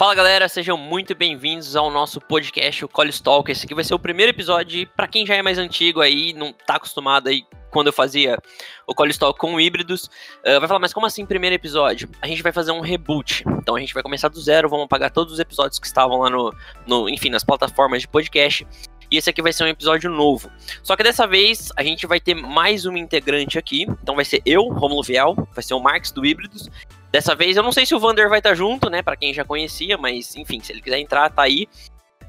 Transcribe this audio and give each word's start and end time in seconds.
Fala 0.00 0.14
galera, 0.14 0.48
sejam 0.48 0.78
muito 0.78 1.14
bem-vindos 1.14 1.76
ao 1.76 1.90
nosso 1.90 2.22
podcast, 2.22 2.86
o 2.86 2.88
College 2.88 3.22
Talk. 3.22 3.52
Esse 3.52 3.66
aqui 3.66 3.74
vai 3.74 3.84
ser 3.84 3.92
o 3.92 3.98
primeiro 3.98 4.30
episódio, 4.30 4.88
para 4.96 5.06
quem 5.06 5.26
já 5.26 5.34
é 5.34 5.42
mais 5.42 5.58
antigo 5.58 6.00
aí, 6.00 6.32
não 6.32 6.54
tá 6.54 6.76
acostumado 6.76 7.28
aí 7.28 7.44
quando 7.70 7.88
eu 7.88 7.92
fazia 7.92 8.38
o 8.86 8.94
College 8.94 9.18
Talk 9.18 9.38
com 9.38 9.60
híbridos, 9.60 10.04
uh, 10.38 10.58
vai 10.58 10.66
falar, 10.66 10.80
mas 10.80 10.94
como 10.94 11.04
assim 11.04 11.26
primeiro 11.26 11.54
episódio? 11.54 12.08
A 12.22 12.26
gente 12.26 12.42
vai 12.42 12.50
fazer 12.50 12.72
um 12.72 12.80
reboot. 12.80 13.44
Então 13.58 13.76
a 13.76 13.78
gente 13.78 13.92
vai 13.92 14.02
começar 14.02 14.28
do 14.28 14.40
zero, 14.40 14.70
vamos 14.70 14.86
apagar 14.86 15.10
todos 15.10 15.34
os 15.34 15.38
episódios 15.38 15.78
que 15.78 15.86
estavam 15.86 16.20
lá 16.20 16.30
no, 16.30 16.50
no 16.86 17.06
enfim, 17.06 17.28
nas 17.28 17.44
plataformas 17.44 18.00
de 18.00 18.08
podcast. 18.08 18.66
E 19.10 19.18
esse 19.18 19.28
aqui 19.28 19.42
vai 19.42 19.52
ser 19.52 19.64
um 19.64 19.68
episódio 19.68 20.10
novo. 20.10 20.50
Só 20.82 20.96
que 20.96 21.02
dessa 21.02 21.26
vez 21.26 21.68
a 21.76 21.82
gente 21.82 22.06
vai 22.06 22.18
ter 22.18 22.34
mais 22.34 22.86
um 22.86 22.96
integrante 22.96 23.58
aqui. 23.58 23.82
Então 24.02 24.14
vai 24.14 24.24
ser 24.24 24.40
eu, 24.46 24.62
Romulo 24.62 25.02
Viel, 25.02 25.46
vai 25.52 25.62
ser 25.62 25.74
o 25.74 25.80
Marx 25.80 26.10
do 26.10 26.24
Híbridos 26.24 26.70
Dessa 27.10 27.34
vez 27.34 27.56
eu 27.56 27.62
não 27.62 27.72
sei 27.72 27.84
se 27.84 27.94
o 27.94 27.98
Vander 27.98 28.28
vai 28.28 28.38
estar 28.38 28.50
tá 28.50 28.54
junto, 28.54 28.88
né? 28.88 29.02
Para 29.02 29.16
quem 29.16 29.34
já 29.34 29.44
conhecia, 29.44 29.98
mas 29.98 30.36
enfim, 30.36 30.60
se 30.60 30.72
ele 30.72 30.80
quiser 30.80 30.98
entrar, 30.98 31.30
tá 31.30 31.42
aí. 31.42 31.68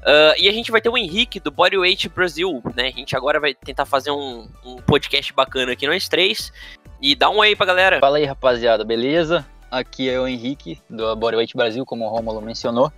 Uh, 0.02 0.34
e 0.36 0.48
a 0.48 0.52
gente 0.52 0.72
vai 0.72 0.80
ter 0.80 0.88
o 0.88 0.98
Henrique 0.98 1.38
do 1.38 1.52
Bodyweight 1.52 2.08
Brasil, 2.08 2.60
né? 2.74 2.88
A 2.88 2.90
gente 2.90 3.16
agora 3.16 3.38
vai 3.38 3.54
tentar 3.54 3.86
fazer 3.86 4.10
um, 4.10 4.48
um 4.64 4.76
podcast 4.78 5.32
bacana 5.32 5.72
aqui 5.72 5.86
nós 5.86 6.08
três. 6.08 6.52
E 7.00 7.14
dá 7.14 7.30
um 7.30 7.40
aí 7.40 7.54
pra 7.54 7.66
galera. 7.66 8.00
Fala 8.00 8.18
aí, 8.18 8.24
rapaziada, 8.24 8.84
beleza? 8.84 9.46
Aqui 9.70 10.10
é 10.10 10.18
o 10.18 10.26
Henrique 10.26 10.80
do 10.90 11.14
Bodyweight 11.14 11.56
Brasil, 11.56 11.86
como 11.86 12.04
o 12.04 12.08
Rômulo 12.08 12.42
mencionou. 12.42 12.92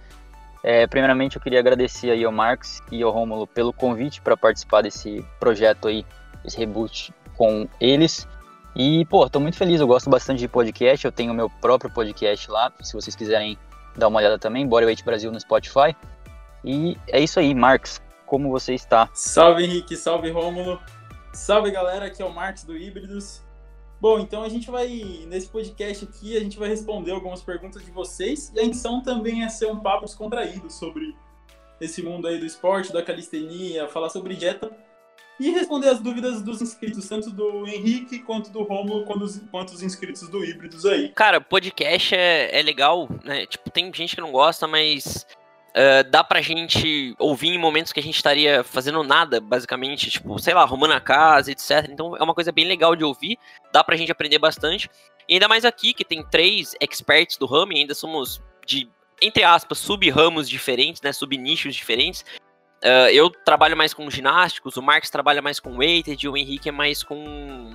É, 0.62 0.86
primeiramente 0.86 1.36
eu 1.36 1.42
queria 1.42 1.58
agradecer 1.58 2.10
aí 2.10 2.24
ao 2.24 2.32
Marcos 2.32 2.80
e 2.90 3.02
ao 3.02 3.10
Rômulo 3.10 3.46
pelo 3.46 3.70
convite 3.70 4.22
para 4.22 4.34
participar 4.34 4.80
desse 4.80 5.22
projeto 5.38 5.88
aí, 5.88 6.06
esse 6.42 6.56
reboot 6.56 7.12
com 7.36 7.68
eles. 7.78 8.26
E, 8.76 9.04
pô, 9.04 9.28
tô 9.30 9.38
muito 9.38 9.56
feliz, 9.56 9.80
eu 9.80 9.86
gosto 9.86 10.10
bastante 10.10 10.40
de 10.40 10.48
podcast, 10.48 11.04
eu 11.04 11.12
tenho 11.12 11.32
meu 11.32 11.48
próprio 11.48 11.92
podcast 11.92 12.50
lá, 12.50 12.72
se 12.82 12.92
vocês 12.92 13.14
quiserem 13.14 13.56
dar 13.96 14.08
uma 14.08 14.18
olhada 14.18 14.36
também, 14.36 14.66
Bodyweight 14.66 15.04
Brasil 15.04 15.30
no 15.30 15.38
Spotify. 15.38 15.94
E 16.64 16.98
é 17.06 17.20
isso 17.20 17.38
aí, 17.38 17.54
Marcos, 17.54 18.02
como 18.26 18.50
você 18.50 18.74
está? 18.74 19.08
Salve 19.14 19.62
Henrique, 19.62 19.96
salve 19.96 20.28
Rômulo, 20.28 20.80
salve 21.32 21.70
galera, 21.70 22.06
aqui 22.06 22.20
é 22.20 22.24
o 22.24 22.34
Marcos 22.34 22.64
do 22.64 22.76
Híbridos. 22.76 23.42
Bom, 24.00 24.18
então 24.18 24.42
a 24.42 24.48
gente 24.48 24.68
vai, 24.68 24.88
nesse 25.28 25.48
podcast 25.48 26.04
aqui, 26.04 26.36
a 26.36 26.40
gente 26.40 26.58
vai 26.58 26.68
responder 26.68 27.12
algumas 27.12 27.42
perguntas 27.42 27.84
de 27.84 27.92
vocês, 27.92 28.50
e 28.56 28.58
a 28.58 28.64
intenção 28.64 29.00
também 29.00 29.44
é 29.44 29.48
ser 29.48 29.66
um 29.66 29.78
papo 29.78 30.04
descontraído 30.04 30.68
sobre 30.68 31.14
esse 31.80 32.02
mundo 32.02 32.26
aí 32.26 32.40
do 32.40 32.44
esporte, 32.44 32.92
da 32.92 33.04
calistenia, 33.04 33.86
falar 33.86 34.08
sobre 34.08 34.34
dieta, 34.34 34.68
e 35.38 35.50
responder 35.50 35.88
as 35.88 36.00
dúvidas 36.00 36.42
dos 36.42 36.62
inscritos, 36.62 37.08
tanto 37.08 37.30
do 37.30 37.66
Henrique 37.66 38.20
quanto 38.20 38.50
do 38.50 38.62
Romulo, 38.62 39.04
quanto 39.04 39.24
os, 39.24 39.42
quanto 39.50 39.70
os 39.70 39.82
inscritos 39.82 40.28
do 40.28 40.44
Híbridos 40.44 40.86
aí. 40.86 41.08
Cara, 41.10 41.40
podcast 41.40 42.14
é, 42.14 42.58
é 42.58 42.62
legal, 42.62 43.08
né? 43.24 43.46
Tipo, 43.46 43.70
tem 43.70 43.92
gente 43.92 44.14
que 44.14 44.20
não 44.20 44.30
gosta, 44.30 44.66
mas 44.66 45.26
uh, 45.70 46.08
dá 46.08 46.22
pra 46.22 46.40
gente 46.40 47.14
ouvir 47.18 47.48
em 47.48 47.58
momentos 47.58 47.92
que 47.92 48.00
a 48.00 48.02
gente 48.02 48.16
estaria 48.16 48.62
fazendo 48.62 49.02
nada, 49.02 49.40
basicamente, 49.40 50.10
tipo, 50.10 50.38
sei 50.38 50.54
lá, 50.54 50.62
arrumando 50.62 50.92
a 50.92 51.00
casa, 51.00 51.50
etc. 51.50 51.88
Então 51.90 52.16
é 52.16 52.22
uma 52.22 52.34
coisa 52.34 52.52
bem 52.52 52.66
legal 52.66 52.94
de 52.94 53.04
ouvir, 53.04 53.38
dá 53.72 53.82
pra 53.82 53.96
gente 53.96 54.12
aprender 54.12 54.38
bastante. 54.38 54.88
E 55.28 55.34
ainda 55.34 55.48
mais 55.48 55.64
aqui, 55.64 55.92
que 55.92 56.04
tem 56.04 56.24
três 56.24 56.74
experts 56.80 57.36
do 57.36 57.46
ramo, 57.46 57.72
e 57.72 57.78
ainda 57.78 57.94
somos 57.94 58.40
de 58.66 58.88
entre 59.22 59.42
aspas, 59.42 59.78
sub-ramos 59.78 60.48
diferentes, 60.48 61.00
né, 61.00 61.12
sub-nichos 61.12 61.74
diferentes. 61.74 62.24
Uh, 62.84 63.08
eu 63.12 63.30
trabalho 63.30 63.74
mais 63.74 63.94
com 63.94 64.10
ginásticos, 64.10 64.76
o 64.76 64.82
Marcos 64.82 65.08
trabalha 65.08 65.40
mais 65.40 65.58
com 65.58 65.78
weighted 65.78 66.28
o 66.28 66.36
Henrique 66.36 66.68
é 66.68 66.72
mais 66.72 67.02
com 67.02 67.72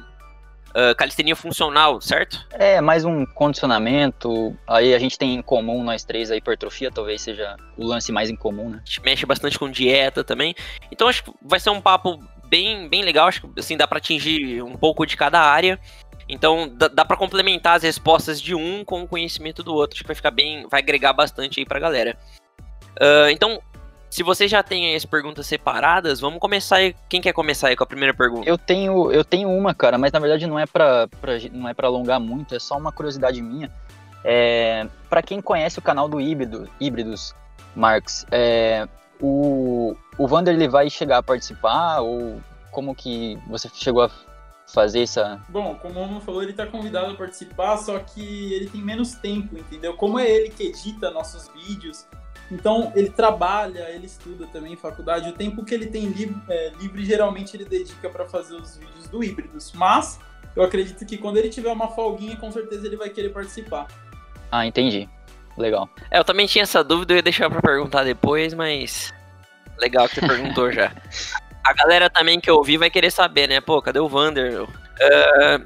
uh, 0.70 0.96
calistenia 0.96 1.36
funcional, 1.36 2.00
certo? 2.00 2.46
É, 2.52 2.80
mais 2.80 3.04
um 3.06 3.26
condicionamento. 3.26 4.56
Aí 4.68 4.94
a 4.94 5.00
gente 5.00 5.18
tem 5.18 5.34
em 5.34 5.42
comum, 5.42 5.84
nós 5.84 6.04
três, 6.04 6.30
a 6.30 6.36
hipertrofia, 6.36 6.92
talvez 6.92 7.24
seja 7.24 7.56
o 7.76 7.86
lance 7.86 8.12
mais 8.12 8.30
em 8.30 8.36
comum, 8.36 8.70
né? 8.70 8.82
A 8.84 8.86
gente 8.86 9.02
mexe 9.02 9.26
bastante 9.26 9.58
com 9.58 9.70
dieta 9.70 10.24
também. 10.24 10.54
Então 10.92 11.08
acho 11.08 11.24
que 11.24 11.34
vai 11.42 11.60
ser 11.60 11.72
um 11.72 11.82
papo 11.82 12.22
bem, 12.48 12.88
bem 12.88 13.02
legal. 13.02 13.28
Acho 13.28 13.48
que 13.48 13.60
assim, 13.60 13.76
dá 13.76 13.88
para 13.88 13.98
atingir 13.98 14.62
um 14.62 14.76
pouco 14.78 15.06
de 15.08 15.18
cada 15.18 15.42
área. 15.42 15.80
Então 16.28 16.72
dá, 16.72 16.88
dá 16.88 17.04
para 17.04 17.18
complementar 17.18 17.78
as 17.78 17.84
respostas 17.84 18.40
de 18.40 18.54
um 18.54 18.86
com 18.86 19.02
o 19.02 19.08
conhecimento 19.08 19.64
do 19.64 19.74
outro. 19.74 19.96
Acho 19.96 20.04
que 20.04 20.08
vai 20.08 20.16
ficar 20.16 20.32
bem. 20.32 20.68
Vai 20.70 20.82
agregar 20.82 21.14
bastante 21.14 21.60
aí 21.60 21.66
pra 21.66 21.80
galera. 21.80 22.16
Uh, 23.00 23.30
então, 23.30 23.62
se 24.10 24.24
você 24.24 24.48
já 24.48 24.64
tem 24.64 24.96
as 24.96 25.06
perguntas 25.06 25.46
separadas, 25.46 26.20
vamos 26.20 26.40
começar 26.40 26.78
aí. 26.78 26.96
Quem 27.08 27.22
quer 27.22 27.34
começar 27.34 27.68
aí 27.68 27.76
com 27.76 27.84
a 27.84 27.88
primeira 27.88 28.14
pergunta? 28.14 28.50
Eu 28.50 28.58
tenho, 28.58 29.12
eu 29.12 29.24
tenho 29.24 29.50
uma, 29.50 29.74
cara, 29.74 29.98
mas 29.98 30.12
na 30.12 30.20
verdade 30.20 30.48
não 30.48 30.58
é 30.58 30.66
pra, 30.66 31.08
pra 31.22 31.34
não 31.52 31.70
é 31.70 31.74
para 31.74 31.88
alongar 31.88 32.20
muito, 32.20 32.56
é 32.56 32.60
só 32.60 32.78
uma 32.78 32.92
curiosidade 32.92 33.42
minha. 33.42 33.72
É, 34.24 34.88
para 35.10 35.22
quem 35.22 35.42
conhece 35.42 35.80
o 35.80 35.82
canal 35.82 36.10
do 36.10 36.20
Híbrido, 36.20 36.68
Híbridos, 36.80 37.34
Marx, 37.76 38.26
é, 38.32 38.88
o, 39.22 39.96
o 40.18 40.28
Vander 40.28 40.54
ele 40.54 40.68
vai 40.68 40.90
chegar 40.90 41.20
a 41.20 41.24
participar 41.24 42.00
ou 42.00 42.42
como 42.72 42.96
que 42.96 43.38
você 43.48 43.70
chegou 43.74 44.04
a 44.04 44.12
fazer 44.74 45.04
essa. 45.04 45.40
Bom, 45.50 45.76
como 45.76 46.00
o 46.00 46.04
Romulo 46.04 46.22
falou, 46.22 46.42
ele 46.42 46.52
está 46.52 46.66
convidado 46.66 47.12
a 47.12 47.16
participar, 47.16 47.78
só 47.78 47.98
que 48.00 48.54
ele 48.54 48.70
tem 48.70 48.82
menos 48.82 49.14
tempo, 49.14 49.58
entendeu? 49.58 49.94
Como 49.96 50.20
é 50.20 50.30
ele 50.30 50.50
que 50.50 50.64
edita 50.64 51.12
nossos 51.12 51.48
vídeos, 51.50 52.06
então, 52.52 52.92
ele 52.96 53.10
trabalha, 53.10 53.90
ele 53.92 54.08
estuda 54.08 54.48
também 54.48 54.74
em 54.74 54.78
faculdade. 54.78 55.30
O 55.30 55.34
tempo 55.34 55.64
que 55.64 55.74
ele 55.74 55.86
tem 55.86 56.06
livre, 56.06 56.36
é, 56.50 56.72
livre 56.80 57.06
geralmente 57.06 57.56
ele 57.56 57.66
dedica 57.66 58.10
para 58.10 58.26
fazer 58.26 58.56
os 58.56 58.78
vídeos 58.78 59.08
do 59.08 59.24
híbridos. 59.24 59.72
Mas 59.74 60.20
eu 60.56 60.64
acredito 60.64 61.06
que 61.06 61.18
quando 61.18 61.38
ele 61.38 61.50
tiver 61.50 61.72
uma 61.72 61.90
folguinha, 61.90 62.36
com 62.38 62.52
certeza 62.52 62.88
ele 62.88 62.98
vai 62.98 63.10
querer 63.10 63.30
participar. 63.30 63.88
Ah, 64.52 64.66
entendi. 64.66 65.08
Legal. 65.58 65.90
É, 66.10 66.18
eu 66.18 66.24
também 66.24 66.48
tinha 66.48 66.64
essa 66.64 66.84
dúvida, 66.84 67.14
eu 67.14 67.18
ia 67.18 67.22
deixar 67.22 67.50
para 67.50 67.62
perguntar 67.62 68.04
depois, 68.04 68.54
mas 68.54 69.14
legal 69.78 70.08
que 70.08 70.16
você 70.16 70.28
perguntou 70.28 70.72
já. 70.72 70.92
A 71.64 71.74
galera 71.74 72.10
também 72.10 72.40
que 72.40 72.50
eu 72.50 72.56
ouvi 72.56 72.78
vai 72.78 72.90
querer 72.90 73.12
saber, 73.12 73.48
né? 73.48 73.62
Pô, 73.62 73.80
cadê 73.80 74.00
o 74.00 74.08
Vander? 74.08 74.64
Uh, 74.64 74.68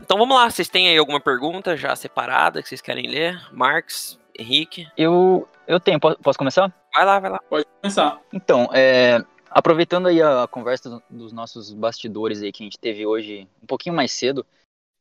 então 0.01 0.17
vamos 0.17 0.35
lá, 0.35 0.49
vocês 0.49 0.67
têm 0.67 0.89
aí 0.89 0.97
alguma 0.97 1.19
pergunta 1.19 1.77
já 1.77 1.95
separada 1.95 2.61
que 2.61 2.67
vocês 2.67 2.81
querem 2.81 3.07
ler? 3.07 3.39
Marx, 3.53 4.19
Henrique? 4.37 4.87
Eu, 4.97 5.47
eu 5.67 5.79
tenho, 5.79 5.99
posso 5.99 6.37
começar? 6.37 6.73
Vai 6.93 7.05
lá, 7.05 7.19
vai 7.19 7.31
lá. 7.31 7.39
Pode 7.49 7.65
começar. 7.81 8.19
Então, 8.31 8.69
é, 8.73 9.23
aproveitando 9.49 10.07
aí 10.07 10.21
a 10.21 10.47
conversa 10.47 11.01
dos 11.09 11.31
nossos 11.31 11.73
bastidores 11.73 12.41
aí 12.41 12.51
que 12.51 12.63
a 12.63 12.65
gente 12.65 12.79
teve 12.79 13.05
hoje 13.05 13.47
um 13.61 13.67
pouquinho 13.67 13.95
mais 13.95 14.11
cedo, 14.11 14.45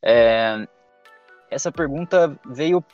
é, 0.02 0.66
essa 1.50 1.70
pergunta 1.70 2.38
veio 2.44 2.84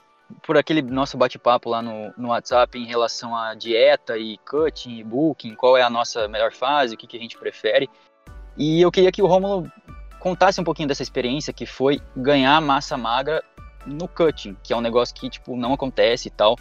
por 0.42 0.56
aquele 0.56 0.82
nosso 0.82 1.16
bate-papo 1.16 1.70
lá 1.70 1.80
no, 1.80 2.12
no 2.16 2.28
WhatsApp 2.28 2.78
em 2.78 2.84
relação 2.84 3.34
à 3.34 3.54
dieta 3.54 4.18
e 4.18 4.36
cutting 4.38 4.98
e 4.98 5.04
booking, 5.04 5.54
qual 5.54 5.76
é 5.76 5.82
a 5.82 5.88
nossa 5.88 6.28
melhor 6.28 6.52
fase, 6.52 6.94
o 6.94 6.98
que, 6.98 7.06
que 7.06 7.16
a 7.16 7.20
gente 7.20 7.38
prefere. 7.38 7.88
E 8.56 8.80
eu 8.80 8.90
queria 8.90 9.12
que 9.12 9.22
o 9.22 9.26
Romulo 9.26 9.70
contasse 10.18 10.60
um 10.60 10.64
pouquinho 10.64 10.88
dessa 10.88 11.02
experiência 11.02 11.52
que 11.52 11.64
foi 11.64 12.00
ganhar 12.16 12.60
massa 12.60 12.96
magra 12.96 13.42
no 13.86 14.06
cutting, 14.06 14.56
que 14.62 14.72
é 14.72 14.76
um 14.76 14.80
negócio 14.80 15.14
que 15.14 15.30
tipo 15.30 15.56
não 15.56 15.72
acontece 15.72 16.28
e 16.28 16.30
tal. 16.30 16.56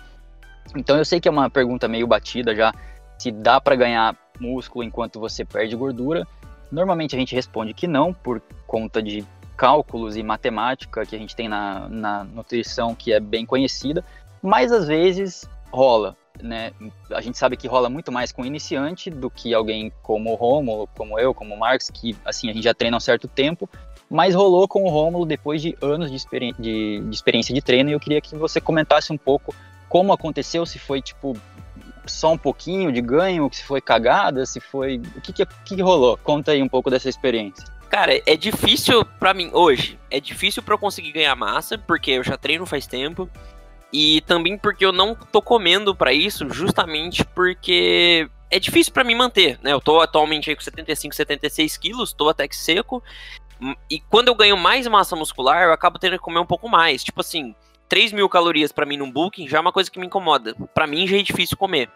Então 0.76 0.98
eu 0.98 1.06
sei 1.06 1.20
que 1.20 1.28
é 1.28 1.32
uma 1.32 1.50
pergunta 1.50 1.88
meio 1.88 2.08
batida 2.08 2.56
já, 2.56 2.74
se 3.18 3.32
dá 3.32 3.60
para 3.60 3.76
ganhar 3.76 4.16
músculo 4.40 4.84
enquanto 4.84 5.20
você 5.20 5.44
perde 5.44 5.76
gordura. 5.76 6.28
Normalmente 6.72 7.16
a 7.16 7.20
gente 7.20 7.34
responde 7.34 7.74
que 7.74 7.88
não, 7.88 8.14
por 8.14 8.42
conta 8.66 9.02
de 9.02 9.26
cálculos 9.56 10.16
e 10.16 10.24
matemática 10.24 11.06
que 11.06 11.16
a 11.16 11.20
gente 11.20 11.36
tem 11.36 11.50
na, 11.50 11.90
na 11.90 12.24
nutrição, 12.24 12.94
que 12.94 13.12
é 13.12 13.20
bem 13.20 13.46
conhecida, 13.46 14.06
mas 14.42 14.72
às 14.72 14.88
vezes 14.88 15.50
rola, 15.72 16.16
né? 16.42 16.72
A 17.12 17.22
gente 17.22 17.38
sabe 17.38 17.58
que 17.58 17.68
rola 17.68 17.90
muito 17.90 18.12
mais 18.12 18.32
com 18.32 18.46
iniciante 18.46 19.10
do 19.10 19.30
que 19.30 19.54
alguém 19.54 19.92
como 20.04 20.32
o 20.32 20.36
Rômulo, 20.36 20.88
como 20.96 21.20
eu, 21.20 21.34
como 21.34 21.56
o 21.56 21.60
Marx, 21.60 21.90
que 21.90 22.16
assim 22.24 22.50
a 22.50 22.54
gente 22.54 22.64
já 22.64 22.74
treina 22.74 22.96
há 22.96 23.00
um 23.00 23.02
certo 23.02 23.28
tempo, 23.28 23.68
mas 24.10 24.36
rolou 24.36 24.68
com 24.68 24.84
o 24.84 24.90
Rômulo 24.90 25.26
depois 25.26 25.62
de 25.62 25.76
anos 25.82 26.12
de, 26.12 26.18
experi 26.18 26.54
de, 26.60 27.02
de 27.02 27.16
experiência 27.16 27.54
de 27.54 27.62
treino 27.62 27.90
e 27.90 27.94
eu 27.94 28.00
queria 28.00 28.22
que 28.22 28.36
você 28.36 28.62
comentasse 28.62 29.12
um 29.12 29.18
pouco 29.18 29.54
como 29.90 30.14
aconteceu, 30.14 30.66
se 30.66 30.80
foi 30.80 31.02
tipo 31.02 31.36
só 32.06 32.32
um 32.32 32.38
pouquinho 32.38 32.92
de 32.92 33.02
ganho, 33.02 33.50
se 33.52 33.64
foi 33.64 33.82
cagada, 33.82 34.46
se 34.46 34.60
foi. 34.60 35.02
O 35.16 35.22
que, 35.22 35.34
que, 35.34 35.46
que 35.46 35.82
rolou? 35.82 36.18
Conta 36.18 36.52
aí 36.52 36.62
um 36.62 36.70
pouco 36.70 36.90
dessa 36.90 37.10
experiência. 37.10 37.66
Cara, 37.90 38.22
é 38.26 38.36
difícil 38.36 39.06
para 39.06 39.34
mim 39.34 39.50
hoje. 39.54 40.00
É 40.12 40.20
difícil 40.20 40.62
para 40.62 40.74
eu 40.74 40.80
conseguir 40.80 41.12
ganhar 41.12 41.36
massa, 41.36 41.78
porque 41.78 42.12
eu 42.12 42.24
já 42.24 42.38
treino 42.38 42.66
faz 42.66 42.86
tempo. 42.86 43.30
E 43.92 44.22
também 44.22 44.58
porque 44.58 44.86
eu 44.86 44.92
não 44.92 45.16
tô 45.16 45.42
comendo 45.42 45.96
para 45.96 46.12
isso, 46.12 46.50
justamente 46.50 47.24
porque 47.24 48.30
é 48.50 48.60
difícil 48.60 48.92
para 48.92 49.04
mim 49.04 49.16
manter, 49.16 49.58
né? 49.62 49.72
Eu 49.72 49.80
tô 49.80 50.02
atualmente 50.02 50.50
aí 50.50 50.56
com 50.56 50.62
75, 50.62 51.16
76 51.16 51.78
quilos, 51.78 52.14
tô 52.14 52.28
até 52.28 52.48
que 52.48 52.56
seco. 52.56 53.02
E 53.90 54.00
quando 54.02 54.28
eu 54.28 54.36
ganho 54.36 54.58
mais 54.58 54.86
massa 54.88 55.16
muscular, 55.16 55.64
eu 55.64 55.74
acabo 55.74 55.98
tendo 55.98 56.14
que 56.14 56.24
comer 56.24 56.40
um 56.40 56.46
pouco 56.46 56.68
mais. 56.68 57.04
Tipo 57.04 57.22
assim, 57.22 57.56
3 57.90 58.12
mil 58.12 58.28
calorias 58.28 58.72
para 58.72 58.86
mim 58.86 58.98
num 58.98 59.12
booking 59.12 59.48
já 59.48 59.58
é 59.58 59.62
uma 59.62 59.72
coisa 59.72 59.90
que 59.90 60.00
me 60.00 60.06
incomoda. 60.06 60.56
Para 60.74 60.88
mim 60.88 61.08
já 61.08 61.18
é 61.18 61.22
difícil 61.22 61.58
comer. 61.58 61.90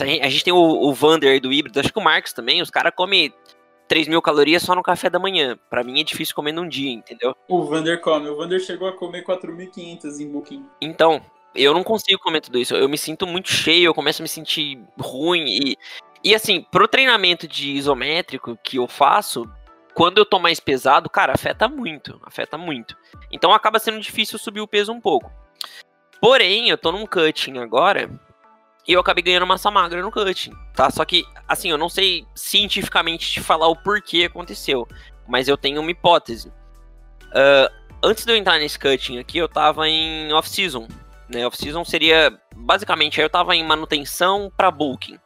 A 0.00 0.06
gente, 0.06 0.22
a 0.22 0.28
gente 0.28 0.44
tem 0.44 0.52
o, 0.52 0.58
o 0.58 0.92
Vander 0.94 1.40
do 1.40 1.52
híbrido, 1.52 1.78
acho 1.78 1.92
que 1.92 1.98
o 1.98 2.02
Marcos 2.02 2.32
também, 2.32 2.62
os 2.62 2.70
caras 2.70 2.92
comem 2.96 3.32
3 3.88 4.08
mil 4.08 4.22
calorias 4.22 4.62
só 4.62 4.74
no 4.74 4.82
café 4.82 5.10
da 5.10 5.18
manhã. 5.18 5.58
Para 5.68 5.84
mim 5.84 6.00
é 6.00 6.04
difícil 6.04 6.34
comer 6.34 6.52
num 6.52 6.66
dia, 6.66 6.90
entendeu? 6.90 7.36
O 7.48 7.64
Vander 7.64 8.00
come. 8.00 8.28
O 8.28 8.36
Vander 8.36 8.58
chegou 8.60 8.88
a 8.88 8.92
comer 8.92 9.22
4.500 9.24 10.20
em 10.20 10.28
booking. 10.28 10.66
Então, 10.80 11.20
eu 11.54 11.74
não 11.74 11.84
consigo 11.84 12.20
comer 12.20 12.40
tudo 12.40 12.58
isso. 12.58 12.74
Eu 12.74 12.88
me 12.88 12.96
sinto 12.96 13.26
muito 13.26 13.50
cheio, 13.50 13.86
eu 13.86 13.94
começo 13.94 14.22
a 14.22 14.24
me 14.24 14.28
sentir 14.28 14.80
ruim. 14.98 15.44
E, 15.46 15.76
e 16.24 16.34
assim, 16.34 16.64
pro 16.70 16.88
treinamento 16.88 17.46
de 17.46 17.72
isométrico 17.72 18.58
que 18.62 18.78
eu 18.78 18.88
faço, 18.88 19.46
quando 19.94 20.18
eu 20.18 20.24
tô 20.24 20.38
mais 20.38 20.58
pesado, 20.60 21.10
cara, 21.10 21.32
afeta 21.34 21.68
muito. 21.68 22.20
Afeta 22.24 22.56
muito. 22.56 22.96
Então 23.30 23.52
acaba 23.52 23.78
sendo 23.78 24.00
difícil 24.00 24.38
subir 24.38 24.60
o 24.60 24.68
peso 24.68 24.92
um 24.92 25.00
pouco. 25.00 25.30
Porém, 26.20 26.68
eu 26.68 26.78
tô 26.78 26.92
num 26.92 27.06
cutting 27.06 27.58
agora 27.58 28.08
e 28.86 28.92
eu 28.92 29.00
acabei 29.00 29.22
ganhando 29.22 29.46
massa 29.46 29.70
magra 29.70 30.00
no 30.02 30.10
cutting, 30.10 30.52
tá? 30.74 30.90
Só 30.90 31.04
que, 31.04 31.24
assim, 31.46 31.70
eu 31.70 31.78
não 31.78 31.88
sei 31.88 32.24
cientificamente 32.34 33.30
te 33.30 33.40
falar 33.40 33.68
o 33.68 33.76
porquê 33.76 34.24
aconteceu, 34.24 34.86
mas 35.26 35.48
eu 35.48 35.56
tenho 35.56 35.80
uma 35.80 35.90
hipótese. 35.90 36.48
Uh, 37.28 37.72
antes 38.02 38.24
de 38.24 38.32
eu 38.32 38.36
entrar 38.36 38.58
nesse 38.58 38.78
cutting 38.78 39.18
aqui, 39.18 39.38
eu 39.38 39.48
tava 39.48 39.88
em 39.88 40.32
off-season, 40.32 40.86
né? 41.28 41.46
Off-season 41.46 41.84
seria, 41.84 42.32
basicamente, 42.54 43.20
aí 43.20 43.24
eu 43.24 43.30
tava 43.30 43.54
em 43.54 43.64
manutenção 43.64 44.50
para 44.56 44.70
bulking. 44.70 45.18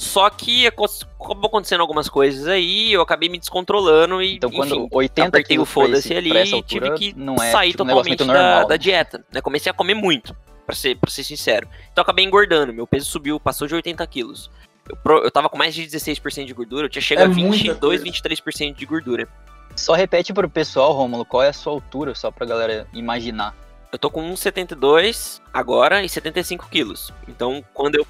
Só 0.00 0.30
que 0.30 0.66
acabou 0.66 1.04
acontecendo 1.44 1.82
algumas 1.82 2.08
coisas 2.08 2.46
aí, 2.46 2.90
eu 2.90 3.02
acabei 3.02 3.28
me 3.28 3.38
descontrolando 3.38 4.22
e 4.22 4.36
então, 4.36 4.50
quando 4.50 4.74
enfim, 4.74 4.88
80 4.90 5.28
apertei 5.28 5.58
o 5.58 5.66
foda-se 5.66 6.14
ali 6.14 6.30
e 6.30 6.62
tive 6.62 6.90
que 6.92 7.14
é, 7.42 7.50
sair 7.50 7.72
tipo, 7.72 7.82
um 7.82 7.86
totalmente 7.86 8.24
normal, 8.24 8.62
da, 8.62 8.64
da 8.64 8.76
dieta. 8.78 9.22
Né? 9.30 9.42
Comecei 9.42 9.68
a 9.68 9.74
comer 9.74 9.92
muito, 9.92 10.34
pra 10.64 10.74
ser, 10.74 10.96
pra 10.96 11.10
ser 11.10 11.22
sincero. 11.22 11.68
Então 11.92 12.00
acabei 12.00 12.24
engordando, 12.24 12.72
meu 12.72 12.86
peso 12.86 13.10
subiu, 13.10 13.38
passou 13.38 13.68
de 13.68 13.74
80 13.74 14.06
quilos. 14.06 14.50
Eu, 14.88 15.18
eu 15.18 15.30
tava 15.30 15.50
com 15.50 15.58
mais 15.58 15.74
de 15.74 15.82
16% 15.82 16.46
de 16.46 16.54
gordura, 16.54 16.86
eu 16.86 16.90
tinha 16.90 17.02
chegado 17.02 17.28
É 17.28 17.34
a 17.34 17.36
muita 17.36 17.74
22, 17.74 18.02
coisa. 18.02 18.04
23% 18.04 18.74
de 18.74 18.86
gordura. 18.86 19.28
Só 19.76 19.92
repete 19.92 20.32
pro 20.32 20.48
pessoal, 20.48 20.94
Rômulo, 20.94 21.26
qual 21.26 21.42
é 21.42 21.48
a 21.48 21.52
sua 21.52 21.74
altura, 21.74 22.14
só 22.14 22.30
pra 22.30 22.46
galera 22.46 22.86
imaginar. 22.94 23.54
Eu 23.92 23.98
tô 23.98 24.08
com 24.08 24.22
1,72 24.32 25.42
agora 25.52 26.02
e 26.02 26.08
75 26.08 26.70
quilos. 26.70 27.12
Então 27.28 27.62
quando 27.74 27.96
eu. 27.96 28.06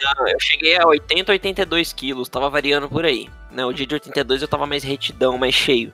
Não, 0.00 0.28
eu 0.28 0.40
cheguei 0.40 0.76
a 0.76 0.86
80, 0.86 1.32
82 1.32 1.92
quilos, 1.92 2.28
tava 2.28 2.48
variando 2.48 2.88
por 2.88 3.04
aí. 3.04 3.28
Né? 3.50 3.64
O 3.64 3.72
dia 3.72 3.86
de 3.86 3.94
82 3.94 4.42
eu 4.42 4.48
tava 4.48 4.66
mais 4.66 4.82
retidão, 4.82 5.36
mais 5.36 5.54
cheio. 5.54 5.92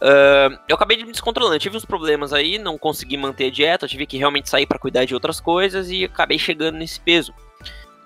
Ah, 0.00 0.50
eu 0.68 0.76
acabei 0.76 0.98
de 0.98 1.04
me 1.04 1.12
descontrolando, 1.12 1.58
tive 1.58 1.78
uns 1.78 1.84
problemas 1.86 2.34
aí, 2.34 2.58
não 2.58 2.76
consegui 2.76 3.16
manter 3.16 3.46
a 3.46 3.50
dieta, 3.50 3.88
tive 3.88 4.06
que 4.06 4.18
realmente 4.18 4.50
sair 4.50 4.66
pra 4.66 4.78
cuidar 4.78 5.06
de 5.06 5.14
outras 5.14 5.40
coisas 5.40 5.90
e 5.90 6.04
acabei 6.04 6.38
chegando 6.38 6.76
nesse 6.76 7.00
peso. 7.00 7.32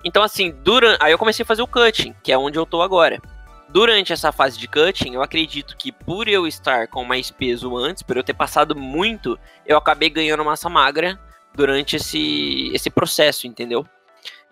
Então, 0.05 0.23
assim, 0.23 0.55
durante. 0.63 1.03
Aí 1.03 1.11
eu 1.11 1.19
comecei 1.19 1.43
a 1.43 1.47
fazer 1.47 1.63
o 1.63 1.67
cutting, 1.67 2.15
que 2.23 2.31
é 2.31 2.39
onde 2.39 2.57
eu 2.57 2.65
tô 2.65 2.83
agora. 2.83 3.21
Durante 3.69 4.13
essa 4.13 4.31
fase 4.31 4.57
de 4.57 4.69
cutting, 4.69 5.15
eu 5.15 5.23
acredito 5.23 5.77
que 5.77 5.91
por 5.91 6.29
eu 6.29 6.47
estar 6.47 6.87
com 6.87 7.05
mais 7.05 7.31
peso 7.33 7.77
antes, 7.77 8.03
por 8.03 8.17
eu 8.17 8.23
ter 8.23 8.33
passado 8.33 8.77
muito, 8.77 9.39
eu 9.67 9.77
acabei 9.77 10.09
ganhando 10.09 10.45
massa 10.45 10.71
magra 10.71 11.19
durante 11.55 11.97
esse, 11.97 12.71
esse 12.73 12.89
processo, 12.89 13.47
entendeu? 13.47 13.85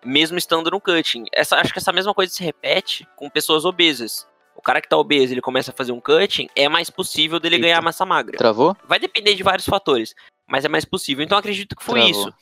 Mesmo 0.07 0.39
estando 0.39 0.71
no 0.71 0.81
cutting. 0.81 1.25
Essa, 1.33 1.57
acho 1.57 1.73
que 1.73 1.79
essa 1.79 1.93
mesma 1.93 2.15
coisa 2.15 2.33
se 2.33 2.43
repete 2.43 3.07
com 3.17 3.29
pessoas 3.29 3.65
obesas. 3.65 4.27
O 4.55 4.63
cara 4.63 4.81
que 4.81 4.89
tá 4.89 4.97
obeso, 4.97 5.35
ele 5.35 5.43
começa 5.43 5.71
a 5.71 5.75
fazer 5.75 5.93
um 5.93 6.01
cutting, 6.01 6.49
é 6.57 6.69
mais 6.69 6.89
possível 6.89 7.39
dele 7.39 7.57
Eita. 7.57 7.67
ganhar 7.67 7.83
massa 7.83 8.07
magra. 8.07 8.39
Travou? 8.39 8.77
Vai 8.89 8.99
depender 8.99 9.35
de 9.35 9.43
vários 9.43 9.67
fatores, 9.67 10.15
mas 10.49 10.65
é 10.65 10.69
mais 10.69 10.85
possível. 10.85 11.23
Então 11.23 11.37
eu 11.37 11.41
acredito 11.41 11.77
que 11.77 11.85
foi 11.85 12.01
Travou. 12.01 12.11
isso. 12.11 12.35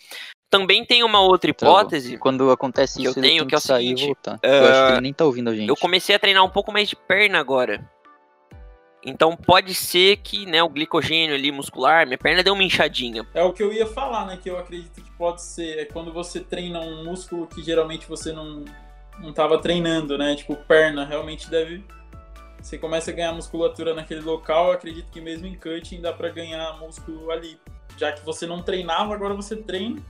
Também 0.49 0.85
tem 0.85 1.03
uma 1.03 1.21
outra 1.21 1.53
Travou. 1.53 1.81
hipótese. 1.81 2.17
Quando 2.17 2.51
acontece 2.53 3.01
que 3.01 3.05
eu 3.07 3.11
isso, 3.11 3.19
ele 3.19 3.29
tenho, 3.29 3.41
tem 3.41 3.49
que 3.49 3.55
é 3.55 3.59
que 3.59 3.65
o 3.65 3.67
sair 3.67 3.83
seguinte, 3.89 4.03
e 4.03 4.07
voltar. 4.07 4.39
eu 4.43 4.65
acho 4.65 4.73
que 4.73 4.79
ah, 4.79 4.91
ele 4.93 5.01
nem 5.01 5.13
tá 5.13 5.25
ouvindo 5.25 5.51
a 5.51 5.55
gente. 5.57 5.69
Eu 5.69 5.77
comecei 5.77 6.15
a 6.15 6.19
treinar 6.19 6.45
um 6.45 6.51
pouco 6.51 6.71
mais 6.71 6.89
de 6.89 6.95
perna 6.95 7.41
agora. 7.41 7.85
Então 9.05 9.37
pode 9.37 9.75
ser 9.75 10.17
que, 10.17 10.47
né, 10.47 10.63
o 10.63 10.69
glicogênio 10.69 11.35
ali 11.35 11.53
muscular, 11.53 12.07
minha 12.07 12.17
perna 12.17 12.43
deu 12.43 12.55
uma 12.55 12.65
inchadinha. 12.65 13.27
É 13.35 13.43
o 13.43 13.53
que 13.53 13.63
eu 13.63 13.73
ia 13.73 13.87
falar, 13.87 14.27
né? 14.27 14.39
Que 14.43 14.49
eu 14.49 14.59
acredito 14.59 15.03
que 15.03 15.11
pode 15.13 15.43
ser. 15.43 15.79
É 15.79 15.85
quando 15.85 16.13
você 16.13 16.41
treina 16.41 16.81
um 16.81 17.05
músculo 17.05 17.47
que 17.47 17.63
geralmente 17.63 18.07
você 18.07 18.33
não, 18.33 18.65
não 19.19 19.33
tava 19.33 19.61
treinando, 19.61 20.17
né? 20.17 20.35
Tipo, 20.35 20.57
perna, 20.57 21.05
realmente 21.05 21.51
deve. 21.51 21.85
Você 22.61 22.79
começa 22.79 23.11
a 23.11 23.15
ganhar 23.15 23.33
musculatura 23.33 23.93
naquele 23.93 24.23
local, 24.23 24.69
eu 24.69 24.73
acredito 24.73 25.11
que 25.11 25.21
mesmo 25.21 25.47
em 25.47 25.55
cutting 25.55 26.01
dá 26.01 26.15
pra 26.15 26.31
ganhar 26.31 26.79
músculo 26.79 27.31
ali. 27.31 27.59
Já 27.99 28.11
que 28.11 28.25
você 28.25 28.47
não 28.47 28.63
treinava, 28.63 29.15
agora 29.15 29.35
você 29.35 29.55
treina, 29.55 30.01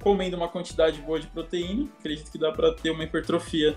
comendo 0.00 0.36
uma 0.36 0.46
quantidade 0.46 1.00
boa 1.02 1.18
de 1.18 1.26
proteína, 1.26 1.88
acredito 1.98 2.30
que 2.30 2.38
dá 2.38 2.52
pra 2.52 2.72
ter 2.72 2.90
uma 2.90 3.02
hipertrofia 3.02 3.76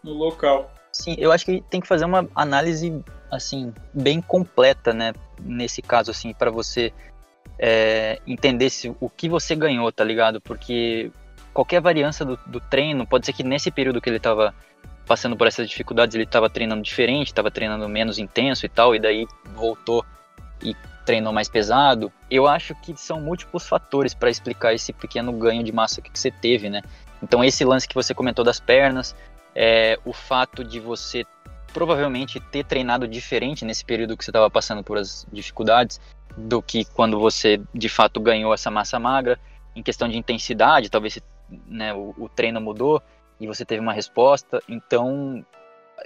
no 0.00 0.12
local. 0.12 0.70
Sim, 0.92 1.16
eu 1.18 1.32
acho 1.32 1.44
que 1.44 1.60
tem 1.68 1.80
que 1.80 1.88
fazer 1.88 2.04
uma 2.04 2.28
análise 2.36 3.02
assim 3.30 3.72
bem 3.92 4.20
completa, 4.20 4.92
né? 4.92 5.12
Nesse 5.40 5.82
caso, 5.82 6.10
assim, 6.10 6.32
para 6.32 6.50
você 6.50 6.92
é, 7.58 8.20
entender 8.26 8.70
se, 8.70 8.94
o 9.00 9.08
que 9.08 9.28
você 9.28 9.54
ganhou, 9.54 9.90
tá 9.92 10.04
ligado? 10.04 10.40
Porque 10.40 11.10
qualquer 11.52 11.80
variância 11.80 12.24
do, 12.24 12.38
do 12.46 12.60
treino, 12.60 13.06
pode 13.06 13.26
ser 13.26 13.32
que 13.32 13.42
nesse 13.42 13.70
período 13.70 14.00
que 14.00 14.10
ele 14.10 14.20
tava 14.20 14.54
passando 15.06 15.36
por 15.36 15.46
essas 15.46 15.68
dificuldades, 15.68 16.14
ele 16.14 16.26
tava 16.26 16.50
treinando 16.50 16.82
diferente, 16.82 17.32
tava 17.32 17.50
treinando 17.50 17.88
menos 17.88 18.18
intenso 18.18 18.66
e 18.66 18.68
tal, 18.68 18.94
e 18.94 18.98
daí 18.98 19.26
voltou 19.54 20.04
e 20.62 20.74
treinou 21.04 21.32
mais 21.32 21.48
pesado. 21.48 22.12
Eu 22.30 22.46
acho 22.46 22.74
que 22.74 22.94
são 22.96 23.20
múltiplos 23.20 23.66
fatores 23.66 24.12
para 24.12 24.28
explicar 24.28 24.74
esse 24.74 24.92
pequeno 24.92 25.32
ganho 25.32 25.62
de 25.62 25.72
massa 25.72 26.02
que 26.02 26.10
você 26.12 26.30
teve, 26.30 26.68
né? 26.68 26.82
Então 27.22 27.42
esse 27.44 27.64
lance 27.64 27.88
que 27.88 27.94
você 27.94 28.12
comentou 28.12 28.44
das 28.44 28.58
pernas, 28.58 29.14
é, 29.54 29.98
o 30.04 30.12
fato 30.12 30.64
de 30.64 30.80
você 30.80 31.24
provavelmente 31.76 32.40
ter 32.40 32.64
treinado 32.64 33.06
diferente 33.06 33.62
nesse 33.62 33.84
período 33.84 34.16
que 34.16 34.24
você 34.24 34.30
estava 34.30 34.48
passando 34.48 34.82
por 34.82 34.96
as 34.96 35.26
dificuldades 35.30 36.00
do 36.34 36.62
que 36.62 36.86
quando 36.86 37.20
você 37.20 37.60
de 37.74 37.90
fato 37.90 38.18
ganhou 38.18 38.54
essa 38.54 38.70
massa 38.70 38.98
magra. 38.98 39.38
Em 39.74 39.82
questão 39.82 40.08
de 40.08 40.16
intensidade, 40.16 40.88
talvez 40.88 41.18
né, 41.66 41.92
o, 41.92 42.14
o 42.16 42.30
treino 42.30 42.62
mudou 42.62 43.02
e 43.38 43.46
você 43.46 43.62
teve 43.62 43.82
uma 43.82 43.92
resposta. 43.92 44.58
Então, 44.66 45.44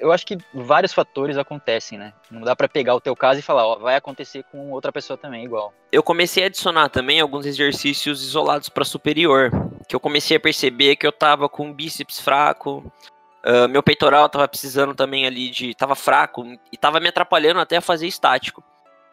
eu 0.00 0.10
acho 0.10 0.26
que 0.26 0.36
vários 0.52 0.92
fatores 0.92 1.36
acontecem, 1.36 1.96
né? 1.96 2.12
Não 2.32 2.40
dá 2.40 2.56
para 2.56 2.68
pegar 2.68 2.96
o 2.96 3.00
teu 3.00 3.14
caso 3.14 3.38
e 3.38 3.42
falar, 3.42 3.64
ó, 3.64 3.78
vai 3.78 3.94
acontecer 3.94 4.42
com 4.50 4.72
outra 4.72 4.90
pessoa 4.90 5.16
também 5.16 5.44
igual. 5.44 5.72
Eu 5.92 6.02
comecei 6.02 6.42
a 6.42 6.46
adicionar 6.46 6.88
também 6.88 7.20
alguns 7.20 7.46
exercícios 7.46 8.24
isolados 8.24 8.68
para 8.68 8.84
superior, 8.84 9.52
que 9.86 9.94
eu 9.94 10.00
comecei 10.00 10.36
a 10.36 10.40
perceber 10.40 10.96
que 10.96 11.06
eu 11.06 11.12
tava 11.12 11.48
com 11.48 11.72
bíceps 11.72 12.18
fraco, 12.18 12.92
ah, 13.42 13.68
meu 13.68 13.82
peitoral 13.82 14.28
tava 14.28 14.46
precisando 14.48 14.94
também 14.94 15.26
ali 15.26 15.50
de, 15.50 15.74
tava 15.74 15.94
fraco 15.94 16.44
e 16.72 16.76
tava 16.76 17.00
me 17.00 17.08
atrapalhando 17.08 17.60
até 17.60 17.76
a 17.76 17.80
fazer 17.80 18.06
estático. 18.06 18.62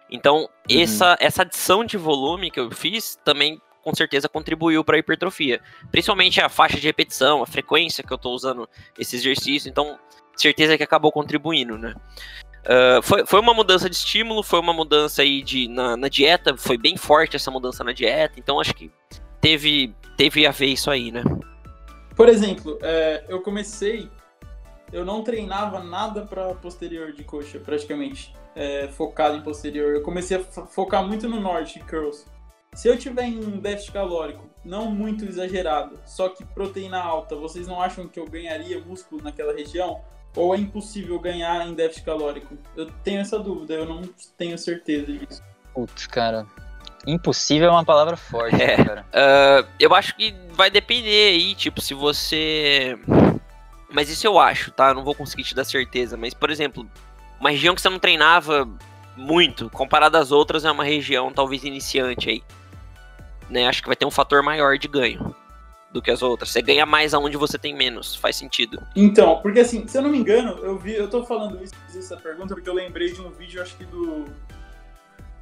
Então, 0.09 0.47
essa 0.69 1.17
essa 1.19 1.41
adição 1.41 1.83
de 1.83 1.97
volume 1.97 2.49
que 2.49 2.59
eu 2.59 2.71
fiz 2.71 3.17
também 3.25 3.61
com 3.83 3.95
certeza 3.95 4.27
contribuiu 4.27 4.83
para 4.83 4.97
a 4.97 4.99
hipertrofia, 4.99 5.61
principalmente 5.91 6.41
a 6.41 6.49
faixa 6.49 6.77
de 6.77 6.87
repetição, 6.87 7.41
a 7.41 7.45
frequência 7.45 8.03
que 8.03 8.11
eu 8.11 8.17
tô 8.17 8.31
usando 8.31 8.67
esse 8.99 9.15
exercício, 9.15 9.69
então 9.69 9.97
certeza 10.35 10.77
que 10.77 10.83
acabou 10.83 11.11
contribuindo, 11.11 11.77
né? 11.77 11.95
Ah, 12.67 12.99
foi, 13.01 13.25
foi 13.25 13.39
uma 13.39 13.53
mudança 13.53 13.89
de 13.89 13.95
estímulo, 13.95 14.43
foi 14.43 14.59
uma 14.59 14.73
mudança 14.73 15.21
aí 15.21 15.41
de, 15.41 15.69
na, 15.69 15.95
na 15.95 16.09
dieta, 16.09 16.55
foi 16.57 16.77
bem 16.77 16.97
forte 16.97 17.37
essa 17.37 17.49
mudança 17.49 17.83
na 17.83 17.93
dieta, 17.93 18.37
então 18.37 18.59
acho 18.59 18.73
que 18.73 18.91
teve, 19.39 19.95
teve 20.17 20.45
a 20.45 20.51
ver 20.51 20.67
isso 20.67 20.91
aí, 20.91 21.11
né? 21.11 21.23
Por 22.13 22.27
exemplo, 22.27 22.77
é, 22.81 23.23
eu 23.29 23.41
comecei, 23.41 24.09
eu 24.91 25.03
não 25.05 25.23
treinava 25.23 25.81
nada 25.83 26.21
para 26.25 26.53
posterior 26.55 27.11
de 27.11 27.23
coxa, 27.23 27.59
praticamente, 27.59 28.35
é, 28.55 28.87
focado 28.87 29.35
em 29.37 29.41
posterior. 29.41 29.93
Eu 29.93 30.01
comecei 30.01 30.37
a 30.37 30.39
fo- 30.43 30.65
focar 30.67 31.05
muito 31.05 31.27
no 31.29 31.39
norte 31.39 31.79
curls. 31.81 32.25
Se 32.73 32.87
eu 32.87 32.97
tiver 32.97 33.23
em 33.23 33.37
um 33.39 33.59
déficit 33.59 33.91
calórico 33.93 34.47
não 34.63 34.91
muito 34.91 35.25
exagerado, 35.25 35.99
só 36.05 36.29
que 36.29 36.43
proteína 36.45 36.99
alta, 37.01 37.35
vocês 37.35 37.67
não 37.67 37.81
acham 37.81 38.07
que 38.07 38.19
eu 38.19 38.25
ganharia 38.25 38.79
músculo 38.79 39.23
naquela 39.23 39.53
região? 39.53 40.01
Ou 40.35 40.53
é 40.53 40.57
impossível 40.57 41.17
ganhar 41.19 41.65
em 41.67 41.73
déficit 41.73 42.05
calórico? 42.05 42.55
Eu 42.75 42.85
tenho 43.03 43.21
essa 43.21 43.39
dúvida, 43.39 43.73
eu 43.73 43.85
não 43.85 44.01
tenho 44.37 44.57
certeza 44.57 45.11
disso. 45.11 45.41
Putz, 45.73 46.05
cara, 46.05 46.45
impossível 47.07 47.69
é 47.69 47.71
uma 47.71 47.85
palavra 47.85 48.15
forte, 48.17 48.55
né, 48.57 48.73
É. 48.73 48.83
cara. 48.83 49.05
Ah, 49.13 49.65
eu 49.79 49.95
acho 49.95 50.15
que 50.15 50.35
vai 50.51 50.69
depender 50.69 51.29
aí, 51.31 51.55
tipo, 51.55 51.81
se 51.81 51.93
você. 51.95 52.99
Mas 53.89 54.09
isso 54.09 54.27
eu 54.27 54.37
acho, 54.37 54.71
tá? 54.71 54.93
Não 54.93 55.03
vou 55.03 55.15
conseguir 55.15 55.43
te 55.43 55.55
dar 55.55 55.63
certeza. 55.63 56.17
Mas, 56.17 56.33
por 56.33 56.49
exemplo, 56.49 56.85
uma 57.39 57.51
região 57.51 57.73
que 57.73 57.81
você 57.81 57.89
não 57.89 57.99
treinava 57.99 58.67
muito, 59.15 59.69
comparada 59.69 60.19
às 60.19 60.31
outras, 60.31 60.65
é 60.65 60.71
uma 60.71 60.83
região 60.83 61.31
talvez 61.31 61.63
iniciante 61.63 62.29
aí. 62.29 62.43
Né? 63.49 63.67
Acho 63.67 63.81
que 63.81 63.87
vai 63.87 63.95
ter 63.95 64.05
um 64.05 64.11
fator 64.11 64.43
maior 64.43 64.77
de 64.77 64.87
ganho 64.87 65.35
do 65.91 66.01
que 66.01 66.11
as 66.11 66.21
outras. 66.21 66.51
Você 66.51 66.61
ganha 66.61 66.85
mais 66.85 67.13
aonde 67.13 67.37
você 67.37 67.57
tem 67.57 67.73
menos. 67.73 68.15
Faz 68.15 68.35
sentido. 68.35 68.85
Então, 68.95 69.39
porque 69.41 69.59
assim, 69.59 69.87
se 69.87 69.97
eu 69.97 70.01
não 70.01 70.09
me 70.09 70.17
engano, 70.17 70.59
eu 70.63 70.77
vi, 70.77 70.93
eu 70.93 71.09
tô 71.09 71.23
falando 71.23 71.63
isso, 71.63 71.73
fiz 71.85 71.95
essa 71.97 72.17
pergunta 72.17 72.53
porque 72.53 72.69
eu 72.69 72.73
lembrei 72.73 73.11
de 73.11 73.21
um 73.21 73.31
vídeo, 73.31 73.61
acho 73.61 73.75
que 73.75 73.85
do. 73.85 74.25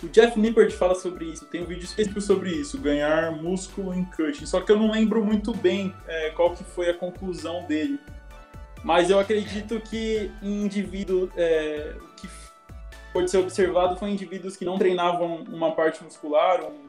O 0.03 0.09
Jeff 0.09 0.37
Nippert 0.37 0.71
fala 0.73 0.93
sobre 0.93 1.25
isso, 1.25 1.45
tem 1.45 1.63
um 1.63 1.65
vídeo 1.65 1.85
específico 1.85 2.21
sobre 2.21 2.51
isso, 2.51 2.77
ganhar 2.77 3.31
músculo 3.31 3.93
em 3.93 4.03
cutting. 4.03 4.45
Só 4.45 4.61
que 4.61 4.71
eu 4.71 4.77
não 4.77 4.91
lembro 4.91 5.23
muito 5.23 5.53
bem 5.53 5.95
é, 6.05 6.29
qual 6.31 6.53
que 6.53 6.63
foi 6.63 6.89
a 6.89 6.93
conclusão 6.93 7.63
dele. 7.63 7.99
Mas 8.85 9.09
eu 9.09 9.19
acredito 9.19 9.81
que 9.81 10.29
indivíduo 10.43 11.27
é, 11.35 11.95
que 12.17 12.29
pode 13.11 13.31
ser 13.31 13.39
observado 13.39 13.97
foi 13.97 14.11
indivíduos 14.11 14.55
que 14.55 14.63
não 14.63 14.77
treinavam 14.77 15.43
uma 15.51 15.71
parte 15.71 16.03
muscular, 16.03 16.63
um 16.63 16.85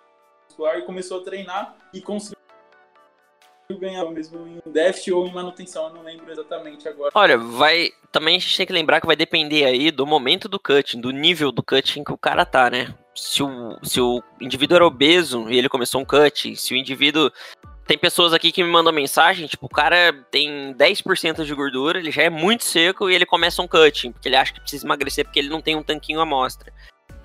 muscular, 0.46 0.78
e 0.78 0.82
começou 0.82 1.20
a 1.22 1.24
treinar 1.24 1.74
e 1.94 2.02
conseguiu 2.02 2.36
ganhar 3.80 4.04
mesmo 4.10 4.46
em 4.46 4.60
déficit 4.70 5.10
ou 5.10 5.26
em 5.26 5.32
manutenção, 5.32 5.88
eu 5.88 5.94
não 5.94 6.02
lembro 6.02 6.30
exatamente 6.30 6.86
agora. 6.86 7.12
Olha, 7.14 7.38
vai. 7.38 7.88
Também 8.12 8.36
a 8.36 8.40
gente 8.40 8.58
tem 8.58 8.66
que 8.66 8.74
lembrar 8.74 9.00
que 9.00 9.06
vai 9.06 9.16
depender 9.16 9.64
aí 9.64 9.90
do 9.90 10.06
momento 10.06 10.50
do 10.50 10.60
cutting, 10.60 11.00
do 11.00 11.10
nível 11.10 11.50
do 11.50 11.62
cutting 11.62 12.04
que 12.04 12.12
o 12.12 12.18
cara 12.18 12.44
tá, 12.44 12.68
né? 12.68 12.94
Se 13.14 13.42
o, 13.42 13.78
se 13.82 14.02
o 14.02 14.22
indivíduo 14.38 14.76
era 14.76 14.86
obeso 14.86 15.48
e 15.48 15.56
ele 15.56 15.70
começou 15.70 16.02
um 16.02 16.04
cut, 16.04 16.54
se 16.56 16.74
o 16.74 16.76
indivíduo. 16.76 17.32
Tem 17.86 17.96
pessoas 17.96 18.32
aqui 18.32 18.50
que 18.50 18.64
me 18.64 18.70
mandam 18.70 18.92
mensagem, 18.92 19.46
tipo, 19.46 19.66
o 19.66 19.68
cara 19.68 20.12
tem 20.30 20.74
10% 20.74 21.44
de 21.44 21.54
gordura, 21.54 21.98
ele 21.98 22.10
já 22.10 22.22
é 22.22 22.30
muito 22.30 22.64
seco 22.64 23.08
e 23.08 23.14
ele 23.14 23.24
começa 23.24 23.62
um 23.62 23.68
cutting, 23.68 24.10
porque 24.10 24.28
ele 24.28 24.36
acha 24.36 24.52
que 24.52 24.60
precisa 24.60 24.84
emagrecer 24.84 25.24
porque 25.24 25.38
ele 25.38 25.48
não 25.48 25.60
tem 25.60 25.76
um 25.76 25.82
tanquinho 25.82 26.20
à 26.20 26.26
mostra. 26.26 26.72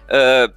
Uh, 0.05 0.53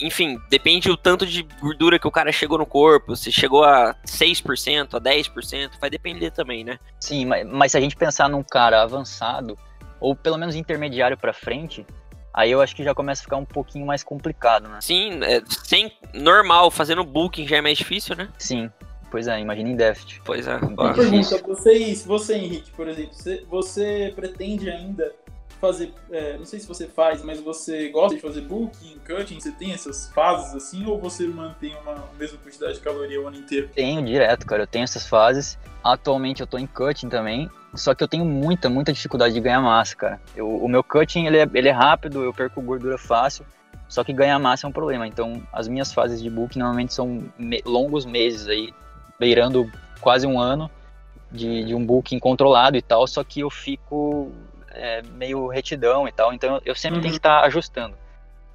enfim, 0.00 0.40
depende 0.48 0.90
o 0.90 0.96
tanto 0.96 1.26
de 1.26 1.42
gordura 1.60 1.98
que 1.98 2.06
o 2.06 2.10
cara 2.10 2.30
chegou 2.30 2.58
no 2.58 2.66
corpo, 2.66 3.16
se 3.16 3.32
chegou 3.32 3.64
a 3.64 3.94
6%, 4.06 4.94
a 4.94 5.00
10%, 5.00 5.70
vai 5.80 5.90
depender 5.90 6.30
também, 6.30 6.64
né? 6.64 6.78
Sim, 7.00 7.26
mas, 7.26 7.46
mas 7.46 7.72
se 7.72 7.78
a 7.78 7.80
gente 7.80 7.96
pensar 7.96 8.28
num 8.28 8.42
cara 8.42 8.82
avançado, 8.82 9.58
ou 10.00 10.14
pelo 10.14 10.38
menos 10.38 10.54
intermediário 10.54 11.18
para 11.18 11.32
frente, 11.32 11.84
aí 12.32 12.50
eu 12.50 12.62
acho 12.62 12.74
que 12.74 12.84
já 12.84 12.94
começa 12.94 13.20
a 13.22 13.24
ficar 13.24 13.36
um 13.36 13.44
pouquinho 13.44 13.84
mais 13.84 14.02
complicado, 14.02 14.68
né? 14.68 14.78
Sim, 14.80 15.20
é, 15.22 15.42
sem 15.48 15.92
normal, 16.14 16.70
fazendo 16.70 17.04
booking 17.04 17.46
já 17.46 17.56
é 17.56 17.60
mais 17.60 17.76
difícil, 17.76 18.16
né? 18.16 18.28
Sim. 18.38 18.70
Pois 19.10 19.26
é, 19.26 19.40
imagina 19.40 19.68
em 19.68 19.76
déficit. 19.76 20.22
Pois 20.24 20.46
é. 20.46 20.56
Uma 20.56 20.94
pergunta, 20.94 21.38
vocês, 21.46 22.04
você, 22.04 22.34
Henrique, 22.34 22.70
por 22.70 22.88
exemplo, 22.88 23.12
você, 23.12 23.44
você 23.48 24.12
pretende 24.14 24.70
ainda 24.70 25.12
fazer, 25.60 25.92
é, 26.10 26.38
não 26.38 26.46
sei 26.46 26.58
se 26.58 26.66
você 26.66 26.86
faz, 26.86 27.22
mas 27.22 27.38
você 27.38 27.90
gosta 27.90 28.16
de 28.16 28.22
fazer 28.22 28.40
booking, 28.40 28.98
cutting, 29.06 29.38
você 29.38 29.52
tem 29.52 29.72
essas 29.72 30.10
fases 30.14 30.54
assim, 30.54 30.86
ou 30.86 30.98
você 30.98 31.26
mantém 31.26 31.76
uma 31.82 32.08
mesma 32.18 32.38
quantidade 32.38 32.74
de 32.74 32.80
caloria 32.80 33.20
o 33.20 33.28
ano 33.28 33.36
inteiro? 33.36 33.68
Tenho 33.74 34.02
direto, 34.02 34.46
cara, 34.46 34.62
eu 34.62 34.66
tenho 34.66 34.84
essas 34.84 35.06
fases. 35.06 35.58
Atualmente 35.84 36.40
eu 36.40 36.46
tô 36.46 36.56
em 36.56 36.66
cutting 36.66 37.08
também, 37.08 37.50
só 37.74 37.94
que 37.94 38.02
eu 38.02 38.08
tenho 38.08 38.24
muita, 38.24 38.70
muita 38.70 38.92
dificuldade 38.92 39.34
de 39.34 39.40
ganhar 39.40 39.60
massa, 39.60 39.94
cara. 39.94 40.20
Eu, 40.34 40.48
o 40.48 40.68
meu 40.68 40.82
cutting, 40.82 41.26
ele 41.26 41.38
é, 41.38 41.48
ele 41.52 41.68
é 41.68 41.72
rápido, 41.72 42.22
eu 42.22 42.32
perco 42.32 42.62
gordura 42.62 42.96
fácil, 42.96 43.44
só 43.86 44.02
que 44.02 44.12
ganhar 44.12 44.38
massa 44.38 44.66
é 44.66 44.68
um 44.68 44.72
problema. 44.72 45.06
Então, 45.06 45.42
as 45.52 45.68
minhas 45.68 45.92
fases 45.92 46.22
de 46.22 46.30
booking 46.30 46.60
normalmente 46.60 46.94
são 46.94 47.24
me 47.38 47.60
longos 47.66 48.06
meses 48.06 48.48
aí, 48.48 48.72
beirando 49.20 49.70
quase 50.00 50.26
um 50.26 50.40
ano 50.40 50.70
de, 51.30 51.64
de 51.64 51.74
um 51.74 51.84
booking 51.84 52.18
controlado 52.18 52.76
e 52.78 52.82
tal, 52.82 53.06
só 53.06 53.22
que 53.22 53.40
eu 53.40 53.50
fico 53.50 54.32
é, 54.70 55.02
meio 55.02 55.46
retidão 55.46 56.08
e 56.08 56.12
tal, 56.12 56.32
então 56.32 56.60
eu 56.64 56.74
sempre 56.74 56.96
uhum. 56.96 57.02
tenho 57.02 57.12
que 57.12 57.18
estar 57.18 57.42
tá 57.42 57.46
ajustando. 57.46 57.94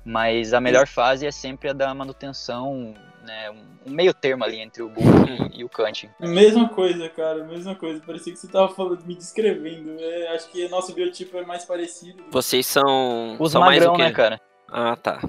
Mas 0.03 0.53
a 0.53 0.59
melhor 0.59 0.87
fase 0.87 1.25
é 1.25 1.31
sempre 1.31 1.69
a 1.69 1.73
da 1.73 1.93
manutenção, 1.93 2.93
né, 3.23 3.49
um 3.85 3.91
meio 3.91 4.13
termo 4.13 4.43
ali 4.43 4.59
entre 4.59 4.83
o 4.83 4.89
book 4.89 5.07
uhum. 5.07 5.49
e, 5.53 5.63
o 5.63 5.69
canting. 5.69 6.09
Mesma 6.19 6.69
coisa, 6.69 7.09
cara, 7.09 7.43
mesma 7.43 7.75
coisa. 7.75 8.01
Parecia 8.05 8.33
que 8.33 8.39
você 8.39 8.47
tava 8.47 8.69
falando, 8.69 9.03
me 9.05 9.15
descrevendo. 9.15 9.95
É, 9.99 10.35
acho 10.35 10.49
que 10.51 10.67
nosso 10.67 10.93
biotipo 10.93 11.37
é 11.37 11.45
mais 11.45 11.65
parecido. 11.65 12.23
Vocês 12.29 12.67
são. 12.67 13.35
Os 13.39 13.51
são 13.51 13.61
magrão, 13.61 13.93
mais 13.93 13.93
o 13.93 13.93
quê? 13.93 14.03
né, 14.03 14.11
cara? 14.11 14.41
Ah, 14.71 14.95
tá. 14.95 15.19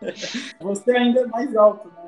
você 0.60 0.92
ainda 0.92 1.20
é 1.20 1.26
mais 1.26 1.54
alto, 1.54 1.88
né? 1.88 1.99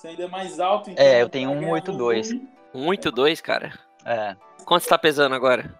Você 0.00 0.08
ainda 0.08 0.22
é 0.22 0.28
mais 0.28 0.58
alto. 0.58 0.90
Então 0.90 1.04
é, 1.04 1.20
eu 1.20 1.28
tenho 1.28 1.50
182. 1.50 2.28
182, 2.72 3.40
cara? 3.42 3.78
É. 4.06 4.34
Quanto 4.64 4.82
você 4.82 4.88
tá 4.88 4.96
pesando 4.96 5.34
agora? 5.34 5.78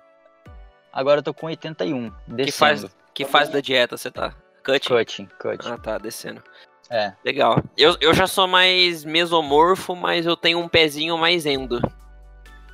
Agora 0.93 1.21
eu 1.21 1.23
tô 1.23 1.33
com 1.33 1.47
81, 1.47 2.13
descendo. 2.27 2.45
Que 2.45 2.53
faz, 2.53 2.87
que 3.15 3.25
faz 3.25 3.49
da 3.49 3.63
dieta 3.63 3.97
você 3.97 4.11
tá? 4.11 4.35
Cutting? 4.63 4.89
Cutting, 4.89 5.29
cutting. 5.39 5.71
Ah, 5.71 5.79
tá, 5.79 5.97
descendo. 5.97 6.43
É. 6.91 7.15
Legal. 7.25 7.65
Eu, 7.79 7.97
eu 7.99 8.13
já 8.13 8.27
sou 8.27 8.47
mais 8.47 9.07
mesomorfo, 9.07 9.97
mas 9.97 10.27
eu 10.27 10.37
tenho 10.37 10.59
um 10.59 10.69
pezinho 10.69 11.17
mais 11.17 11.47
endo. 11.47 11.81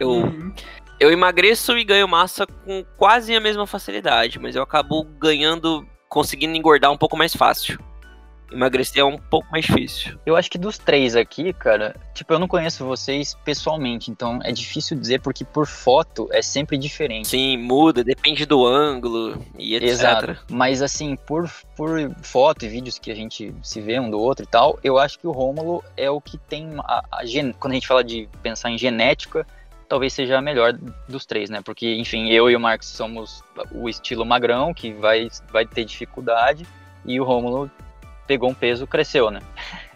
Eu, 0.01 0.09
uhum. 0.09 0.53
eu 0.99 1.13
emagreço 1.13 1.79
e 1.79 1.85
ganho 1.85 2.09
massa 2.09 2.45
com 2.45 2.85
quase 2.97 3.33
a 3.37 3.41
mesma 3.41 3.69
facilidade, 3.69 4.41
mas 4.41 4.57
eu 4.57 4.65
acabo 4.65 5.05
ganhando, 5.05 5.87
conseguindo 6.09 6.57
engordar 6.57 6.91
um 6.91 6.99
pouco 6.99 7.17
mais 7.17 7.37
fácil 7.37 7.79
emagrecer 8.53 9.01
é 9.01 9.05
um 9.05 9.19
pouco 9.19 9.51
mais 9.51 9.65
difícil. 9.65 10.19
Eu 10.25 10.37
acho 10.37 10.51
que 10.51 10.59
dos 10.59 10.79
três 10.79 11.17
aqui, 11.17 11.53
cara, 11.53 11.97
tipo, 12.15 12.33
eu 12.33 12.39
não 12.39 12.49
conheço 12.49 12.85
vocês 12.85 13.37
pessoalmente, 13.45 14.11
então 14.11 14.41
é 14.43 14.53
difícil 14.53 14.99
dizer 14.99 15.21
porque 15.21 15.45
por 15.45 15.67
foto 15.67 16.29
é 16.33 16.43
sempre 16.43 16.77
diferente. 16.79 17.29
Sim, 17.29 17.57
muda, 17.57 18.05
depende 18.05 18.47
do 18.47 18.67
ângulo 18.67 19.43
e 19.59 19.75
etc. 19.75 19.89
Exato. 19.89 20.37
Mas 20.51 20.83
assim, 20.83 21.17
por, 21.17 21.51
por 21.77 22.15
foto 22.23 22.65
e 22.65 22.69
vídeos 22.69 22.99
que 22.99 23.11
a 23.11 23.15
gente 23.15 23.55
se 23.63 23.81
vê 23.81 23.99
um 23.99 24.11
do 24.11 24.19
outro 24.19 24.45
e 24.45 24.49
tal, 24.49 24.79
eu 24.83 24.99
acho 24.99 25.19
que 25.19 25.27
o 25.27 25.33
Rômulo 25.33 25.83
é 25.97 26.11
o 26.11 26.21
que 26.21 26.39
tem 26.39 26.71
a, 26.79 27.05
a 27.11 27.25
gen... 27.25 27.53
quando 27.53 27.73
a 27.73 27.75
gente 27.75 27.89
fala 27.89 28.05
de 28.05 28.29
pensar 28.43 28.71
em 28.71 28.79
genética, 28.79 29.47
talvez 29.89 30.13
seja 30.13 30.39
a 30.39 30.43
melhor 30.43 30.73
dos 31.09 31.27
três, 31.27 31.51
né? 31.51 31.61
Porque, 31.65 31.95
enfim, 31.95 32.29
eu 32.31 32.51
e 32.51 32.57
o 32.57 32.61
Marcos 32.61 32.89
somos 32.89 33.43
o 33.73 33.89
estilo 33.89 34.25
magrão, 34.25 34.75
que 34.75 34.93
vai, 34.93 35.29
vai 35.51 35.65
ter 35.67 35.85
dificuldade, 35.85 36.67
e 37.05 37.21
o 37.21 37.25
Rômulo 37.25 37.71
pegou 38.27 38.51
um 38.51 38.55
peso, 38.55 38.87
cresceu, 38.87 39.31
né? 39.31 39.41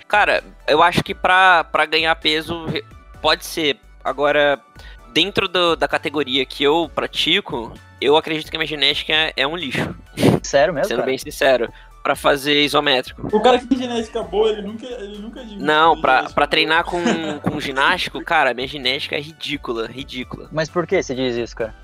Cara, 0.06 0.42
eu 0.66 0.82
acho 0.82 1.04
que 1.04 1.14
pra, 1.14 1.64
pra 1.64 1.87
ganhar 1.87 2.14
peso 2.16 2.66
pode 3.22 3.44
ser. 3.44 3.78
Agora, 4.02 4.58
dentro 5.12 5.46
do, 5.46 5.76
da 5.76 5.87
categoria 5.87 6.44
que 6.44 6.64
eu 6.64 6.90
pratico, 6.92 7.72
eu 8.00 8.16
acredito 8.16 8.50
que 8.50 8.56
a 8.56 8.58
minha 8.58 8.66
genética 8.66 9.12
é, 9.12 9.32
é 9.37 9.46
um 9.46 9.56
lixo. 9.56 9.94
Sério 10.42 10.72
mesmo? 10.72 10.88
Sendo 10.88 10.99
cara? 10.99 11.06
bem 11.06 11.18
sincero. 11.18 11.72
Pra 12.02 12.16
fazer 12.16 12.62
isométrico. 12.62 13.28
O 13.30 13.42
cara 13.42 13.58
que 13.58 13.66
tem 13.66 13.78
genética 13.78 14.22
boa, 14.22 14.49
ele 14.49 14.62
nunca, 14.62 14.87
ele 14.87 15.18
nunca 15.18 15.44
Não, 15.58 16.00
pra, 16.00 16.30
pra 16.30 16.46
treinar 16.46 16.82
com, 16.82 16.99
com 17.40 17.60
ginástico, 17.60 18.25
cara, 18.25 18.54
minha 18.54 18.66
genética 18.66 19.16
é 19.16 19.20
ridícula, 19.20 19.87
ridícula. 19.87 20.49
Mas 20.50 20.70
por 20.70 20.87
que 20.87 21.02
você 21.02 21.14
diz 21.14 21.37
isso, 21.37 21.54
cara? 21.54 21.75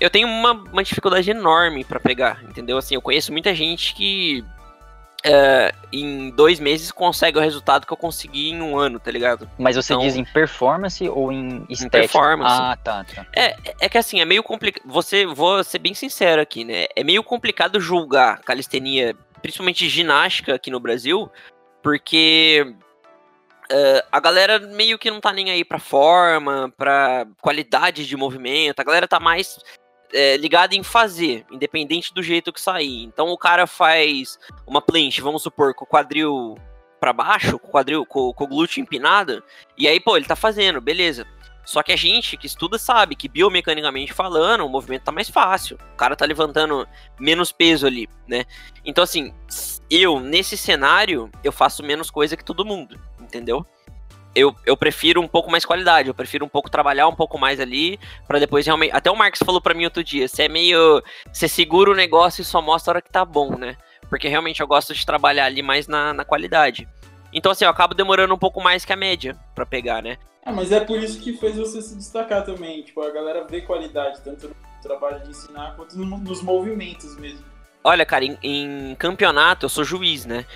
Eu 0.00 0.08
tenho 0.08 0.26
uma, 0.26 0.52
uma 0.52 0.82
dificuldade 0.82 1.30
enorme 1.30 1.84
para 1.84 2.00
pegar, 2.00 2.42
entendeu? 2.42 2.78
Assim, 2.78 2.94
eu 2.94 3.02
conheço 3.02 3.30
muita 3.30 3.54
gente 3.54 3.94
que 3.94 4.42
Uh, 5.26 5.72
em 5.90 6.28
dois 6.28 6.60
meses 6.60 6.92
consegue 6.92 7.38
o 7.38 7.40
resultado 7.40 7.86
que 7.86 7.92
eu 7.92 7.96
consegui 7.96 8.50
em 8.50 8.60
um 8.60 8.76
ano, 8.76 9.00
tá 9.00 9.10
ligado? 9.10 9.50
Mas 9.58 9.74
você 9.74 9.94
então, 9.94 10.04
diz 10.04 10.16
em 10.16 10.24
performance 10.24 11.08
ou 11.08 11.32
em 11.32 11.64
estética? 11.70 11.86
Em 11.86 12.00
performance. 12.02 12.54
Ah, 12.60 12.76
tá, 12.76 13.04
tá. 13.04 13.26
É, 13.34 13.56
é 13.80 13.88
que 13.88 13.96
assim, 13.96 14.20
é 14.20 14.24
meio 14.26 14.42
complicado. 14.42 14.82
Você, 14.84 15.24
vou 15.24 15.64
ser 15.64 15.78
bem 15.78 15.94
sincero 15.94 16.42
aqui, 16.42 16.62
né? 16.62 16.84
É 16.94 17.02
meio 17.02 17.24
complicado 17.24 17.80
julgar 17.80 18.40
calistenia, 18.40 19.16
principalmente 19.40 19.88
ginástica 19.88 20.54
aqui 20.54 20.70
no 20.70 20.78
Brasil, 20.78 21.30
porque 21.82 22.74
uh, 23.72 24.06
a 24.12 24.20
galera 24.20 24.58
meio 24.58 24.98
que 24.98 25.10
não 25.10 25.22
tá 25.22 25.32
nem 25.32 25.50
aí 25.50 25.64
pra 25.64 25.78
forma, 25.78 26.70
pra 26.76 27.26
qualidade 27.40 28.06
de 28.06 28.14
movimento, 28.14 28.78
a 28.78 28.84
galera 28.84 29.08
tá 29.08 29.18
mais 29.18 29.58
é, 30.12 30.36
ligada 30.36 30.74
em 30.74 30.82
fazer, 30.82 31.44
independente 31.50 32.12
do 32.12 32.22
jeito 32.22 32.52
que 32.52 32.60
sair. 32.60 33.02
Então 33.04 33.28
o 33.28 33.38
cara 33.38 33.66
faz 33.66 34.38
uma 34.66 34.80
planche, 34.80 35.20
vamos 35.20 35.42
supor, 35.42 35.74
com 35.74 35.84
o 35.84 35.88
quadril 35.88 36.56
para 37.00 37.12
baixo, 37.12 37.58
com 37.58 37.68
o 37.68 37.70
quadril, 37.70 38.06
com, 38.06 38.32
com 38.32 38.44
o 38.44 38.48
glúteo 38.48 38.80
empinado, 38.80 39.42
e 39.76 39.86
aí, 39.86 40.00
pô, 40.00 40.16
ele 40.16 40.26
tá 40.26 40.36
fazendo, 40.36 40.80
beleza. 40.80 41.26
Só 41.64 41.82
que 41.82 41.92
a 41.92 41.96
gente 41.96 42.36
que 42.36 42.46
estuda 42.46 42.78
sabe 42.78 43.16
que 43.16 43.28
biomecanicamente 43.28 44.12
falando, 44.12 44.66
o 44.66 44.68
movimento 44.68 45.04
tá 45.04 45.12
mais 45.12 45.30
fácil. 45.30 45.78
O 45.94 45.96
cara 45.96 46.14
tá 46.14 46.26
levantando 46.26 46.86
menos 47.18 47.52
peso 47.52 47.86
ali, 47.86 48.08
né? 48.28 48.44
Então, 48.84 49.02
assim, 49.02 49.34
eu, 49.90 50.20
nesse 50.20 50.56
cenário, 50.56 51.30
eu 51.42 51.50
faço 51.50 51.82
menos 51.82 52.10
coisa 52.10 52.36
que 52.36 52.44
todo 52.44 52.66
mundo, 52.66 53.00
entendeu? 53.18 53.66
Eu, 54.34 54.54
eu 54.66 54.76
prefiro 54.76 55.20
um 55.20 55.28
pouco 55.28 55.50
mais 55.50 55.64
qualidade, 55.64 56.08
eu 56.08 56.14
prefiro 56.14 56.44
um 56.44 56.48
pouco 56.48 56.70
trabalhar 56.70 57.06
um 57.06 57.14
pouco 57.14 57.38
mais 57.38 57.60
ali, 57.60 57.98
para 58.26 58.38
depois 58.38 58.66
realmente. 58.66 58.92
Até 58.92 59.10
o 59.10 59.16
Marcos 59.16 59.40
falou 59.44 59.60
para 59.60 59.74
mim 59.74 59.84
outro 59.84 60.02
dia: 60.02 60.26
você 60.26 60.44
é 60.44 60.48
meio. 60.48 61.02
Você 61.32 61.48
segura 61.48 61.90
o 61.90 61.94
negócio 61.94 62.42
e 62.42 62.44
só 62.44 62.60
mostra 62.60 62.90
a 62.90 62.92
hora 62.94 63.02
que 63.02 63.10
tá 63.10 63.24
bom, 63.24 63.56
né? 63.56 63.76
Porque 64.08 64.28
realmente 64.28 64.60
eu 64.60 64.66
gosto 64.66 64.92
de 64.92 65.06
trabalhar 65.06 65.46
ali 65.46 65.62
mais 65.62 65.86
na, 65.86 66.12
na 66.12 66.24
qualidade. 66.24 66.88
Então, 67.32 67.50
assim, 67.50 67.64
eu 67.64 67.70
acabo 67.70 67.94
demorando 67.94 68.34
um 68.34 68.38
pouco 68.38 68.60
mais 68.62 68.84
que 68.84 68.92
a 68.92 68.96
média 68.96 69.36
para 69.54 69.66
pegar, 69.66 70.02
né? 70.02 70.18
Ah, 70.44 70.52
mas 70.52 70.70
é 70.70 70.80
por 70.80 70.98
isso 71.02 71.20
que 71.20 71.32
fez 71.32 71.56
você 71.56 71.80
se 71.80 71.96
destacar 71.96 72.44
também. 72.44 72.82
Tipo, 72.82 73.02
a 73.02 73.10
galera 73.10 73.44
vê 73.44 73.62
qualidade, 73.62 74.20
tanto 74.22 74.48
no 74.48 74.54
trabalho 74.82 75.20
de 75.22 75.30
ensinar 75.30 75.74
quanto 75.74 75.96
nos 75.96 76.42
movimentos 76.42 77.16
mesmo. 77.18 77.44
Olha, 77.82 78.06
cara, 78.06 78.24
em, 78.24 78.38
em 78.42 78.94
campeonato 78.94 79.66
eu 79.66 79.68
sou 79.68 79.84
juiz, 79.84 80.24
né? 80.24 80.46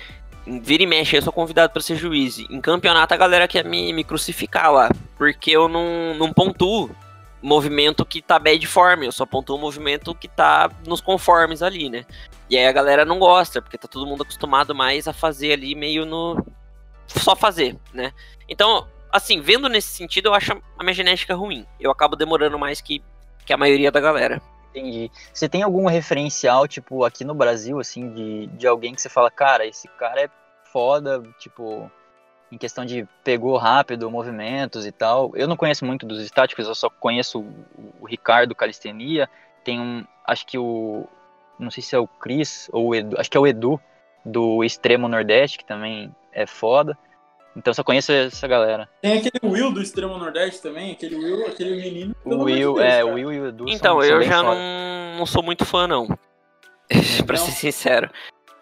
Vira 0.61 0.83
e 0.83 0.87
mexe, 0.87 1.15
eu 1.15 1.21
sou 1.21 1.33
convidado 1.33 1.71
para 1.71 1.81
ser 1.81 1.95
juiz. 1.95 2.39
Em 2.39 2.61
campeonato 2.61 3.13
a 3.13 3.17
galera 3.17 3.47
quer 3.47 3.65
me, 3.65 3.93
me 3.93 4.03
crucificar 4.03 4.71
lá, 4.71 4.89
porque 5.17 5.51
eu 5.51 5.67
não, 5.67 6.15
não 6.15 6.33
pontuo 6.33 6.89
movimento 7.41 8.05
que 8.05 8.21
tá 8.21 8.37
bad 8.37 8.65
form, 8.67 9.03
eu 9.03 9.11
só 9.11 9.25
pontuo 9.25 9.55
o 9.55 9.59
movimento 9.59 10.13
que 10.13 10.27
tá 10.27 10.69
nos 10.85 11.01
conformes 11.01 11.61
ali, 11.61 11.89
né? 11.89 12.05
E 12.49 12.57
aí 12.57 12.65
a 12.65 12.71
galera 12.71 13.05
não 13.05 13.19
gosta, 13.19 13.61
porque 13.61 13.77
tá 13.77 13.87
todo 13.87 14.07
mundo 14.07 14.23
acostumado 14.23 14.73
mais 14.73 15.07
a 15.07 15.13
fazer 15.13 15.53
ali 15.53 15.75
meio 15.75 16.05
no. 16.05 16.45
só 17.07 17.35
fazer, 17.35 17.77
né? 17.93 18.11
Então, 18.47 18.87
assim, 19.11 19.39
vendo 19.41 19.69
nesse 19.69 19.89
sentido, 19.89 20.29
eu 20.29 20.33
acho 20.33 20.51
a 20.77 20.83
minha 20.83 20.93
genética 20.93 21.35
ruim. 21.35 21.65
Eu 21.79 21.91
acabo 21.91 22.15
demorando 22.15 22.57
mais 22.57 22.81
que, 22.81 23.01
que 23.45 23.53
a 23.53 23.57
maioria 23.57 23.91
da 23.91 23.99
galera. 23.99 24.41
Entendi. 24.69 25.11
Você 25.33 25.49
tem 25.49 25.63
algum 25.63 25.87
referencial, 25.87 26.67
tipo, 26.67 27.03
aqui 27.03 27.23
no 27.23 27.33
Brasil, 27.33 27.79
assim, 27.79 28.13
de, 28.13 28.47
de 28.47 28.67
alguém 28.67 28.93
que 28.93 29.01
você 29.01 29.09
fala, 29.09 29.31
cara, 29.31 29.65
esse 29.65 29.87
cara 29.87 30.21
é 30.21 30.29
foda, 30.71 31.23
tipo, 31.39 31.91
em 32.51 32.57
questão 32.57 32.85
de 32.85 33.07
pegou 33.23 33.57
rápido 33.57 34.09
movimentos 34.09 34.85
e 34.85 34.91
tal. 34.91 35.31
Eu 35.35 35.47
não 35.47 35.57
conheço 35.57 35.85
muito 35.85 36.05
dos 36.05 36.21
estáticos, 36.21 36.67
eu 36.67 36.75
só 36.75 36.89
conheço 36.89 37.39
o, 37.41 37.95
o 38.01 38.05
Ricardo 38.05 38.55
Calistenia. 38.55 39.29
Tem 39.63 39.79
um, 39.79 40.05
acho 40.25 40.45
que 40.45 40.57
o, 40.57 41.07
não 41.57 41.71
sei 41.71 41.83
se 41.83 41.95
é 41.95 41.99
o 41.99 42.07
Cris 42.07 42.69
ou 42.71 42.89
o 42.89 42.95
Edu, 42.95 43.19
acho 43.19 43.29
que 43.29 43.37
é 43.37 43.39
o 43.39 43.47
Edu 43.47 43.79
do 44.23 44.63
Extremo 44.63 45.07
Nordeste, 45.07 45.57
que 45.57 45.65
também 45.65 46.13
é 46.31 46.45
foda. 46.45 46.97
Então 47.59 47.73
só 47.73 47.83
conheço 47.83 48.11
essa 48.11 48.47
galera. 48.47 48.89
Tem 49.01 49.17
aquele 49.17 49.39
Will 49.43 49.71
do 49.73 49.81
Extremo 49.81 50.17
Nordeste 50.17 50.61
também, 50.61 50.93
aquele 50.93 51.15
Will, 51.15 51.45
aquele 51.45 51.75
menino. 51.75 52.15
O 52.23 52.43
Will, 52.43 52.73
de 52.73 52.79
Deus, 52.79 52.93
é, 52.93 53.03
o 53.03 53.13
Will 53.13 53.33
e 53.33 53.39
o 53.41 53.47
Edu. 53.47 53.65
Então, 53.67 54.01
são, 54.01 54.03
eu 54.03 54.21
são 54.21 54.31
já 54.31 54.41
não, 54.41 55.17
não 55.17 55.25
sou 55.25 55.43
muito 55.43 55.65
fã, 55.65 55.85
não. 55.85 56.07
pra 57.27 57.35
ser 57.35 57.51
sincero. 57.51 58.09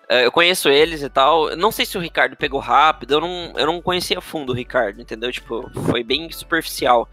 É, 0.09 0.25
eu 0.25 0.31
conheço 0.31 0.67
eles 0.67 1.03
e 1.03 1.09
tal. 1.09 1.55
Não 1.55 1.71
sei 1.71 1.85
se 1.85 1.95
o 1.97 2.01
Ricardo 2.01 2.35
pegou 2.35 2.59
rápido. 2.59 3.13
Eu 3.13 3.21
não, 3.21 3.53
eu 3.55 3.67
não 3.67 3.81
conhecia 3.81 4.17
a 4.17 4.21
fundo 4.21 4.51
o 4.51 4.55
Ricardo, 4.55 4.99
entendeu? 4.99 5.31
Tipo, 5.31 5.69
foi 5.85 6.03
bem 6.03 6.31
superficial. 6.31 7.07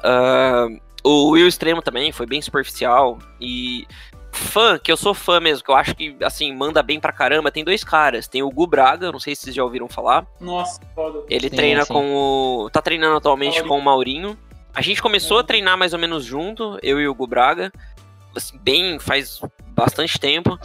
Uh, 0.00 0.78
o 1.02 1.30
Will 1.30 1.48
Extremo 1.48 1.80
também 1.80 2.12
foi 2.12 2.26
bem 2.26 2.42
superficial. 2.42 3.18
E 3.40 3.86
fã, 4.34 4.78
que 4.78 4.90
eu 4.90 4.96
sou 4.96 5.14
fã 5.14 5.40
mesmo, 5.40 5.64
que 5.64 5.70
eu 5.70 5.76
acho 5.76 5.94
que, 5.94 6.16
assim, 6.22 6.54
manda 6.54 6.82
bem 6.82 7.00
pra 7.00 7.12
caramba, 7.12 7.50
tem 7.50 7.64
dois 7.64 7.82
caras. 7.82 8.28
Tem 8.28 8.42
o 8.42 8.50
Gu 8.50 8.66
Braga, 8.66 9.12
não 9.12 9.20
sei 9.20 9.34
se 9.34 9.42
vocês 9.42 9.56
já 9.56 9.64
ouviram 9.64 9.88
falar. 9.88 10.26
Nossa, 10.40 10.80
foda. 10.94 11.22
Ele 11.28 11.48
sim, 11.48 11.56
treina 11.56 11.84
sim. 11.84 11.92
com 11.92 12.14
o. 12.14 12.70
tá 12.70 12.82
treinando 12.82 13.16
atualmente 13.16 13.60
Maurinho. 13.60 13.68
com 13.68 13.78
o 13.78 13.82
Maurinho. 13.82 14.38
A 14.74 14.82
gente 14.82 15.00
começou 15.00 15.38
é. 15.38 15.40
a 15.40 15.44
treinar 15.44 15.78
mais 15.78 15.92
ou 15.92 15.98
menos 15.98 16.24
junto, 16.24 16.78
eu 16.82 17.00
e 17.00 17.06
o 17.06 17.14
Gu 17.14 17.26
Braga. 17.26 17.72
Assim, 18.34 18.58
bem, 18.58 18.98
faz 18.98 19.40
bastante 19.68 20.18
tempo. 20.18 20.58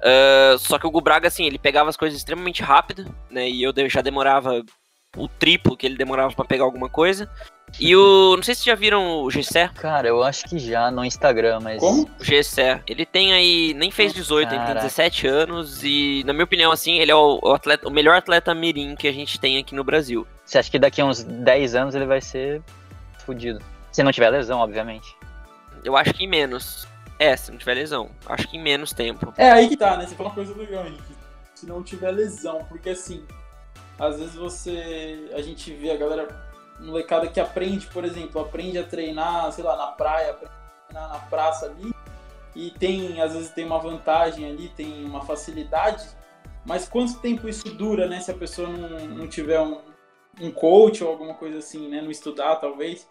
Uh, 0.00 0.58
só 0.58 0.78
que 0.78 0.86
o 0.86 0.90
Gu 0.90 1.00
Braga, 1.00 1.28
assim, 1.28 1.44
ele 1.44 1.58
pegava 1.58 1.90
as 1.90 1.96
coisas 1.96 2.18
extremamente 2.18 2.62
rápido, 2.62 3.14
né? 3.30 3.48
E 3.48 3.62
eu 3.62 3.72
já 3.88 4.00
demorava 4.00 4.62
o 5.16 5.28
triplo 5.28 5.76
que 5.76 5.86
ele 5.86 5.96
demorava 5.96 6.32
para 6.34 6.44
pegar 6.44 6.64
alguma 6.64 6.88
coisa. 6.88 7.30
E 7.78 7.94
o. 7.94 8.36
Não 8.36 8.42
sei 8.42 8.54
se 8.54 8.64
já 8.64 8.74
viram 8.74 9.22
o 9.22 9.30
Gessé. 9.30 9.70
Cara, 9.74 10.08
eu 10.08 10.22
acho 10.22 10.44
que 10.44 10.58
já 10.58 10.90
no 10.90 11.04
Instagram, 11.04 11.60
mas. 11.60 11.80
Como? 11.80 12.08
O 12.18 12.24
Gessé. 12.24 12.82
Ele 12.86 13.06
tem 13.06 13.32
aí. 13.32 13.74
Nem 13.74 13.90
fez 13.90 14.12
18, 14.12 14.48
Caraca. 14.48 14.64
ele 14.64 14.72
tem 14.72 14.82
17 14.82 15.26
anos. 15.26 15.84
E, 15.84 16.22
na 16.26 16.32
minha 16.32 16.44
opinião, 16.44 16.72
assim, 16.72 16.98
ele 16.98 17.10
é 17.10 17.14
o, 17.14 17.38
o, 17.42 17.52
atleta, 17.52 17.86
o 17.86 17.90
melhor 17.90 18.16
atleta 18.16 18.54
mirim 18.54 18.94
que 18.96 19.06
a 19.06 19.12
gente 19.12 19.38
tem 19.38 19.58
aqui 19.58 19.74
no 19.74 19.84
Brasil. 19.84 20.26
Você 20.44 20.58
acha 20.58 20.70
que 20.70 20.78
daqui 20.78 21.00
a 21.00 21.04
uns 21.04 21.22
10 21.22 21.74
anos 21.74 21.94
ele 21.94 22.06
vai 22.06 22.20
ser 22.20 22.62
fodido? 23.24 23.60
Se 23.92 24.02
não 24.02 24.12
tiver 24.12 24.30
lesão, 24.30 24.60
obviamente. 24.60 25.16
Eu 25.84 25.96
acho 25.96 26.12
que 26.14 26.24
em 26.24 26.28
menos. 26.28 26.88
É, 27.18 27.36
se 27.36 27.50
não 27.50 27.58
tiver 27.58 27.74
lesão. 27.74 28.10
Acho 28.26 28.48
que 28.48 28.56
em 28.56 28.62
menos 28.62 28.92
tempo. 28.92 29.32
É 29.36 29.50
aí 29.50 29.68
que 29.68 29.76
tá, 29.76 29.96
né? 29.96 30.06
Você 30.06 30.14
falou 30.14 30.32
uma 30.32 30.34
coisa 30.34 30.56
legal, 30.56 30.86
Henrique. 30.86 31.14
Se 31.54 31.66
não 31.66 31.82
tiver 31.82 32.10
lesão, 32.10 32.64
porque 32.68 32.90
assim. 32.90 33.24
Às 33.98 34.18
vezes 34.18 34.34
você. 34.34 35.30
A 35.34 35.42
gente 35.42 35.72
vê 35.74 35.90
a 35.90 35.96
galera 35.96 36.49
molecada 36.80 37.26
que 37.28 37.38
aprende, 37.38 37.86
por 37.86 38.04
exemplo, 38.04 38.40
aprende 38.40 38.78
a 38.78 38.84
treinar, 38.84 39.52
sei 39.52 39.64
lá, 39.64 39.76
na 39.76 39.86
praia, 39.88 40.30
aprende 40.30 40.52
a 40.52 40.88
treinar 40.88 41.08
na 41.10 41.18
praça 41.18 41.66
ali, 41.66 41.92
e 42.54 42.70
tem, 42.72 43.20
às 43.20 43.32
vezes 43.32 43.50
tem 43.50 43.64
uma 43.64 43.78
vantagem 43.78 44.48
ali, 44.48 44.68
tem 44.70 45.04
uma 45.04 45.22
facilidade, 45.22 46.04
mas 46.64 46.88
quanto 46.88 47.18
tempo 47.20 47.48
isso 47.48 47.68
dura, 47.74 48.06
né, 48.08 48.20
se 48.20 48.30
a 48.30 48.34
pessoa 48.34 48.68
não, 48.68 49.06
não 49.06 49.28
tiver 49.28 49.60
um, 49.60 49.80
um 50.40 50.50
coach 50.50 51.02
ou 51.02 51.10
alguma 51.10 51.34
coisa 51.34 51.58
assim, 51.58 51.88
né, 51.88 52.00
não 52.02 52.10
estudar, 52.10 52.56
talvez, 52.56 53.08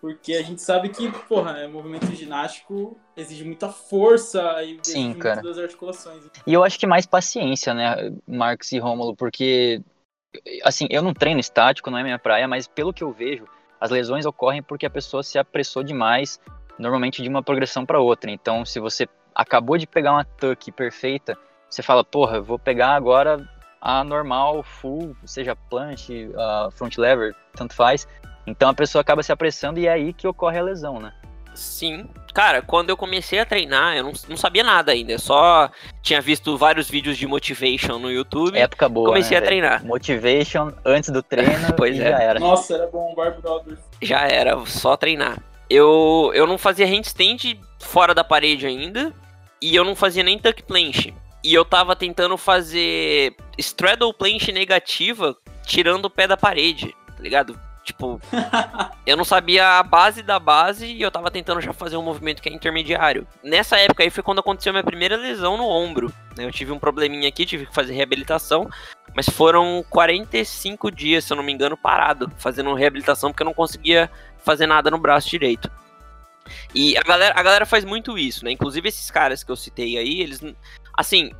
porque 0.00 0.34
a 0.34 0.42
gente 0.42 0.60
sabe 0.60 0.90
que, 0.90 1.10
porra, 1.26 1.54
né, 1.54 1.66
movimento 1.66 2.14
ginástico 2.14 2.98
exige 3.16 3.42
muita 3.42 3.70
força 3.70 4.62
e 4.62 4.78
Sim, 4.82 5.14
cara. 5.14 5.40
das 5.40 5.56
articulações. 5.56 6.22
E 6.46 6.52
eu 6.52 6.62
acho 6.62 6.78
que 6.78 6.86
mais 6.86 7.06
paciência, 7.06 7.72
né, 7.72 8.12
Marcos 8.28 8.70
e 8.72 8.78
Rômulo, 8.78 9.16
porque 9.16 9.80
assim, 10.62 10.86
eu 10.90 11.02
não 11.02 11.14
treino 11.14 11.40
estático, 11.40 11.90
não 11.90 11.98
é 11.98 12.02
minha 12.02 12.18
praia, 12.18 12.48
mas 12.48 12.66
pelo 12.66 12.92
que 12.92 13.02
eu 13.02 13.12
vejo, 13.12 13.44
as 13.80 13.90
lesões 13.90 14.26
ocorrem 14.26 14.62
porque 14.62 14.86
a 14.86 14.90
pessoa 14.90 15.22
se 15.22 15.38
apressou 15.38 15.82
demais, 15.82 16.40
normalmente 16.78 17.22
de 17.22 17.28
uma 17.28 17.42
progressão 17.42 17.84
para 17.84 18.00
outra. 18.00 18.30
Então, 18.30 18.64
se 18.64 18.80
você 18.80 19.08
acabou 19.34 19.76
de 19.76 19.86
pegar 19.86 20.12
uma 20.12 20.24
tuck 20.24 20.70
perfeita, 20.72 21.36
você 21.68 21.82
fala, 21.82 22.04
porra, 22.04 22.40
vou 22.40 22.58
pegar 22.58 22.94
agora 22.94 23.48
a 23.80 24.02
normal, 24.02 24.62
full, 24.62 25.14
seja 25.24 25.54
planche, 25.54 26.28
uh, 26.28 26.70
front 26.70 26.96
lever, 26.96 27.36
tanto 27.54 27.74
faz. 27.74 28.08
Então 28.46 28.70
a 28.70 28.74
pessoa 28.74 29.02
acaba 29.02 29.22
se 29.22 29.32
apressando 29.32 29.78
e 29.78 29.86
é 29.86 29.92
aí 29.92 30.12
que 30.12 30.26
ocorre 30.26 30.58
a 30.58 30.62
lesão, 30.62 30.98
né? 30.98 31.12
Sim. 31.54 32.08
Cara, 32.32 32.60
quando 32.60 32.90
eu 32.90 32.96
comecei 32.96 33.38
a 33.38 33.46
treinar, 33.46 33.96
eu 33.96 34.02
não, 34.02 34.12
não 34.28 34.36
sabia 34.36 34.64
nada 34.64 34.90
ainda. 34.90 35.12
Eu 35.12 35.18
só 35.18 35.70
tinha 36.02 36.20
visto 36.20 36.58
vários 36.58 36.90
vídeos 36.90 37.16
de 37.16 37.26
motivation 37.26 37.98
no 37.98 38.10
YouTube. 38.10 38.58
Época 38.58 38.88
boa. 38.88 39.08
Comecei 39.08 39.38
né, 39.38 39.42
a 39.42 39.46
treinar. 39.46 39.84
Motivation 39.84 40.72
antes 40.84 41.10
do 41.10 41.22
treino. 41.22 41.72
pois 41.76 41.98
é. 41.98 42.10
Já 42.10 42.18
era. 42.18 42.40
Nossa, 42.40 42.74
era 42.74 42.86
bom, 42.88 43.14
Bar 43.14 43.40
Brothers. 43.40 43.78
Já 44.02 44.26
era, 44.26 44.58
só 44.66 44.96
treinar. 44.96 45.38
Eu, 45.70 46.32
eu 46.34 46.46
não 46.46 46.58
fazia 46.58 46.86
handstand 46.86 47.60
fora 47.78 48.12
da 48.12 48.24
parede 48.24 48.66
ainda. 48.66 49.12
E 49.62 49.74
eu 49.74 49.84
não 49.84 49.94
fazia 49.94 50.22
nem 50.22 50.38
tuck 50.38 50.62
planche. 50.64 51.14
E 51.42 51.54
eu 51.54 51.64
tava 51.64 51.94
tentando 51.94 52.36
fazer 52.36 53.34
straddle 53.58 54.12
planche 54.12 54.50
negativa 54.50 55.36
tirando 55.64 56.06
o 56.06 56.10
pé 56.10 56.26
da 56.26 56.36
parede, 56.36 56.94
tá 57.16 57.22
ligado? 57.22 57.58
Tipo, 57.84 58.18
eu 59.06 59.16
não 59.16 59.24
sabia 59.24 59.78
a 59.78 59.82
base 59.82 60.22
da 60.22 60.38
base 60.38 60.86
e 60.86 61.02
eu 61.02 61.10
tava 61.10 61.30
tentando 61.30 61.60
já 61.60 61.72
fazer 61.74 61.98
um 61.98 62.02
movimento 62.02 62.40
que 62.42 62.48
é 62.48 62.52
intermediário. 62.52 63.28
Nessa 63.42 63.76
época 63.76 64.02
aí 64.02 64.10
foi 64.10 64.22
quando 64.22 64.38
aconteceu 64.38 64.72
minha 64.72 64.82
primeira 64.82 65.16
lesão 65.16 65.58
no 65.58 65.68
ombro. 65.68 66.12
Né? 66.36 66.46
Eu 66.46 66.50
tive 66.50 66.72
um 66.72 66.78
probleminha 66.78 67.28
aqui, 67.28 67.44
tive 67.44 67.66
que 67.66 67.74
fazer 67.74 67.92
reabilitação, 67.92 68.68
mas 69.14 69.28
foram 69.28 69.84
45 69.90 70.90
dias, 70.90 71.24
se 71.24 71.32
eu 71.32 71.36
não 71.36 71.44
me 71.44 71.52
engano, 71.52 71.76
parado, 71.76 72.32
fazendo 72.38 72.72
reabilitação, 72.72 73.30
porque 73.30 73.42
eu 73.42 73.46
não 73.46 73.54
conseguia 73.54 74.10
fazer 74.38 74.66
nada 74.66 74.90
no 74.90 74.98
braço 74.98 75.28
direito. 75.28 75.70
E 76.74 76.96
a 76.96 77.02
galera, 77.02 77.38
a 77.38 77.42
galera 77.42 77.66
faz 77.66 77.84
muito 77.84 78.18
isso, 78.18 78.44
né? 78.44 78.50
Inclusive 78.50 78.88
esses 78.88 79.10
caras 79.10 79.44
que 79.44 79.52
eu 79.52 79.56
citei 79.56 79.98
aí, 79.98 80.20
eles. 80.20 80.40
Assim, 80.96 81.32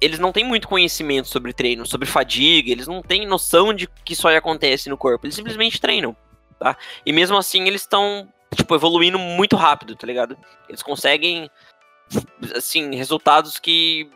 eles 0.00 0.18
não 0.18 0.32
têm 0.32 0.44
muito 0.44 0.68
conhecimento 0.68 1.28
sobre 1.28 1.52
treino, 1.52 1.86
sobre 1.86 2.06
fadiga, 2.06 2.70
eles 2.70 2.86
não 2.86 3.02
têm 3.02 3.26
noção 3.26 3.74
de 3.74 3.86
que 4.04 4.12
isso 4.12 4.28
aí 4.28 4.36
acontece 4.36 4.88
no 4.88 4.96
corpo, 4.96 5.26
eles 5.26 5.34
simplesmente 5.34 5.80
treinam, 5.80 6.16
tá? 6.58 6.76
E 7.04 7.12
mesmo 7.12 7.36
assim 7.36 7.66
eles 7.66 7.82
estão, 7.82 8.28
tipo, 8.54 8.74
evoluindo 8.74 9.18
muito 9.18 9.56
rápido, 9.56 9.96
tá 9.96 10.06
ligado? 10.06 10.36
Eles 10.68 10.82
conseguem, 10.82 11.50
assim, 12.56 12.94
resultados 12.94 13.58
que, 13.58 14.08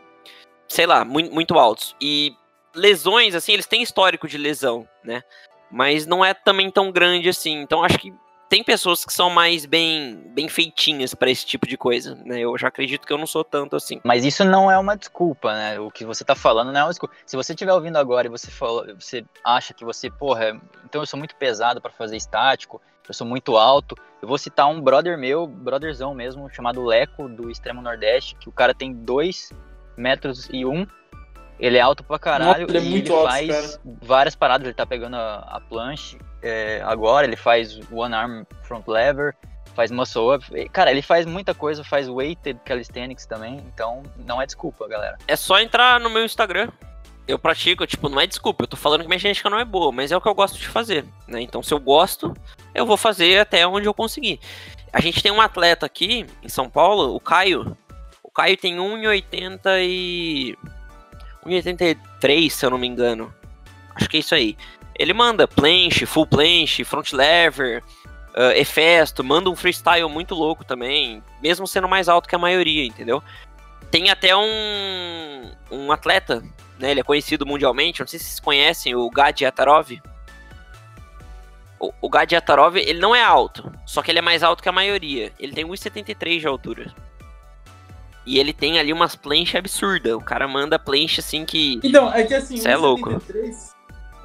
sei 0.67 0.85
lá, 0.85 1.03
muito, 1.03 1.33
muito 1.33 1.57
altos. 1.59 1.95
E 1.99 2.35
lesões, 2.73 3.35
assim, 3.35 3.53
eles 3.53 3.67
têm 3.67 3.83
histórico 3.83 4.27
de 4.27 4.37
lesão, 4.37 4.87
né? 5.03 5.21
Mas 5.69 6.05
não 6.05 6.23
é 6.23 6.33
também 6.33 6.69
tão 6.69 6.91
grande 6.91 7.27
assim, 7.29 7.61
então 7.61 7.83
acho 7.83 7.97
que 7.97 8.13
tem 8.53 8.63
pessoas 8.63 9.03
que 9.03 9.11
são 9.11 9.31
mais 9.31 9.65
bem, 9.65 10.15
bem 10.27 10.47
feitinhas 10.47 11.15
para 11.15 11.31
esse 11.31 11.43
tipo 11.43 11.65
de 11.65 11.75
coisa, 11.75 12.13
né? 12.23 12.39
Eu 12.39 12.55
já 12.55 12.67
acredito 12.67 13.07
que 13.07 13.11
eu 13.11 13.17
não 13.17 13.25
sou 13.25 13.43
tanto 13.43 13.75
assim. 13.75 13.99
Mas 14.03 14.23
isso 14.23 14.45
não 14.45 14.69
é 14.69 14.77
uma 14.77 14.95
desculpa, 14.95 15.51
né? 15.51 15.79
O 15.79 15.89
que 15.89 16.05
você 16.05 16.23
tá 16.23 16.35
falando 16.35 16.71
não 16.71 16.81
é 16.81 16.83
uma 16.83 16.91
desculpa. 16.91 17.15
Se 17.25 17.35
você 17.35 17.53
estiver 17.53 17.73
ouvindo 17.73 17.97
agora 17.97 18.27
e 18.27 18.29
você 18.29 18.51
falou, 18.51 18.85
você 18.93 19.25
acha 19.43 19.73
que 19.73 19.83
você, 19.83 20.07
porra, 20.07 20.61
então 20.85 21.01
eu 21.01 21.05
sou 21.07 21.17
muito 21.17 21.35
pesado 21.35 21.81
para 21.81 21.91
fazer 21.91 22.15
estático, 22.15 22.79
eu 23.07 23.13
sou 23.15 23.25
muito 23.25 23.57
alto. 23.57 23.95
Eu 24.21 24.27
vou 24.27 24.37
citar 24.37 24.67
um 24.67 24.79
brother 24.79 25.17
meu, 25.17 25.47
brotherzão 25.47 26.13
mesmo, 26.13 26.47
chamado 26.47 26.85
Leco, 26.85 27.27
do 27.27 27.49
extremo 27.49 27.81
nordeste, 27.81 28.35
que 28.35 28.49
o 28.49 28.51
cara 28.51 28.75
tem 28.75 28.93
2 28.93 29.49
metros 29.97 30.47
e 30.53 30.63
um 30.63 30.85
ele 31.59 31.77
é 31.77 31.81
alto 31.81 32.03
pra 32.03 32.19
caralho 32.19 32.67
Nossa, 32.67 32.77
ele 32.77 32.77
é 32.77 32.81
e 32.81 32.95
ele 32.97 33.11
alto, 33.11 33.27
faz 33.29 33.47
cara. 33.47 33.81
várias 34.01 34.35
paradas. 34.35 34.65
Ele 34.65 34.73
tá 34.73 34.85
pegando 34.85 35.15
a, 35.15 35.35
a 35.39 35.59
planche 35.61 36.17
é, 36.41 36.81
agora, 36.83 37.25
ele 37.25 37.35
faz 37.35 37.79
one 37.91 38.13
arm 38.13 38.43
front 38.63 38.87
lever, 38.87 39.35
faz 39.73 39.91
muscle 39.91 40.35
up. 40.35 40.69
Cara, 40.69 40.91
ele 40.91 41.01
faz 41.01 41.25
muita 41.25 41.53
coisa, 41.53 41.83
faz 41.83 42.07
weighted 42.07 42.59
calisthenics 42.65 43.25
também, 43.25 43.63
então 43.73 44.03
não 44.25 44.41
é 44.41 44.45
desculpa, 44.45 44.87
galera. 44.87 45.17
É 45.27 45.35
só 45.35 45.59
entrar 45.59 45.99
no 45.99 46.09
meu 46.09 46.25
Instagram. 46.25 46.69
Eu 47.25 47.39
pratico, 47.39 47.87
tipo, 47.87 48.09
não 48.09 48.19
é 48.19 48.27
desculpa, 48.27 48.63
eu 48.63 48.67
tô 48.67 48.75
falando 48.75 49.01
que 49.01 49.07
minha 49.07 49.17
genética 49.17 49.49
não 49.49 49.57
é 49.57 49.63
boa, 49.63 49.93
mas 49.93 50.11
é 50.11 50.17
o 50.17 50.19
que 50.19 50.27
eu 50.27 50.35
gosto 50.35 50.59
de 50.59 50.67
fazer, 50.67 51.05
né? 51.25 51.39
Então, 51.39 51.63
se 51.63 51.73
eu 51.73 51.79
gosto, 51.79 52.35
eu 52.75 52.85
vou 52.85 52.97
fazer 52.97 53.39
até 53.39 53.65
onde 53.65 53.87
eu 53.87 53.93
conseguir. 53.93 54.41
A 54.91 54.99
gente 54.99 55.23
tem 55.23 55.31
um 55.31 55.39
atleta 55.39 55.85
aqui 55.85 56.25
em 56.43 56.49
São 56.49 56.69
Paulo, 56.69 57.15
o 57.15 57.21
Caio. 57.21 57.77
O 58.21 58.29
Caio 58.29 58.57
tem 58.57 58.75
1,80 58.75 59.59
e 59.79 60.57
1,83, 61.45 62.49
se 62.49 62.65
eu 62.65 62.69
não 62.69 62.77
me 62.77 62.87
engano. 62.87 63.33
Acho 63.95 64.09
que 64.09 64.17
é 64.17 64.19
isso 64.19 64.35
aí. 64.35 64.57
Ele 64.97 65.13
manda 65.13 65.47
planche, 65.47 66.05
full 66.05 66.27
planche, 66.27 66.83
front 66.83 67.13
lever, 67.13 67.83
uh, 68.33 68.51
efesto, 68.55 69.23
manda 69.23 69.49
um 69.49 69.55
freestyle 69.55 70.09
muito 70.09 70.35
louco 70.35 70.63
também, 70.63 71.23
mesmo 71.41 71.67
sendo 71.67 71.87
mais 71.87 72.09
alto 72.09 72.27
que 72.27 72.35
a 72.35 72.39
maioria, 72.39 72.85
entendeu? 72.85 73.23
Tem 73.89 74.09
até 74.09 74.35
um, 74.35 75.51
um 75.71 75.91
atleta, 75.91 76.43
né, 76.79 76.91
ele 76.91 76.99
é 76.99 77.03
conhecido 77.03 77.45
mundialmente, 77.45 77.99
não 77.99 78.07
sei 78.07 78.19
se 78.19 78.25
vocês 78.25 78.39
conhecem, 78.39 78.95
o 78.95 79.09
Gadi 79.09 79.45
Atarov. 79.45 79.91
O, 81.79 81.93
o 82.01 82.09
Gadi 82.09 82.35
Atarov, 82.35 82.77
ele 82.77 82.99
não 82.99 83.15
é 83.15 83.23
alto, 83.23 83.71
só 83.85 84.01
que 84.01 84.09
ele 84.09 84.19
é 84.19 84.21
mais 84.21 84.41
alto 84.41 84.63
que 84.63 84.69
a 84.69 84.73
maioria. 84.73 85.31
Ele 85.39 85.53
tem 85.53 85.65
1,73 85.65 86.39
de 86.39 86.47
altura. 86.47 86.93
E 88.25 88.39
ele 88.39 88.53
tem 88.53 88.79
ali 88.79 88.93
umas 88.93 89.15
planchas 89.15 89.55
absurdas. 89.55 90.13
O 90.13 90.21
cara 90.21 90.47
manda 90.47 90.79
plancha 90.79 91.21
assim 91.21 91.45
que. 91.45 91.79
Então, 91.83 92.11
é 92.13 92.23
que 92.23 92.33
assim, 92.33 92.57
Cê 92.57 92.69
é 92.69 92.77
louco. 92.77 93.09
1,73 93.09 93.73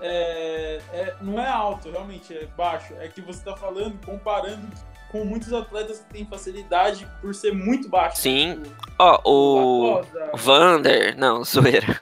é, 0.00 0.80
é, 0.92 1.14
não 1.20 1.40
é 1.40 1.48
alto, 1.48 1.90
realmente, 1.90 2.32
é 2.32 2.46
baixo. 2.56 2.94
É 3.00 3.08
que 3.08 3.20
você 3.20 3.44
tá 3.44 3.56
falando, 3.56 3.98
comparando 4.04 4.66
com 5.10 5.24
muitos 5.24 5.52
atletas 5.52 6.00
que 6.00 6.14
têm 6.14 6.26
facilidade 6.26 7.08
por 7.20 7.34
ser 7.34 7.52
muito 7.52 7.88
baixo. 7.88 8.18
Sim. 8.20 8.60
Tipo, 8.62 8.76
Ó, 8.98 9.20
o. 9.24 9.90
Larosa, 9.94 10.30
Vander. 10.34 11.18
Não, 11.18 11.42
zoeira. 11.44 12.00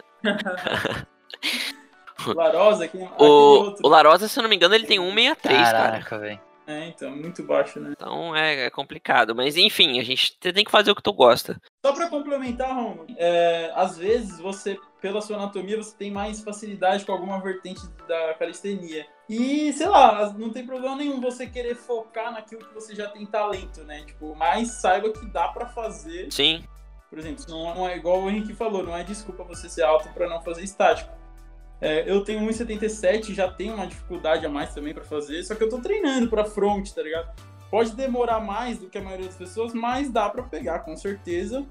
Larosa, 2.26 2.88
que, 2.88 3.02
aquele 3.02 3.10
O, 3.18 3.24
outro. 3.24 3.86
o 3.86 3.88
Larosa, 3.88 4.28
se 4.28 4.38
eu 4.38 4.42
não 4.42 4.50
me 4.50 4.56
engano, 4.56 4.74
ele 4.74 4.86
tem 4.86 4.98
163, 4.98 5.62
cara. 5.62 5.78
Caraca, 5.90 6.18
velho. 6.18 6.40
É, 6.66 6.88
então, 6.88 7.14
muito 7.14 7.44
baixo, 7.44 7.78
né? 7.78 7.92
Então 7.92 8.34
é, 8.34 8.66
é 8.66 8.70
complicado. 8.70 9.34
Mas 9.34 9.56
enfim, 9.56 10.00
a 10.00 10.02
gente 10.02 10.36
tem 10.38 10.64
que 10.64 10.70
fazer 10.70 10.90
o 10.90 10.96
que 10.96 11.02
tu 11.02 11.12
gosta. 11.12 11.60
Só 11.84 11.92
pra 11.92 12.08
complementar, 12.08 12.74
Romulo, 12.74 13.06
é, 13.16 13.70
às 13.74 13.96
vezes 13.96 14.40
você, 14.40 14.76
pela 15.00 15.20
sua 15.22 15.36
anatomia, 15.36 15.76
você 15.76 15.96
tem 15.96 16.10
mais 16.10 16.40
facilidade 16.40 17.04
com 17.04 17.12
alguma 17.12 17.40
vertente 17.40 17.82
da 18.08 18.34
calistenia. 18.34 19.06
E, 19.28 19.72
sei 19.72 19.88
lá, 19.88 20.32
não 20.36 20.50
tem 20.50 20.66
problema 20.66 20.96
nenhum 20.96 21.20
você 21.20 21.46
querer 21.46 21.76
focar 21.76 22.32
naquilo 22.32 22.66
que 22.66 22.74
você 22.74 22.94
já 22.94 23.08
tem 23.08 23.24
talento, 23.24 23.84
né? 23.84 24.02
Tipo, 24.04 24.34
mas 24.34 24.68
saiba 24.80 25.12
que 25.12 25.24
dá 25.26 25.48
pra 25.48 25.66
fazer. 25.66 26.32
Sim. 26.32 26.64
Por 27.08 27.18
exemplo, 27.18 27.44
não 27.48 27.74
não 27.74 27.88
é 27.88 27.96
igual 27.96 28.20
o 28.20 28.28
Henrique 28.28 28.54
falou, 28.54 28.82
não 28.82 28.96
é 28.96 29.04
desculpa 29.04 29.44
você 29.44 29.68
ser 29.68 29.82
alto 29.84 30.08
pra 30.12 30.28
não 30.28 30.42
fazer 30.42 30.62
estático. 30.62 31.10
É, 31.80 32.10
eu 32.10 32.24
tenho 32.24 32.40
1,77, 32.40 33.34
já 33.34 33.48
tenho 33.48 33.74
uma 33.74 33.86
dificuldade 33.86 34.46
a 34.46 34.48
mais 34.48 34.72
também 34.74 34.94
pra 34.94 35.04
fazer, 35.04 35.42
só 35.42 35.54
que 35.54 35.62
eu 35.62 35.68
tô 35.68 35.78
treinando 35.78 36.28
pra 36.28 36.44
front, 36.44 36.90
tá 36.90 37.02
ligado? 37.02 37.34
Pode 37.70 37.94
demorar 37.94 38.40
mais 38.40 38.78
do 38.78 38.88
que 38.88 38.96
a 38.96 39.02
maioria 39.02 39.26
das 39.26 39.36
pessoas, 39.36 39.74
mas 39.74 40.10
dá 40.10 40.28
pra 40.28 40.42
pegar, 40.42 40.80
com 40.80 40.96
certeza. 40.96 41.66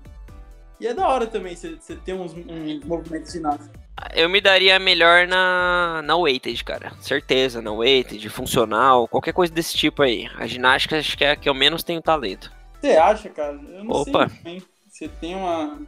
E 0.80 0.86
é 0.86 0.94
da 0.94 1.08
hora 1.08 1.26
também 1.26 1.56
você 1.56 1.78
ter 2.04 2.14
uns, 2.14 2.34
uns 2.34 2.84
movimentos 2.84 3.32
ginásticos. 3.32 3.70
Eu 4.14 4.28
me 4.28 4.42
daria 4.42 4.78
melhor 4.78 5.26
na, 5.26 6.02
na 6.04 6.18
weighted, 6.18 6.62
cara. 6.64 6.92
Certeza, 7.00 7.62
na 7.62 7.72
weighted, 7.72 8.28
funcional, 8.30 9.08
qualquer 9.08 9.34
coisa 9.34 9.54
desse 9.54 9.76
tipo 9.76 10.04
aí. 10.04 10.30
A 10.38 10.46
ginástica 10.46 10.98
acho 11.00 11.18
que 11.18 11.24
é 11.24 11.32
a 11.32 11.36
que 11.36 11.48
eu 11.48 11.54
menos 11.54 11.82
tenho 11.82 12.02
talento. 12.02 12.52
Você 12.80 12.92
acha, 12.98 13.30
cara? 13.30 13.54
Eu 13.54 13.86
não 13.86 13.96
Opa. 13.96 14.30
sei. 14.44 14.62
Você 14.88 15.08
tem 15.08 15.34
uma. 15.34 15.80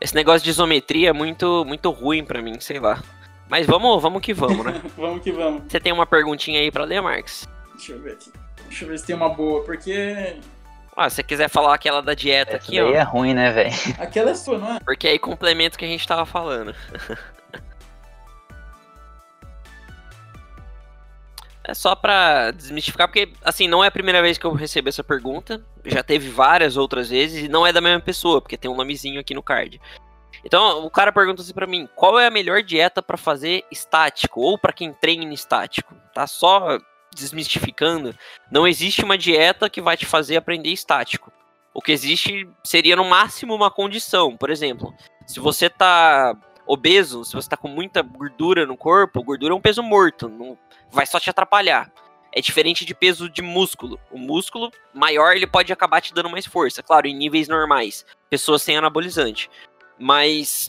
Esse 0.00 0.14
negócio 0.14 0.44
de 0.44 0.50
isometria 0.50 1.10
é 1.10 1.12
muito, 1.12 1.64
muito 1.64 1.90
ruim 1.90 2.24
pra 2.24 2.42
mim, 2.42 2.60
sei 2.60 2.78
lá. 2.78 3.02
Mas 3.52 3.66
vamos, 3.66 4.00
vamos 4.00 4.22
que 4.22 4.32
vamos, 4.32 4.64
né? 4.64 4.80
vamos 4.96 5.22
que 5.22 5.30
vamos. 5.30 5.64
Você 5.68 5.78
tem 5.78 5.92
uma 5.92 6.06
perguntinha 6.06 6.58
aí 6.58 6.70
pra 6.70 6.84
ler, 6.84 7.02
Marx? 7.02 7.46
Deixa 7.74 7.92
eu 7.92 8.00
ver 8.00 8.12
aqui. 8.12 8.32
Deixa 8.66 8.84
eu 8.86 8.88
ver 8.88 8.98
se 8.98 9.04
tem 9.04 9.14
uma 9.14 9.28
boa, 9.28 9.62
porque. 9.62 10.38
Ah, 10.96 11.10
se 11.10 11.16
você 11.16 11.22
quiser 11.22 11.50
falar 11.50 11.74
aquela 11.74 12.00
da 12.00 12.14
dieta 12.14 12.56
Essa 12.56 12.64
aqui, 12.64 12.80
daí 12.80 12.92
ó. 12.92 12.94
é 12.94 13.02
ruim, 13.02 13.34
né, 13.34 13.52
velho? 13.52 13.74
Aquela 13.98 14.30
é 14.30 14.34
sua, 14.34 14.56
não 14.56 14.76
é? 14.76 14.80
Porque 14.80 15.06
aí 15.06 15.18
complementa 15.18 15.76
o 15.76 15.78
que 15.78 15.84
a 15.84 15.88
gente 15.88 16.08
tava 16.08 16.24
falando. 16.24 16.74
É 21.64 21.74
só 21.74 21.94
pra 21.94 22.50
desmistificar, 22.50 23.06
porque, 23.06 23.32
assim, 23.44 23.68
não 23.68 23.84
é 23.84 23.86
a 23.86 23.90
primeira 23.92 24.20
vez 24.20 24.36
que 24.36 24.44
eu 24.44 24.52
recebo 24.52 24.88
essa 24.88 25.04
pergunta. 25.04 25.64
Já 25.84 26.02
teve 26.02 26.28
várias 26.28 26.76
outras 26.76 27.10
vezes 27.10 27.44
e 27.44 27.48
não 27.48 27.64
é 27.64 27.72
da 27.72 27.80
mesma 27.80 28.00
pessoa, 28.00 28.40
porque 28.40 28.56
tem 28.56 28.68
um 28.68 28.74
nomezinho 28.74 29.20
aqui 29.20 29.32
no 29.32 29.44
card. 29.44 29.80
Então, 30.44 30.84
o 30.84 30.90
cara 30.90 31.12
pergunta 31.12 31.42
assim 31.42 31.54
pra 31.54 31.66
mim: 31.66 31.88
qual 31.94 32.18
é 32.18 32.26
a 32.26 32.30
melhor 32.30 32.62
dieta 32.62 33.02
pra 33.02 33.16
fazer 33.16 33.64
estático? 33.70 34.40
Ou 34.40 34.58
pra 34.58 34.72
quem 34.72 34.92
treina 34.92 35.32
estático? 35.32 35.94
Tá 36.14 36.26
só 36.26 36.78
desmistificando. 37.14 38.14
Não 38.50 38.66
existe 38.66 39.04
uma 39.04 39.18
dieta 39.18 39.68
que 39.68 39.80
vai 39.80 39.96
te 39.96 40.06
fazer 40.06 40.36
aprender 40.36 40.70
estático. 40.70 41.32
O 41.74 41.80
que 41.80 41.92
existe 41.92 42.48
seria 42.64 42.96
no 42.96 43.04
máximo 43.04 43.54
uma 43.54 43.70
condição. 43.70 44.36
Por 44.36 44.50
exemplo, 44.50 44.94
se 45.26 45.40
você 45.40 45.70
tá 45.70 46.36
obeso, 46.66 47.24
se 47.24 47.34
você 47.34 47.48
tá 47.48 47.56
com 47.56 47.68
muita 47.68 48.02
gordura 48.02 48.66
no 48.66 48.76
corpo, 48.76 49.22
gordura 49.22 49.52
é 49.52 49.56
um 49.56 49.60
peso 49.60 49.82
morto, 49.82 50.28
não 50.28 50.58
vai 50.90 51.06
só 51.06 51.18
te 51.18 51.30
atrapalhar. 51.30 51.90
É 52.34 52.40
diferente 52.40 52.84
de 52.84 52.94
peso 52.94 53.28
de 53.28 53.42
músculo. 53.42 54.00
O 54.10 54.18
músculo 54.18 54.70
maior 54.94 55.36
ele 55.36 55.46
pode 55.46 55.72
acabar 55.72 56.00
te 56.00 56.14
dando 56.14 56.30
mais 56.30 56.46
força, 56.46 56.82
claro, 56.82 57.06
em 57.06 57.14
níveis 57.14 57.46
normais, 57.46 58.06
pessoas 58.30 58.62
sem 58.62 58.76
anabolizante. 58.76 59.50
Mas 60.02 60.68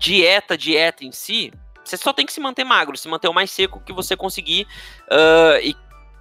dieta, 0.00 0.58
dieta 0.58 1.04
em 1.04 1.12
si, 1.12 1.52
você 1.84 1.96
só 1.96 2.12
tem 2.12 2.26
que 2.26 2.32
se 2.32 2.40
manter 2.40 2.64
magro, 2.64 2.96
se 2.96 3.06
manter 3.06 3.28
o 3.28 3.32
mais 3.32 3.52
seco 3.52 3.80
que 3.80 3.92
você 3.92 4.16
conseguir 4.16 4.66
ah, 5.08 5.60
e 5.62 5.76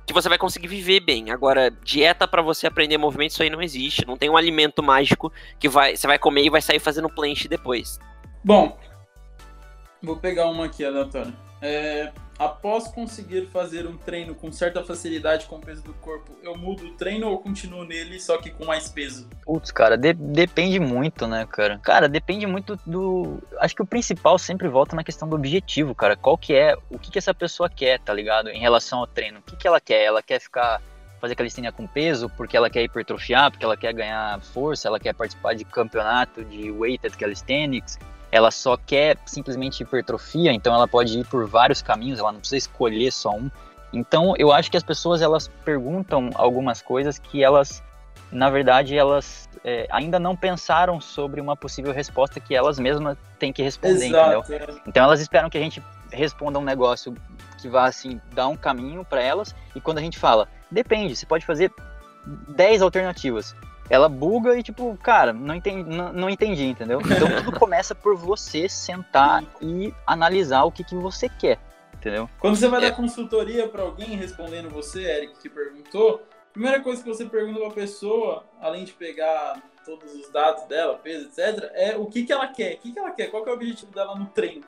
que 0.05 0.13
você 0.13 0.29
vai 0.29 0.37
conseguir 0.37 0.67
viver 0.67 0.99
bem. 0.99 1.31
Agora, 1.31 1.71
dieta 1.71 2.27
pra 2.27 2.43
você 2.43 2.67
aprender 2.67 2.99
movimento, 2.99 3.31
isso 3.31 3.41
aí 3.41 3.49
não 3.49 3.61
existe. 3.61 4.05
Não 4.05 4.15
tem 4.15 4.29
um 4.29 4.37
alimento 4.37 4.83
mágico 4.83 5.33
que 5.59 5.67
vai, 5.67 5.95
você 5.95 6.05
vai 6.05 6.19
comer 6.19 6.43
e 6.43 6.49
vai 6.51 6.61
sair 6.61 6.79
fazendo 6.79 7.09
planche 7.09 7.47
depois. 7.47 7.99
Bom, 8.43 8.77
vou 10.01 10.17
pegar 10.17 10.45
uma 10.47 10.65
aqui 10.65 10.85
aleatória. 10.85 11.33
É, 11.59 12.11
após 12.37 12.87
conseguir 12.87 13.45
fazer 13.47 13.87
um 13.87 13.97
treino 13.97 14.33
com 14.35 14.51
certa 14.51 14.83
facilidade 14.83 15.45
com 15.45 15.57
o 15.57 15.59
peso 15.59 15.83
do 15.83 15.93
corpo, 15.95 16.31
eu 16.41 16.57
mudo 16.57 16.85
o 16.85 16.91
treino 16.93 17.27
ou 17.27 17.37
continuo 17.39 17.83
nele, 17.83 18.19
só 18.19 18.37
que 18.37 18.49
com 18.49 18.65
mais 18.65 18.89
peso? 18.89 19.29
Putz, 19.45 19.71
cara, 19.71 19.97
de- 19.97 20.13
depende 20.13 20.79
muito, 20.79 21.27
né, 21.27 21.45
cara? 21.49 21.79
Cara, 21.79 22.09
depende 22.09 22.45
muito 22.45 22.77
do. 22.85 23.39
Acho 23.59 23.75
que 23.75 23.81
o 23.81 23.85
principal 23.85 24.37
sempre 24.39 24.67
volta 24.67 24.95
na 24.95 25.03
questão 25.03 25.27
do 25.27 25.35
objetivo, 25.35 25.93
cara. 25.93 26.15
Qual 26.15 26.37
que 26.37 26.53
é, 26.53 26.75
o 26.89 26.97
que, 26.97 27.11
que 27.11 27.17
essa 27.17 27.33
pessoa 27.33 27.69
quer, 27.69 27.99
tá 27.99 28.13
ligado? 28.13 28.49
Em 28.49 28.59
relação 28.59 28.99
ao 28.99 29.07
treino. 29.07 29.39
O 29.39 29.41
que, 29.43 29.55
que 29.55 29.67
ela 29.67 29.79
quer? 29.79 30.03
Ela 30.03 30.21
quer 30.21 30.39
ficar. 30.39 30.81
Fazer 31.21 31.35
calistenia 31.35 31.71
com 31.71 31.87
peso 31.87 32.29
porque 32.35 32.57
ela 32.57 32.69
quer 32.69 32.83
hipertrofiar, 32.83 33.49
porque 33.49 33.63
ela 33.63 33.77
quer 33.77 33.93
ganhar 33.93 34.41
força, 34.41 34.89
ela 34.89 34.99
quer 34.99 35.13
participar 35.13 35.53
de 35.55 35.63
campeonato 35.63 36.43
de 36.43 36.69
weighted 36.69 37.15
calisthenics, 37.15 37.97
ela 38.33 38.49
só 38.49 38.75
quer 38.75 39.15
simplesmente 39.27 39.83
hipertrofia, 39.83 40.51
então 40.51 40.73
ela 40.73 40.87
pode 40.87 41.19
ir 41.19 41.25
por 41.27 41.45
vários 41.47 41.83
caminhos, 41.83 42.17
ela 42.17 42.31
não 42.31 42.39
precisa 42.39 42.57
escolher 42.57 43.11
só 43.11 43.29
um. 43.29 43.47
Então 43.93 44.33
eu 44.39 44.51
acho 44.51 44.71
que 44.71 44.75
as 44.75 44.81
pessoas 44.81 45.21
elas 45.21 45.47
perguntam 45.63 46.31
algumas 46.33 46.81
coisas 46.81 47.19
que 47.19 47.43
elas, 47.43 47.83
na 48.31 48.49
verdade, 48.49 48.97
elas 48.97 49.47
é, 49.63 49.85
ainda 49.91 50.17
não 50.17 50.35
pensaram 50.35 50.99
sobre 50.99 51.39
uma 51.39 51.55
possível 51.55 51.93
resposta 51.93 52.39
que 52.39 52.55
elas 52.55 52.79
mesmas 52.79 53.19
têm 53.37 53.53
que 53.53 53.61
responder, 53.61 54.07
entendeu? 54.07 54.43
Exato. 54.49 54.53
é. 54.53 54.81
Então 54.87 55.03
elas 55.03 55.21
esperam 55.21 55.47
que 55.47 55.57
a 55.59 55.61
gente 55.61 55.83
responda 56.11 56.57
um 56.57 56.63
negócio 56.63 57.13
que 57.61 57.69
vá 57.69 57.85
assim 57.85 58.19
dar 58.33 58.47
um 58.47 58.57
caminho 58.57 59.05
para 59.05 59.21
elas 59.21 59.55
e 59.75 59.79
quando 59.79 59.99
a 59.99 60.01
gente 60.01 60.17
fala, 60.17 60.47
depende, 60.71 61.15
você 61.15 61.27
pode 61.27 61.45
fazer 61.45 61.71
10 62.47 62.81
alternativas. 62.81 63.55
Ela 63.93 64.09
buga 64.09 64.57
e 64.57 64.63
tipo, 64.63 64.97
cara, 64.97 65.31
não 65.31 65.53
entendi, 65.53 65.87
não, 65.87 66.11
não 66.11 66.27
entendi, 66.27 66.65
entendeu? 66.65 66.99
Então 66.99 67.27
tudo 67.43 67.51
começa 67.59 67.93
por 67.93 68.15
você 68.17 68.67
sentar 68.67 69.43
e 69.61 69.93
analisar 70.07 70.63
o 70.63 70.71
que, 70.71 70.83
que 70.83 70.95
você 70.95 71.29
quer, 71.29 71.59
entendeu? 71.93 72.27
Quando 72.39 72.55
você 72.55 72.67
vai 72.67 72.83
É. 72.83 72.89
dar 72.89 72.95
consultoria 72.95 73.69
pra 73.69 73.83
alguém 73.83 74.17
respondendo 74.17 74.67
você, 74.67 75.03
Eric, 75.03 75.37
que 75.39 75.47
perguntou, 75.47 76.23
a 76.49 76.53
primeira 76.53 76.81
coisa 76.81 77.03
que 77.03 77.07
você 77.07 77.25
pergunta 77.25 77.59
pra 77.59 77.69
pessoa, 77.69 78.43
além 78.59 78.83
de 78.83 78.93
pegar 78.93 79.61
todos 79.85 80.11
os 80.15 80.27
dados 80.31 80.63
dela, 80.63 80.97
peso, 80.97 81.27
etc., 81.27 81.69
é 81.75 81.95
o 81.95 82.07
que, 82.07 82.23
que 82.25 82.33
ela 82.33 82.47
quer. 82.47 82.73
O 82.73 82.77
que, 82.79 82.93
que 82.93 82.97
ela 82.97 83.11
quer? 83.11 83.27
Qual 83.29 83.43
que 83.43 83.49
é 83.49 83.51
o 83.51 83.55
objetivo 83.55 83.91
dela 83.91 84.15
no 84.15 84.25
treino? 84.25 84.63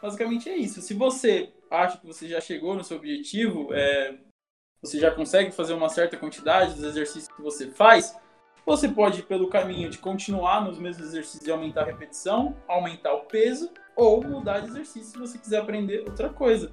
Basicamente 0.00 0.48
é 0.48 0.56
isso. 0.56 0.80
Se 0.80 0.94
você 0.94 1.52
acha 1.68 1.98
que 1.98 2.06
você 2.06 2.28
já 2.28 2.40
chegou 2.40 2.76
no 2.76 2.84
seu 2.84 2.96
objetivo, 2.96 3.74
é, 3.74 4.14
você 4.80 5.00
já 5.00 5.10
consegue 5.10 5.50
fazer 5.50 5.74
uma 5.74 5.88
certa 5.88 6.16
quantidade 6.16 6.74
dos 6.74 6.84
exercícios 6.84 7.34
que 7.34 7.42
você 7.42 7.68
faz, 7.70 8.16
você 8.64 8.88
pode 8.88 9.20
ir 9.20 9.22
pelo 9.24 9.48
caminho 9.48 9.90
de 9.90 9.98
continuar 9.98 10.64
nos 10.64 10.78
mesmos 10.78 11.08
exercícios 11.08 11.46
e 11.46 11.50
aumentar 11.50 11.82
a 11.82 11.86
repetição, 11.86 12.56
aumentar 12.68 13.12
o 13.14 13.20
peso, 13.20 13.70
ou 13.96 14.22
mudar 14.22 14.60
de 14.60 14.68
exercício 14.68 15.12
se 15.12 15.18
você 15.18 15.38
quiser 15.38 15.60
aprender 15.60 16.04
outra 16.06 16.28
coisa. 16.28 16.72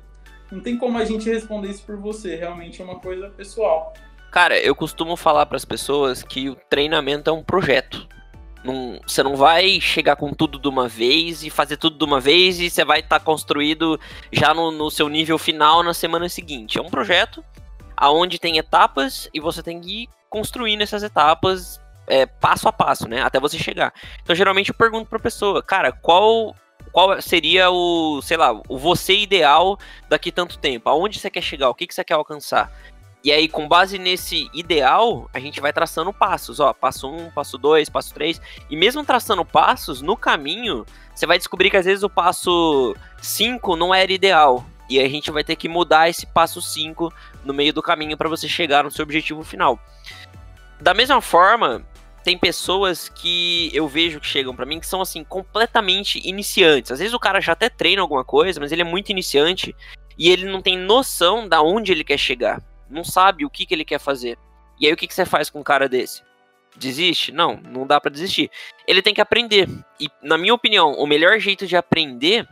Não 0.51 0.61
tem 0.61 0.77
como 0.77 0.97
a 0.97 1.05
gente 1.05 1.29
responder 1.29 1.69
isso 1.69 1.83
por 1.83 1.97
você, 1.97 2.35
realmente 2.35 2.81
é 2.81 2.85
uma 2.85 2.99
coisa 2.99 3.29
pessoal. 3.29 3.93
Cara, 4.31 4.59
eu 4.59 4.75
costumo 4.75 5.15
falar 5.15 5.45
pras 5.45 5.65
pessoas 5.65 6.21
que 6.23 6.49
o 6.49 6.55
treinamento 6.69 7.29
é 7.29 7.33
um 7.33 7.43
projeto. 7.43 8.07
Não- 8.63 8.99
você 9.05 9.23
não 9.23 9.35
vai 9.35 9.79
chegar 9.79 10.15
com 10.15 10.33
tudo 10.33 10.59
de 10.59 10.67
uma 10.67 10.87
vez 10.87 11.43
e 11.43 11.49
fazer 11.49 11.77
tudo 11.77 11.97
de 11.97 12.03
uma 12.03 12.19
vez 12.19 12.59
e 12.59 12.69
você 12.69 12.83
vai 12.83 12.99
estar 12.99 13.19
construído 13.21 13.99
já 14.31 14.53
no, 14.53 14.71
no 14.71 14.91
seu 14.91 15.07
nível 15.09 15.37
final 15.37 15.81
na 15.81 15.93
semana 15.93 16.27
seguinte. 16.29 16.77
É 16.77 16.81
um 16.81 16.89
projeto 16.89 17.43
aonde 17.95 18.37
tem 18.39 18.57
etapas 18.57 19.29
e 19.33 19.39
você 19.39 19.63
tem 19.63 19.79
que 19.81 20.03
ir 20.03 20.09
construindo 20.29 20.81
essas 20.81 21.03
etapas 21.03 21.79
é, 22.07 22.25
passo 22.25 22.67
a 22.67 22.73
passo, 22.73 23.07
né? 23.07 23.21
Até 23.21 23.39
você 23.39 23.57
chegar. 23.57 23.93
Então, 24.21 24.35
geralmente 24.35 24.69
eu 24.69 24.75
pergunto 24.75 25.09
pra 25.09 25.19
pessoa, 25.19 25.61
cara, 25.61 25.91
qual 25.91 26.55
qual 26.91 27.21
seria 27.21 27.69
o, 27.69 28.19
sei 28.23 28.35
lá, 28.35 28.51
o 28.67 28.77
você 28.77 29.15
ideal 29.15 29.77
daqui 30.09 30.31
tanto 30.31 30.57
tempo? 30.57 30.89
Aonde 30.89 31.19
você 31.19 31.29
quer 31.29 31.41
chegar? 31.41 31.69
O 31.69 31.75
que, 31.75 31.85
que 31.85 31.93
você 31.93 32.03
quer 32.03 32.15
alcançar? 32.15 32.71
E 33.23 33.31
aí, 33.31 33.49
com 33.49 33.67
base 33.67 33.99
nesse 33.99 34.49
ideal, 34.53 35.29
a 35.33 35.39
gente 35.39 35.59
vai 35.59 35.73
traçando 35.73 36.13
passos, 36.13 36.59
ó, 36.59 36.73
passo 36.73 37.07
um, 37.11 37.29
passo 37.29 37.57
dois, 37.57 37.89
passo 37.89 38.13
três. 38.13 38.41
E 38.69 38.77
mesmo 38.77 39.03
traçando 39.03 39.43
passos, 39.43 40.01
no 40.01 40.15
caminho, 40.15 40.85
você 41.13 41.25
vai 41.27 41.37
descobrir 41.37 41.69
que 41.69 41.77
às 41.77 41.85
vezes 41.85 42.01
o 42.01 42.09
passo 42.09 42.95
5 43.21 43.75
não 43.75 43.93
era 43.93 44.11
ideal. 44.11 44.65
E 44.89 44.99
a 44.99 45.07
gente 45.07 45.29
vai 45.29 45.43
ter 45.43 45.55
que 45.55 45.69
mudar 45.69 46.09
esse 46.09 46.25
passo 46.25 46.61
5 46.61 47.13
no 47.45 47.53
meio 47.53 47.71
do 47.71 47.81
caminho 47.81 48.17
para 48.17 48.27
você 48.27 48.47
chegar 48.47 48.83
no 48.83 48.91
seu 48.91 49.03
objetivo 49.03 49.43
final. 49.43 49.79
Da 50.81 50.93
mesma 50.93 51.21
forma, 51.21 51.85
tem 52.23 52.37
pessoas 52.37 53.09
que 53.09 53.69
eu 53.73 53.87
vejo 53.87 54.19
que 54.19 54.27
chegam 54.27 54.55
para 54.55 54.65
mim 54.65 54.79
que 54.79 54.87
são 54.87 55.01
assim 55.01 55.23
completamente 55.23 56.19
iniciantes. 56.27 56.91
Às 56.91 56.99
vezes 56.99 57.13
o 57.13 57.19
cara 57.19 57.39
já 57.39 57.53
até 57.53 57.69
treina 57.69 58.01
alguma 58.01 58.23
coisa, 58.23 58.59
mas 58.59 58.71
ele 58.71 58.81
é 58.81 58.85
muito 58.85 59.09
iniciante 59.09 59.75
e 60.17 60.29
ele 60.29 60.45
não 60.45 60.61
tem 60.61 60.77
noção 60.77 61.47
da 61.47 61.61
onde 61.61 61.91
ele 61.91 62.03
quer 62.03 62.17
chegar, 62.17 62.61
não 62.89 63.03
sabe 63.03 63.45
o 63.45 63.49
que, 63.49 63.65
que 63.65 63.73
ele 63.73 63.85
quer 63.85 63.99
fazer. 63.99 64.37
E 64.79 64.85
aí 64.85 64.93
o 64.93 64.97
que, 64.97 65.07
que 65.07 65.13
você 65.13 65.25
faz 65.25 65.49
com 65.49 65.59
um 65.59 65.63
cara 65.63 65.87
desse? 65.87 66.23
Desiste? 66.75 67.31
Não, 67.31 67.57
não 67.57 67.85
dá 67.85 67.99
para 67.99 68.11
desistir. 68.11 68.49
Ele 68.87 69.01
tem 69.01 69.13
que 69.13 69.21
aprender. 69.21 69.67
E 69.99 70.09
na 70.21 70.37
minha 70.37 70.53
opinião, 70.53 70.93
o 70.93 71.07
melhor 71.07 71.39
jeito 71.39 71.65
de 71.65 71.75
aprender 71.75 72.47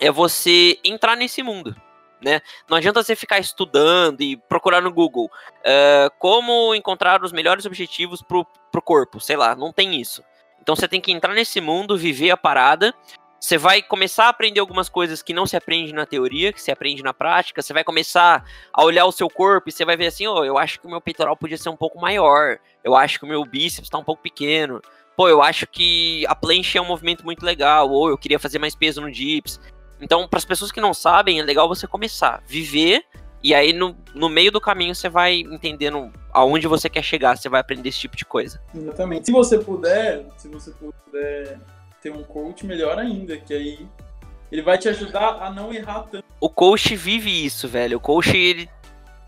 é 0.00 0.10
você 0.10 0.78
entrar 0.84 1.16
nesse 1.16 1.42
mundo 1.42 1.74
né? 2.22 2.40
Não 2.68 2.76
adianta 2.76 3.02
você 3.02 3.16
ficar 3.16 3.38
estudando 3.38 4.20
e 4.20 4.36
procurar 4.36 4.80
no 4.80 4.92
Google 4.92 5.26
uh, 5.26 6.10
como 6.18 6.74
encontrar 6.74 7.22
os 7.22 7.32
melhores 7.32 7.66
objetivos 7.66 8.22
pro, 8.22 8.46
pro 8.70 8.80
corpo, 8.80 9.20
sei 9.20 9.36
lá, 9.36 9.56
não 9.56 9.72
tem 9.72 10.00
isso. 10.00 10.22
Então 10.60 10.76
você 10.76 10.86
tem 10.86 11.00
que 11.00 11.10
entrar 11.10 11.34
nesse 11.34 11.60
mundo, 11.60 11.98
viver 11.98 12.30
a 12.30 12.36
parada. 12.36 12.94
Você 13.40 13.58
vai 13.58 13.82
começar 13.82 14.26
a 14.26 14.28
aprender 14.28 14.60
algumas 14.60 14.88
coisas 14.88 15.20
que 15.20 15.34
não 15.34 15.46
se 15.46 15.56
aprende 15.56 15.92
na 15.92 16.06
teoria, 16.06 16.52
que 16.52 16.62
se 16.62 16.70
aprende 16.70 17.02
na 17.02 17.12
prática. 17.12 17.60
Você 17.60 17.72
vai 17.72 17.82
começar 17.82 18.44
a 18.72 18.84
olhar 18.84 19.04
o 19.04 19.10
seu 19.10 19.28
corpo 19.28 19.68
e 19.68 19.72
você 19.72 19.84
vai 19.84 19.96
ver 19.96 20.06
assim: 20.06 20.28
oh, 20.28 20.44
eu 20.44 20.56
acho 20.56 20.78
que 20.78 20.86
o 20.86 20.90
meu 20.90 21.00
peitoral 21.00 21.36
podia 21.36 21.58
ser 21.58 21.68
um 21.68 21.76
pouco 21.76 22.00
maior. 22.00 22.58
Eu 22.84 22.94
acho 22.94 23.18
que 23.18 23.24
o 23.24 23.28
meu 23.28 23.44
bíceps 23.44 23.88
está 23.88 23.98
um 23.98 24.04
pouco 24.04 24.22
pequeno. 24.22 24.80
Pô, 25.16 25.28
eu 25.28 25.42
acho 25.42 25.66
que 25.66 26.24
a 26.28 26.36
planche 26.36 26.78
é 26.78 26.80
um 26.80 26.86
movimento 26.86 27.24
muito 27.24 27.44
legal. 27.44 27.90
Ou 27.90 28.08
eu 28.08 28.16
queria 28.16 28.38
fazer 28.38 28.60
mais 28.60 28.76
peso 28.76 29.00
no 29.00 29.10
dips. 29.10 29.60
Então, 30.02 30.26
para 30.26 30.38
as 30.38 30.44
pessoas 30.44 30.72
que 30.72 30.80
não 30.80 30.92
sabem, 30.92 31.38
é 31.38 31.42
legal 31.44 31.68
você 31.68 31.86
começar, 31.86 32.42
viver, 32.44 33.04
e 33.40 33.54
aí 33.54 33.72
no, 33.72 33.96
no 34.14 34.28
meio 34.28 34.50
do 34.50 34.60
caminho 34.60 34.94
você 34.94 35.08
vai 35.08 35.36
entendendo 35.36 36.12
aonde 36.32 36.66
você 36.66 36.90
quer 36.90 37.02
chegar, 37.02 37.36
você 37.36 37.48
vai 37.48 37.60
aprender 37.60 37.88
esse 37.88 38.00
tipo 38.00 38.16
de 38.16 38.24
coisa. 38.24 38.60
Exatamente. 38.74 39.26
Se 39.26 39.32
você 39.32 39.58
puder, 39.58 40.26
se 40.36 40.48
você 40.48 40.72
puder 40.72 41.60
ter 42.00 42.10
um 42.10 42.24
coach, 42.24 42.66
melhor 42.66 42.98
ainda, 42.98 43.36
que 43.36 43.54
aí 43.54 43.86
ele 44.50 44.62
vai 44.62 44.76
te 44.76 44.88
ajudar 44.88 45.40
a 45.40 45.50
não 45.50 45.72
errar 45.72 46.02
tanto. 46.10 46.24
O 46.40 46.50
coach 46.50 46.96
vive 46.96 47.44
isso, 47.44 47.68
velho. 47.68 47.98
O 47.98 48.00
coach, 48.00 48.36
ele, 48.36 48.68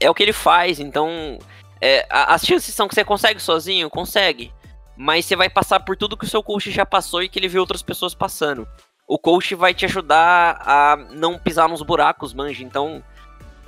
é 0.01 0.11
o 0.11 0.15
que 0.15 0.25
ele 0.25 0.33
faz, 0.33 0.81
então 0.81 1.39
é, 1.81 2.05
as 2.11 2.45
chances 2.45 2.75
são 2.75 2.89
que 2.89 2.97
você 2.97 3.05
consegue 3.05 3.41
sozinho, 3.41 3.89
consegue. 3.89 4.53
Mas 4.97 5.25
você 5.25 5.37
vai 5.37 5.49
passar 5.49 5.81
por 5.81 5.97
tudo 5.97 6.17
que 6.17 6.25
o 6.25 6.29
seu 6.29 6.43
coach 6.43 6.71
já 6.73 6.85
passou 6.85 7.23
e 7.23 7.29
que 7.29 7.39
ele 7.39 7.49
viu 7.49 7.61
outras 7.61 7.83
pessoas 7.83 8.13
passando 8.13 8.67
o 9.07 9.19
coach 9.19 9.55
vai 9.55 9.75
te 9.75 9.85
ajudar 9.85 10.61
a 10.61 10.97
não 11.13 11.39
pisar 11.39 11.69
nos 11.69 11.83
buracos, 11.83 12.33
manja. 12.33 12.63
Então, 12.63 13.03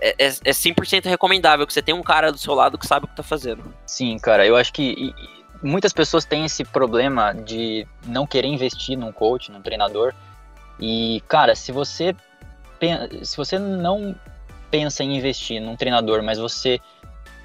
é, 0.00 0.10
é, 0.18 0.26
é 0.26 0.50
100% 0.50 1.06
recomendável 1.06 1.66
que 1.66 1.72
você 1.72 1.82
tenha 1.82 1.96
um 1.96 2.02
cara 2.02 2.32
do 2.32 2.38
seu 2.38 2.54
lado 2.54 2.78
que 2.78 2.86
sabe 2.86 3.06
o 3.06 3.08
que 3.08 3.16
tá 3.16 3.22
fazendo. 3.22 3.62
Sim, 3.86 4.18
cara, 4.18 4.46
eu 4.46 4.56
acho 4.56 4.72
que 4.72 5.14
muitas 5.62 5.92
pessoas 5.92 6.24
têm 6.24 6.44
esse 6.44 6.64
problema 6.64 7.32
de 7.32 7.86
não 8.06 8.26
querer 8.26 8.48
investir 8.48 8.96
num 8.96 9.12
coach, 9.12 9.50
num 9.50 9.62
treinador. 9.62 10.14
E, 10.80 11.22
cara, 11.28 11.54
se 11.54 11.72
você 11.72 12.14
se 13.22 13.36
você 13.38 13.58
não 13.58 14.14
pensa 14.70 15.02
em 15.02 15.16
investir 15.16 15.60
num 15.62 15.76
treinador, 15.76 16.22
mas 16.22 16.38
você 16.38 16.78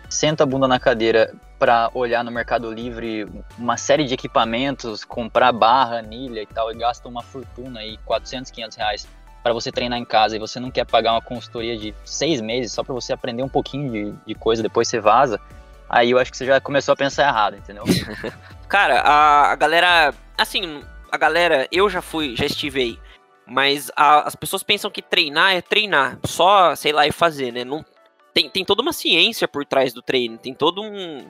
senta 0.09 0.43
a 0.43 0.45
bunda 0.45 0.67
na 0.67 0.77
cadeira 0.77 1.33
para 1.61 1.91
olhar 1.93 2.23
no 2.23 2.31
Mercado 2.31 2.73
Livre 2.73 3.27
uma 3.55 3.77
série 3.77 4.05
de 4.05 4.15
equipamentos, 4.15 5.05
comprar 5.05 5.51
barra, 5.51 5.99
anilha 5.99 6.41
e 6.41 6.45
tal, 6.47 6.71
e 6.71 6.75
gasta 6.75 7.07
uma 7.07 7.21
fortuna 7.21 7.81
aí, 7.81 7.99
400, 8.03 8.49
500 8.49 8.77
reais 8.77 9.07
para 9.43 9.53
você 9.53 9.71
treinar 9.71 9.99
em 9.99 10.03
casa 10.03 10.35
e 10.35 10.39
você 10.39 10.59
não 10.59 10.71
quer 10.71 10.87
pagar 10.87 11.11
uma 11.11 11.21
consultoria 11.21 11.77
de 11.77 11.93
seis 12.03 12.41
meses 12.41 12.71
só 12.71 12.83
para 12.83 12.95
você 12.95 13.13
aprender 13.13 13.43
um 13.43 13.47
pouquinho 13.47 13.91
de, 13.91 14.11
de 14.25 14.33
coisa, 14.33 14.63
depois 14.63 14.87
você 14.87 14.99
vaza, 14.99 15.39
aí 15.87 16.09
eu 16.09 16.17
acho 16.17 16.31
que 16.31 16.37
você 16.37 16.47
já 16.47 16.59
começou 16.59 16.93
a 16.93 16.95
pensar 16.95 17.27
errado, 17.27 17.57
entendeu? 17.57 17.83
Cara, 18.67 19.01
a, 19.01 19.51
a 19.51 19.55
galera, 19.55 20.15
assim, 20.35 20.83
a 21.11 21.17
galera, 21.17 21.67
eu 21.71 21.87
já 21.91 22.01
fui, 22.01 22.35
já 22.35 22.47
estive 22.47 22.81
aí, 22.81 22.99
mas 23.45 23.91
a, 23.95 24.27
as 24.27 24.35
pessoas 24.35 24.63
pensam 24.63 24.89
que 24.89 25.03
treinar 25.03 25.53
é 25.53 25.61
treinar, 25.61 26.17
só, 26.25 26.75
sei 26.75 26.91
lá, 26.91 27.05
e 27.05 27.11
fazer, 27.11 27.51
né? 27.51 27.63
Não, 27.63 27.85
tem, 28.33 28.49
tem 28.49 28.65
toda 28.65 28.81
uma 28.81 28.93
ciência 28.93 29.47
por 29.47 29.65
trás 29.65 29.93
do 29.93 30.01
treino, 30.01 30.37
tem 30.37 30.53
todo 30.53 30.81
um, 30.81 31.29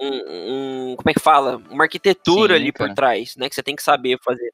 um, 0.00 0.92
um 0.92 0.96
como 0.96 1.10
é 1.10 1.14
que 1.14 1.20
fala? 1.20 1.60
Uma 1.70 1.84
arquitetura 1.84 2.54
Sim, 2.54 2.60
ali 2.60 2.72
cara. 2.72 2.90
por 2.90 2.94
trás, 2.94 3.36
né? 3.36 3.48
Que 3.48 3.54
você 3.54 3.62
tem 3.62 3.76
que 3.76 3.82
saber 3.82 4.18
fazer. 4.22 4.52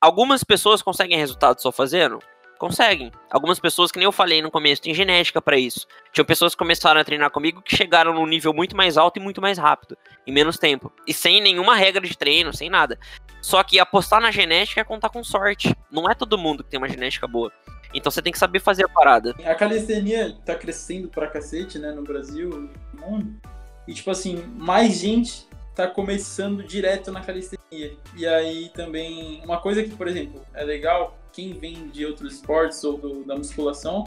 Algumas 0.00 0.44
pessoas 0.44 0.82
conseguem 0.82 1.18
resultado 1.18 1.60
só 1.60 1.72
fazendo? 1.72 2.18
Conseguem. 2.58 3.10
Algumas 3.30 3.58
pessoas, 3.58 3.90
que 3.90 3.98
nem 3.98 4.04
eu 4.04 4.12
falei 4.12 4.40
no 4.40 4.50
começo, 4.50 4.82
tem 4.82 4.94
genética 4.94 5.42
para 5.42 5.58
isso. 5.58 5.86
Tinham 6.12 6.24
pessoas 6.24 6.54
que 6.54 6.58
começaram 6.58 7.00
a 7.00 7.04
treinar 7.04 7.30
comigo 7.30 7.60
que 7.60 7.76
chegaram 7.76 8.14
num 8.14 8.26
nível 8.26 8.54
muito 8.54 8.76
mais 8.76 8.96
alto 8.96 9.18
e 9.18 9.22
muito 9.22 9.40
mais 9.40 9.58
rápido, 9.58 9.98
em 10.26 10.32
menos 10.32 10.56
tempo. 10.56 10.92
E 11.06 11.12
sem 11.12 11.40
nenhuma 11.40 11.74
regra 11.74 12.06
de 12.06 12.16
treino, 12.16 12.52
sem 12.52 12.70
nada. 12.70 12.98
Só 13.42 13.62
que 13.62 13.78
apostar 13.78 14.20
na 14.20 14.30
genética 14.30 14.80
é 14.80 14.84
contar 14.84 15.08
com 15.08 15.24
sorte. 15.24 15.74
Não 15.90 16.08
é 16.08 16.14
todo 16.14 16.38
mundo 16.38 16.62
que 16.62 16.70
tem 16.70 16.78
uma 16.78 16.88
genética 16.88 17.26
boa. 17.26 17.52
Então 17.92 18.10
você 18.10 18.22
tem 18.22 18.32
que 18.32 18.38
saber 18.38 18.60
fazer 18.60 18.84
a 18.84 18.88
parada. 18.88 19.34
A 19.44 19.54
calistenia 19.54 20.36
tá 20.44 20.54
crescendo 20.54 21.08
pra 21.08 21.28
cacete, 21.28 21.78
né, 21.78 21.92
no 21.92 22.02
Brasil, 22.02 22.50
no 22.50 23.00
mundo. 23.00 23.40
E, 23.86 23.94
tipo 23.94 24.10
assim, 24.10 24.36
mais 24.56 24.98
gente 24.98 25.46
tá 25.74 25.86
começando 25.88 26.62
direto 26.62 27.10
na 27.10 27.20
calistenia. 27.20 27.96
E 28.16 28.26
aí 28.26 28.68
também, 28.70 29.42
uma 29.44 29.60
coisa 29.60 29.82
que, 29.82 29.90
por 29.90 30.06
exemplo, 30.06 30.40
é 30.54 30.62
legal, 30.62 31.18
quem 31.32 31.52
vem 31.52 31.88
de 31.88 32.06
outros 32.06 32.34
esportes 32.34 32.82
ou 32.84 32.96
do, 32.96 33.24
da 33.24 33.36
musculação, 33.36 34.04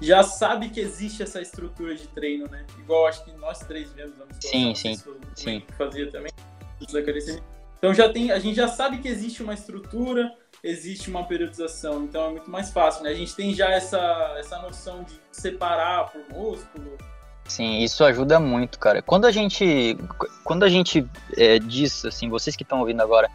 já 0.00 0.22
sabe 0.22 0.70
que 0.70 0.80
existe 0.80 1.22
essa 1.22 1.40
estrutura 1.40 1.94
de 1.94 2.08
treino, 2.08 2.48
né? 2.48 2.66
Igual 2.78 3.06
acho 3.06 3.24
que 3.24 3.32
nós 3.32 3.60
três 3.60 3.92
vemos 3.92 4.20
a 4.20 4.26
musculação. 4.26 4.50
Sim, 4.50 4.74
sim. 4.74 5.02
sim. 5.36 5.62
Fazia 5.78 6.10
também. 6.10 6.32
Então 7.78 7.94
já 7.94 8.08
tem, 8.08 8.32
a 8.32 8.38
gente 8.38 8.56
já 8.56 8.66
sabe 8.66 8.98
que 8.98 9.08
existe 9.08 9.42
uma 9.42 9.54
estrutura, 9.54 10.34
existe 10.62 11.10
uma 11.10 11.24
periodização, 11.24 12.04
então 12.04 12.28
é 12.28 12.30
muito 12.30 12.50
mais 12.50 12.70
fácil, 12.70 13.04
né? 13.04 13.10
A 13.10 13.14
gente 13.14 13.36
tem 13.36 13.54
já 13.54 13.70
essa, 13.70 14.34
essa 14.38 14.58
noção 14.62 15.04
de 15.04 15.20
separar 15.30 16.10
por 16.10 16.22
músculo. 16.30 16.96
Sim, 17.46 17.78
isso 17.82 18.04
ajuda 18.04 18.40
muito, 18.40 18.78
cara. 18.78 19.02
Quando 19.02 19.26
a 19.26 19.30
gente, 19.30 19.96
quando 20.42 20.64
a 20.64 20.68
gente 20.68 21.06
é, 21.36 21.58
diz, 21.58 22.04
assim, 22.04 22.28
vocês 22.28 22.56
que 22.56 22.62
estão 22.62 22.80
ouvindo 22.80 23.02
agora 23.02 23.30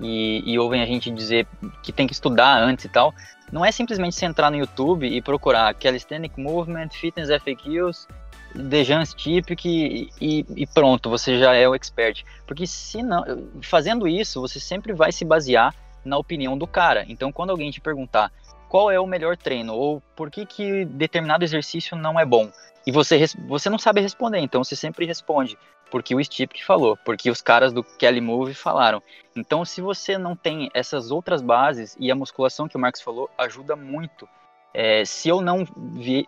e, 0.00 0.42
e, 0.44 0.58
ouvem 0.58 0.82
a 0.82 0.86
gente 0.86 1.10
dizer 1.10 1.46
que 1.82 1.92
tem 1.92 2.06
que 2.06 2.12
estudar 2.12 2.58
antes 2.60 2.84
e 2.84 2.88
tal, 2.88 3.14
não 3.52 3.64
é 3.64 3.70
simplesmente 3.70 4.16
você 4.16 4.26
entrar 4.26 4.50
no 4.50 4.56
YouTube 4.56 5.06
e 5.06 5.22
procurar 5.22 5.72
Calisthenic 5.74 6.38
Movement, 6.40 6.88
Fitness 6.90 7.28
FAQs, 7.28 8.08
Dejans 8.54 9.14
Typic 9.14 9.64
e, 9.64 10.10
e, 10.20 10.44
e 10.56 10.66
pronto, 10.66 11.08
você 11.08 11.38
já 11.38 11.54
é 11.54 11.68
o 11.68 11.74
expert. 11.74 12.24
Porque 12.46 12.66
se 12.66 13.02
não, 13.02 13.24
fazendo 13.62 14.08
isso, 14.08 14.40
você 14.40 14.58
sempre 14.58 14.92
vai 14.92 15.12
se 15.12 15.24
basear 15.24 15.74
na 16.04 16.18
opinião 16.18 16.58
do 16.58 16.66
cara. 16.66 17.04
Então, 17.08 17.32
quando 17.32 17.50
alguém 17.50 17.70
te 17.70 17.80
perguntar 17.80 18.32
qual 18.68 18.90
é 18.90 18.98
o 18.98 19.06
melhor 19.06 19.36
treino 19.36 19.74
ou 19.74 20.00
por 20.16 20.30
que, 20.30 20.44
que 20.44 20.84
determinado 20.84 21.44
exercício 21.44 21.96
não 21.96 22.18
é 22.18 22.24
bom, 22.24 22.50
e 22.86 22.92
você, 22.92 23.24
você 23.46 23.70
não 23.70 23.78
sabe 23.78 24.00
responder, 24.00 24.38
então 24.38 24.62
você 24.62 24.76
sempre 24.76 25.06
responde 25.06 25.58
porque 25.94 26.12
o 26.12 26.24
Steve 26.24 26.50
falou, 26.66 26.96
porque 27.04 27.30
os 27.30 27.40
caras 27.40 27.72
do 27.72 27.84
Kelly 27.84 28.20
Move 28.20 28.52
falaram. 28.52 29.00
Então, 29.36 29.64
se 29.64 29.80
você 29.80 30.18
não 30.18 30.34
tem 30.34 30.68
essas 30.74 31.12
outras 31.12 31.40
bases 31.40 31.96
e 32.00 32.10
a 32.10 32.16
musculação 32.16 32.66
que 32.66 32.76
o 32.76 32.80
Marcos 32.80 33.00
falou 33.00 33.30
ajuda 33.38 33.76
muito. 33.76 34.28
É, 34.74 35.04
se 35.04 35.28
eu 35.28 35.40
não 35.40 35.64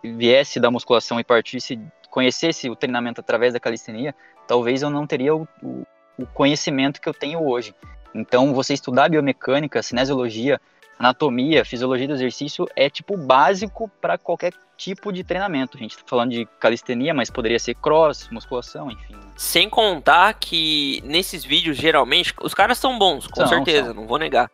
viesse 0.01 0.57
da 0.57 0.71
musculação 0.71 1.19
e 1.19 1.23
partisse, 1.25 1.77
conhecesse 2.09 2.69
o 2.69 2.77
treinamento 2.77 3.19
através 3.19 3.53
da 3.53 3.59
calistenia, 3.59 4.15
talvez 4.47 4.83
eu 4.83 4.89
não 4.89 5.05
teria 5.05 5.35
o, 5.35 5.45
o, 5.61 5.85
o 6.17 6.25
conhecimento 6.27 7.01
que 7.01 7.09
eu 7.09 7.13
tenho 7.13 7.45
hoje. 7.45 7.75
Então, 8.15 8.53
você 8.53 8.73
estudar 8.73 9.09
biomecânica, 9.09 9.83
cinesiologia, 9.83 10.61
anatomia, 10.99 11.63
fisiologia 11.63 12.07
do 12.07 12.13
exercício 12.13 12.67
é 12.75 12.89
tipo 12.89 13.15
básico 13.17 13.89
para 14.01 14.17
qualquer 14.17 14.53
tipo 14.75 15.11
de 15.11 15.23
treinamento. 15.23 15.77
A 15.77 15.79
gente 15.79 15.91
está 15.91 16.03
falando 16.05 16.31
de 16.31 16.45
calistenia, 16.59 17.13
mas 17.13 17.29
poderia 17.29 17.59
ser 17.59 17.75
cross, 17.75 18.29
musculação, 18.31 18.89
enfim. 18.91 19.15
Sem 19.35 19.69
contar 19.69 20.33
que 20.35 21.01
nesses 21.03 21.43
vídeos, 21.43 21.77
geralmente, 21.77 22.33
os 22.41 22.53
caras 22.53 22.77
são 22.77 22.97
bons, 22.97 23.27
com 23.27 23.35
são, 23.35 23.47
certeza, 23.47 23.87
são. 23.87 23.95
não 23.95 24.07
vou 24.07 24.17
negar. 24.17 24.49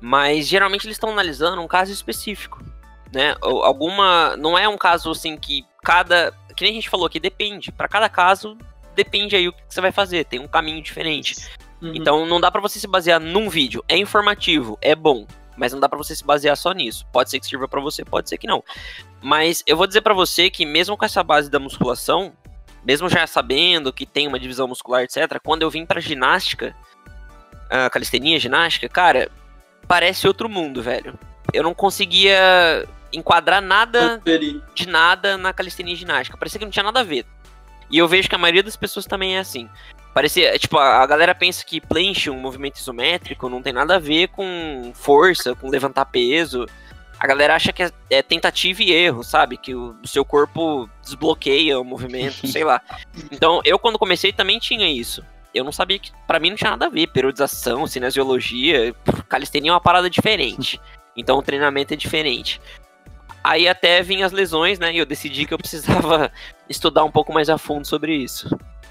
Mas 0.00 0.46
geralmente 0.46 0.86
eles 0.86 0.96
estão 0.96 1.10
analisando 1.10 1.60
um 1.60 1.68
caso 1.68 1.92
específico. 1.92 2.62
Né? 3.12 3.34
Alguma. 3.40 4.36
Não 4.36 4.56
é 4.56 4.68
um 4.68 4.78
caso 4.78 5.10
assim 5.10 5.36
que 5.36 5.64
cada. 5.82 6.32
Que 6.56 6.64
nem 6.64 6.72
a 6.72 6.74
gente 6.74 6.88
falou 6.88 7.06
aqui, 7.06 7.20
depende. 7.20 7.72
Para 7.72 7.88
cada 7.88 8.08
caso, 8.08 8.56
depende 8.94 9.36
aí 9.36 9.48
o 9.48 9.52
que 9.52 9.62
você 9.68 9.80
vai 9.80 9.92
fazer. 9.92 10.24
Tem 10.24 10.38
um 10.38 10.48
caminho 10.48 10.82
diferente. 10.82 11.36
Uhum. 11.82 11.92
Então 11.94 12.26
não 12.26 12.40
dá 12.40 12.50
para 12.50 12.60
você 12.60 12.78
se 12.78 12.86
basear 12.86 13.20
num 13.20 13.48
vídeo. 13.48 13.84
É 13.88 13.96
informativo, 13.96 14.78
é 14.80 14.94
bom, 14.94 15.26
mas 15.60 15.74
não 15.74 15.78
dá 15.78 15.90
para 15.90 15.98
você 15.98 16.16
se 16.16 16.24
basear 16.24 16.56
só 16.56 16.72
nisso. 16.72 17.06
Pode 17.12 17.28
ser 17.28 17.38
que 17.38 17.46
sirva 17.46 17.68
para 17.68 17.82
você, 17.82 18.02
pode 18.02 18.30
ser 18.30 18.38
que 18.38 18.46
não. 18.46 18.64
Mas 19.20 19.62
eu 19.66 19.76
vou 19.76 19.86
dizer 19.86 20.00
para 20.00 20.14
você 20.14 20.48
que 20.48 20.64
mesmo 20.64 20.96
com 20.96 21.04
essa 21.04 21.22
base 21.22 21.50
da 21.50 21.58
musculação, 21.58 22.32
mesmo 22.82 23.10
já 23.10 23.26
sabendo 23.26 23.92
que 23.92 24.06
tem 24.06 24.26
uma 24.26 24.40
divisão 24.40 24.66
muscular, 24.66 25.02
etc, 25.02 25.38
quando 25.44 25.60
eu 25.60 25.70
vim 25.70 25.84
para 25.84 26.00
ginástica, 26.00 26.74
a 27.68 27.90
calistenia, 27.90 28.40
ginástica, 28.40 28.88
cara, 28.88 29.30
parece 29.86 30.26
outro 30.26 30.48
mundo, 30.48 30.82
velho. 30.82 31.18
Eu 31.52 31.62
não 31.62 31.74
conseguia 31.74 32.88
enquadrar 33.12 33.60
nada 33.60 34.22
de 34.74 34.88
nada 34.88 35.36
na 35.36 35.52
calistenia 35.52 35.94
ginástica. 35.94 36.38
Parecia 36.38 36.58
que 36.58 36.64
não 36.64 36.72
tinha 36.72 36.84
nada 36.84 37.00
a 37.00 37.04
ver. 37.04 37.26
E 37.90 37.98
eu 37.98 38.08
vejo 38.08 38.30
que 38.30 38.34
a 38.34 38.38
maioria 38.38 38.62
das 38.62 38.76
pessoas 38.76 39.04
também 39.04 39.36
é 39.36 39.40
assim. 39.40 39.68
Parecia, 40.12 40.58
tipo, 40.58 40.76
a, 40.76 41.02
a 41.02 41.06
galera 41.06 41.34
pensa 41.34 41.64
que 41.64 41.80
planche, 41.80 42.30
um 42.30 42.40
movimento 42.40 42.76
isométrico, 42.76 43.48
não 43.48 43.62
tem 43.62 43.72
nada 43.72 43.96
a 43.96 43.98
ver 43.98 44.28
com 44.28 44.92
força, 44.94 45.54
com 45.54 45.68
levantar 45.68 46.04
peso. 46.06 46.66
A 47.18 47.26
galera 47.26 47.54
acha 47.54 47.72
que 47.72 47.82
é, 47.82 47.90
é 48.08 48.22
tentativa 48.22 48.82
e 48.82 48.92
erro, 48.92 49.22
sabe? 49.22 49.56
Que 49.56 49.74
o, 49.74 49.94
o 50.02 50.08
seu 50.08 50.24
corpo 50.24 50.88
desbloqueia 51.02 51.78
o 51.78 51.84
movimento, 51.84 52.46
sei 52.48 52.64
lá. 52.64 52.80
Então, 53.30 53.60
eu 53.64 53.78
quando 53.78 53.98
comecei 53.98 54.32
também 54.32 54.58
tinha 54.58 54.90
isso. 54.90 55.24
Eu 55.54 55.64
não 55.64 55.72
sabia 55.72 55.98
que, 55.98 56.12
para 56.26 56.40
mim, 56.40 56.50
não 56.50 56.56
tinha 56.56 56.70
nada 56.70 56.86
a 56.86 56.90
ver. 56.90 57.08
Periodização, 57.08 57.86
cinesiologia, 57.86 58.94
calistenia 59.28 59.70
é 59.70 59.74
uma 59.74 59.80
parada 59.80 60.08
diferente. 60.08 60.80
Então, 61.16 61.38
o 61.38 61.42
treinamento 61.42 61.94
é 61.94 61.96
diferente. 61.96 62.60
Aí 63.42 63.68
até 63.68 64.02
vinham 64.02 64.26
as 64.26 64.32
lesões, 64.32 64.78
né? 64.78 64.92
E 64.92 64.98
eu 64.98 65.06
decidi 65.06 65.44
que 65.46 65.54
eu 65.54 65.58
precisava 65.58 66.32
estudar 66.68 67.04
um 67.04 67.10
pouco 67.10 67.32
mais 67.32 67.48
a 67.48 67.56
fundo 67.56 67.86
sobre 67.86 68.14
isso. 68.14 68.48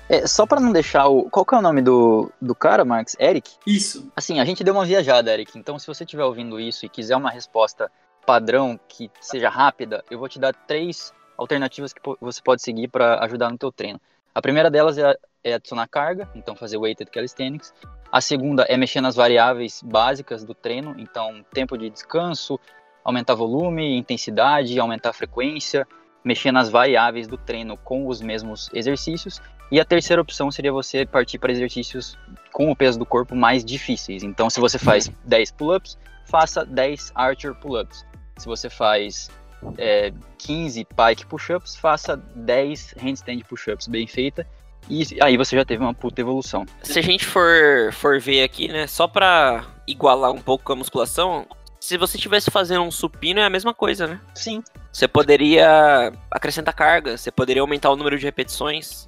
É, 0.09 0.25
só 0.25 0.45
para 0.47 0.59
não 0.59 0.71
deixar 0.71 1.07
o. 1.07 1.29
Qual 1.29 1.45
que 1.45 1.53
é 1.53 1.57
o 1.59 1.61
nome 1.61 1.83
do, 1.83 2.31
do 2.41 2.55
cara, 2.55 2.83
Marx? 2.83 3.15
Eric? 3.19 3.51
Isso. 3.65 4.11
Assim, 4.15 4.39
a 4.39 4.45
gente 4.45 4.63
deu 4.63 4.73
uma 4.73 4.85
viajada, 4.85 5.31
Eric. 5.31 5.57
Então, 5.57 5.77
se 5.77 5.85
você 5.85 6.03
estiver 6.03 6.23
ouvindo 6.23 6.59
isso 6.59 6.83
e 6.83 6.89
quiser 6.89 7.15
uma 7.15 7.29
resposta 7.29 7.91
padrão 8.25 8.79
que 8.87 9.11
seja 9.21 9.49
rápida, 9.49 10.03
eu 10.09 10.17
vou 10.17 10.27
te 10.27 10.39
dar 10.39 10.53
três 10.53 11.13
alternativas 11.37 11.93
que 11.93 12.01
você 12.19 12.41
pode 12.41 12.61
seguir 12.63 12.87
para 12.87 13.23
ajudar 13.23 13.51
no 13.51 13.57
teu 13.57 13.71
treino. 13.71 14.01
A 14.33 14.41
primeira 14.41 14.69
delas 14.69 14.97
é, 14.97 15.15
é 15.43 15.53
adicionar 15.53 15.87
carga, 15.87 16.27
então 16.35 16.55
fazer 16.55 16.77
weighted 16.77 17.09
calisthenics. 17.11 17.73
A 18.11 18.19
segunda 18.19 18.63
é 18.63 18.75
mexer 18.75 19.01
nas 19.01 19.15
variáveis 19.15 19.81
básicas 19.83 20.43
do 20.43 20.53
treino, 20.53 20.95
então 20.97 21.45
tempo 21.53 21.77
de 21.77 21.89
descanso, 21.89 22.59
aumentar 23.03 23.35
volume, 23.35 23.97
intensidade, 23.97 24.79
aumentar 24.79 25.09
a 25.09 25.13
frequência, 25.13 25.87
mexer 26.23 26.51
nas 26.51 26.69
variáveis 26.69 27.27
do 27.27 27.37
treino 27.37 27.77
com 27.77 28.07
os 28.07 28.21
mesmos 28.21 28.69
exercícios. 28.73 29.41
E 29.71 29.79
a 29.79 29.85
terceira 29.85 30.21
opção 30.21 30.49
seria 30.49 30.71
você 30.71 31.05
partir 31.05 31.37
para 31.37 31.51
exercícios 31.51 32.17
com 32.51 32.71
o 32.71 32.75
peso 32.75 32.97
do 32.97 33.05
corpo 33.05 33.35
mais 33.35 33.63
difíceis. 33.63 34.23
Então, 34.23 34.49
se 34.49 34.59
você 34.59 34.79
faz 34.79 35.11
10 35.25 35.51
pull-ups, 35.51 35.97
faça 36.25 36.65
10 36.65 37.11
archer 37.13 37.53
pull-ups. 37.55 38.05
Se 38.37 38.47
você 38.47 38.69
faz 38.69 39.29
é, 39.77 40.11
15 40.37 40.85
pike 40.85 41.25
push-ups, 41.25 41.75
faça 41.75 42.17
10 42.17 42.95
handstand 43.01 43.41
push-ups 43.47 43.87
bem 43.87 44.07
feita. 44.07 44.47
E 44.89 45.05
aí 45.21 45.37
você 45.37 45.55
já 45.55 45.65
teve 45.65 45.83
uma 45.83 45.93
puta 45.93 46.21
evolução. 46.21 46.65
Se 46.81 46.97
a 46.97 47.01
gente 47.01 47.25
for, 47.25 47.91
for 47.93 48.19
ver 48.19 48.43
aqui, 48.43 48.67
né, 48.67 48.87
só 48.87 49.07
para 49.07 49.65
igualar 49.87 50.31
um 50.31 50.41
pouco 50.41 50.63
com 50.63 50.73
a 50.73 50.75
musculação, 50.75 51.45
se 51.79 51.97
você 51.97 52.17
estivesse 52.17 52.49
fazendo 52.49 52.83
um 52.83 52.91
supino 52.91 53.39
é 53.39 53.45
a 53.45 53.49
mesma 53.49 53.73
coisa, 53.73 54.07
né? 54.07 54.19
Sim. 54.33 54.63
Você 54.91 55.07
poderia 55.07 56.11
acrescentar 56.31 56.73
carga, 56.73 57.17
você 57.17 57.31
poderia 57.31 57.61
aumentar 57.61 57.91
o 57.91 57.95
número 57.95 58.17
de 58.17 58.25
repetições, 58.25 59.07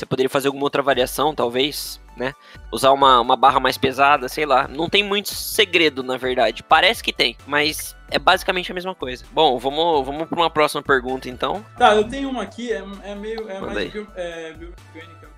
você 0.00 0.06
poderia 0.06 0.30
fazer 0.30 0.48
alguma 0.48 0.64
outra 0.64 0.82
variação, 0.82 1.34
talvez, 1.34 2.00
né? 2.16 2.34
Usar 2.72 2.92
uma, 2.92 3.20
uma 3.20 3.36
barra 3.36 3.60
mais 3.60 3.76
pesada, 3.76 4.28
sei 4.28 4.46
lá. 4.46 4.66
Não 4.66 4.88
tem 4.88 5.02
muito 5.02 5.28
segredo, 5.28 6.02
na 6.02 6.16
verdade. 6.16 6.62
Parece 6.62 7.02
que 7.02 7.12
tem, 7.12 7.36
mas 7.46 7.94
é 8.10 8.18
basicamente 8.18 8.72
a 8.72 8.74
mesma 8.74 8.94
coisa. 8.94 9.24
Bom, 9.30 9.58
vamos, 9.58 10.06
vamos 10.06 10.26
para 10.26 10.38
uma 10.38 10.50
próxima 10.50 10.82
pergunta, 10.82 11.28
então. 11.28 11.64
Tá, 11.76 11.94
eu 11.94 12.08
tenho 12.08 12.30
uma 12.30 12.42
aqui, 12.42 12.72
é, 12.72 12.82
é 13.04 13.14
meio. 13.14 13.48
É 13.48 13.60
mais 13.60 13.92
bio, 13.92 14.08
é, 14.16 14.52
biomecânica. 14.54 15.28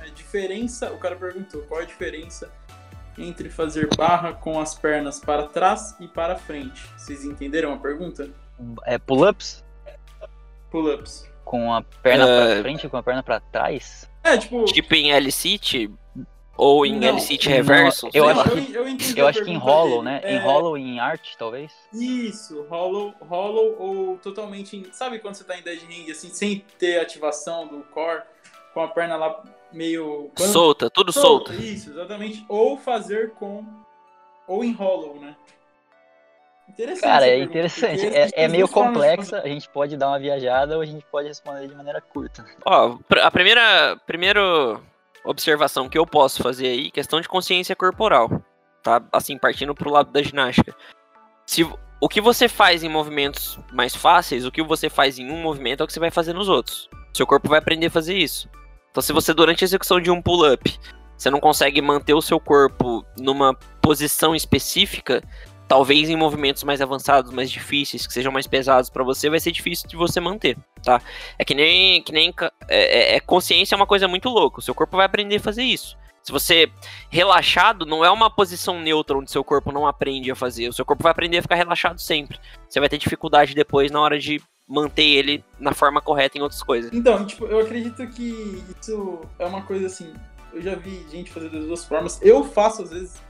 É 0.00 0.10
diferença. 0.10 0.92
O 0.92 0.98
cara 0.98 1.16
perguntou 1.16 1.62
qual 1.62 1.80
é 1.80 1.82
a 1.82 1.86
diferença 1.86 2.50
entre 3.18 3.50
fazer 3.50 3.88
barra 3.96 4.32
com 4.32 4.60
as 4.60 4.74
pernas 4.74 5.18
para 5.18 5.46
trás 5.48 5.96
e 5.98 6.06
para 6.06 6.36
frente. 6.36 6.88
Vocês 6.96 7.24
entenderam 7.24 7.74
a 7.74 7.76
pergunta? 7.76 8.30
É 8.84 8.98
pull-ups? 8.98 9.64
Pull-ups. 10.70 11.28
Com 11.44 11.74
a 11.74 11.82
perna 11.82 12.24
uh... 12.24 12.28
para 12.28 12.62
frente 12.62 12.86
e 12.86 12.88
com 12.88 12.96
a 12.96 13.02
perna 13.02 13.22
para 13.22 13.40
trás? 13.40 14.11
É, 14.22 14.36
tipo. 14.36 14.64
Tipo 14.64 14.94
em 14.94 15.12
L-sit? 15.12 15.90
Ou 16.56 16.84
em 16.86 17.04
L-sit 17.04 17.48
reverso? 17.48 18.08
eu, 18.12 18.28
acho 18.28 18.50
que, 18.50 18.72
eu, 18.72 18.86
eu, 18.86 18.96
eu 19.16 19.26
acho 19.26 19.42
que 19.42 19.50
em 19.50 19.56
Hollow, 19.56 20.02
né? 20.02 20.20
É... 20.22 20.36
Em 20.36 20.38
Hollow 20.40 20.76
e 20.76 20.82
em 20.82 21.00
Art, 21.00 21.34
talvez? 21.38 21.72
Isso, 21.92 22.62
Hollow, 22.68 23.14
hollow 23.20 23.76
ou 23.78 24.18
totalmente. 24.18 24.76
Em... 24.76 24.92
Sabe 24.92 25.18
quando 25.18 25.34
você 25.34 25.44
tá 25.44 25.58
em 25.58 25.62
Dead 25.62 25.80
Ring, 25.82 26.10
assim, 26.10 26.28
sem 26.28 26.64
ter 26.78 27.00
ativação 27.00 27.66
do 27.66 27.82
core, 27.84 28.22
com 28.74 28.80
a 28.80 28.88
perna 28.88 29.16
lá 29.16 29.42
meio. 29.72 30.30
Quando... 30.36 30.52
Solta, 30.52 30.90
tudo 30.90 31.12
solta. 31.12 31.54
Isso, 31.54 31.90
exatamente. 31.90 32.44
Ou 32.48 32.76
fazer 32.76 33.32
com. 33.32 33.64
Ou 34.46 34.62
em 34.62 34.72
Hollow, 34.72 35.18
né? 35.18 35.34
Interessante. 36.72 37.02
Cara, 37.02 37.26
é 37.26 37.38
interessante. 37.38 38.06
É, 38.06 38.30
é 38.32 38.48
meio 38.48 38.66
complexa, 38.66 39.40
a 39.40 39.48
gente 39.48 39.68
pode 39.68 39.96
dar 39.96 40.08
uma 40.08 40.18
viajada 40.18 40.76
ou 40.76 40.82
a 40.82 40.86
gente 40.86 41.04
pode 41.10 41.28
responder 41.28 41.68
de 41.68 41.74
maneira 41.74 42.00
curta. 42.00 42.44
Ó, 42.64 42.98
a 43.22 43.30
primeira, 43.30 43.96
primeira 44.06 44.80
observação 45.24 45.88
que 45.88 45.98
eu 45.98 46.06
posso 46.06 46.42
fazer 46.42 46.68
aí, 46.68 46.90
questão 46.90 47.20
de 47.20 47.28
consciência 47.28 47.76
corporal, 47.76 48.42
tá? 48.82 49.02
Assim, 49.12 49.36
partindo 49.36 49.74
pro 49.74 49.90
lado 49.90 50.10
da 50.10 50.22
ginástica. 50.22 50.74
Se 51.46 51.68
o 52.00 52.08
que 52.08 52.20
você 52.20 52.48
faz 52.48 52.82
em 52.82 52.88
movimentos 52.88 53.58
mais 53.72 53.94
fáceis, 53.94 54.44
o 54.44 54.50
que 54.50 54.62
você 54.62 54.88
faz 54.88 55.18
em 55.18 55.30
um 55.30 55.40
movimento 55.40 55.82
é 55.82 55.84
o 55.84 55.86
que 55.86 55.92
você 55.92 56.00
vai 56.00 56.10
fazer 56.10 56.32
nos 56.32 56.48
outros. 56.48 56.88
Seu 57.14 57.26
corpo 57.26 57.48
vai 57.48 57.58
aprender 57.58 57.86
a 57.86 57.90
fazer 57.90 58.16
isso. 58.16 58.48
Então, 58.90 59.02
se 59.02 59.12
você 59.12 59.32
durante 59.32 59.62
a 59.62 59.66
execução 59.66 60.00
de 60.00 60.10
um 60.10 60.20
pull-up, 60.20 60.78
você 61.16 61.30
não 61.30 61.38
consegue 61.38 61.80
manter 61.80 62.14
o 62.14 62.22
seu 62.22 62.40
corpo 62.40 63.04
numa 63.16 63.54
posição 63.80 64.34
específica, 64.34 65.22
talvez 65.68 66.10
em 66.10 66.16
movimentos 66.16 66.62
mais 66.64 66.80
avançados, 66.80 67.32
mais 67.32 67.50
difíceis, 67.50 68.06
que 68.06 68.12
sejam 68.12 68.32
mais 68.32 68.46
pesados 68.46 68.90
para 68.90 69.02
você, 69.02 69.30
vai 69.30 69.40
ser 69.40 69.52
difícil 69.52 69.88
de 69.88 69.96
você 69.96 70.20
manter, 70.20 70.56
tá? 70.82 71.00
É 71.38 71.44
que 71.44 71.54
nem, 71.54 72.02
que 72.02 72.12
nem 72.12 72.32
é, 72.68 73.14
é, 73.14 73.16
é, 73.16 73.20
consciência 73.20 73.74
é 73.74 73.76
uma 73.76 73.86
coisa 73.86 74.06
muito 74.06 74.28
louca. 74.28 74.60
O 74.60 74.62
seu 74.62 74.74
corpo 74.74 74.96
vai 74.96 75.06
aprender 75.06 75.36
a 75.36 75.40
fazer 75.40 75.62
isso. 75.62 75.96
Se 76.22 76.30
você 76.30 76.70
relaxado, 77.10 77.84
não 77.84 78.04
é 78.04 78.10
uma 78.10 78.30
posição 78.30 78.80
neutra 78.80 79.18
onde 79.18 79.30
seu 79.30 79.42
corpo 79.42 79.72
não 79.72 79.86
aprende 79.86 80.30
a 80.30 80.36
fazer. 80.36 80.68
O 80.68 80.72
seu 80.72 80.84
corpo 80.84 81.02
vai 81.02 81.10
aprender 81.10 81.38
a 81.38 81.42
ficar 81.42 81.56
relaxado 81.56 81.98
sempre. 81.98 82.38
Você 82.68 82.78
vai 82.78 82.88
ter 82.88 82.98
dificuldade 82.98 83.54
depois 83.54 83.90
na 83.90 84.00
hora 84.00 84.18
de 84.18 84.40
manter 84.68 85.02
ele 85.02 85.44
na 85.58 85.74
forma 85.74 86.00
correta 86.00 86.38
em 86.38 86.40
outras 86.40 86.62
coisas. 86.62 86.92
Então, 86.92 87.26
tipo, 87.26 87.46
eu 87.46 87.58
acredito 87.58 88.06
que 88.08 88.62
isso 88.80 89.20
é 89.38 89.46
uma 89.46 89.62
coisa 89.62 89.86
assim. 89.86 90.14
Eu 90.52 90.62
já 90.62 90.76
vi 90.76 91.04
gente 91.10 91.30
fazer 91.30 91.48
das 91.48 91.64
duas 91.64 91.84
formas. 91.84 92.20
Eu 92.22 92.44
faço 92.44 92.82
às 92.82 92.90
vezes 92.90 93.20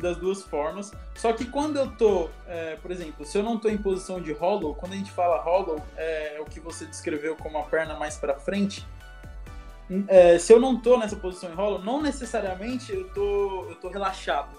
das 0.00 0.16
duas 0.16 0.42
formas. 0.42 0.92
Só 1.14 1.32
que 1.32 1.44
quando 1.44 1.76
eu 1.76 1.90
tô, 1.90 2.28
é, 2.46 2.76
por 2.76 2.90
exemplo, 2.90 3.24
se 3.24 3.36
eu 3.36 3.42
não 3.42 3.58
tô 3.58 3.68
em 3.68 3.78
posição 3.78 4.20
de 4.20 4.32
hollow, 4.32 4.74
quando 4.74 4.92
a 4.92 4.96
gente 4.96 5.10
fala 5.10 5.40
hollow, 5.40 5.82
é 5.96 6.38
o 6.40 6.44
que 6.44 6.60
você 6.60 6.86
descreveu 6.86 7.36
como 7.36 7.58
a 7.58 7.62
perna 7.62 7.94
mais 7.94 8.16
para 8.16 8.34
frente. 8.34 8.86
É, 10.06 10.38
se 10.38 10.52
eu 10.52 10.60
não 10.60 10.78
tô 10.78 10.98
nessa 10.98 11.16
posição 11.16 11.50
em 11.50 11.54
hollow, 11.54 11.82
não 11.82 12.02
necessariamente 12.02 12.92
eu 12.92 13.08
tô, 13.10 13.66
eu 13.68 13.74
tô 13.76 13.88
relaxado. 13.88 14.58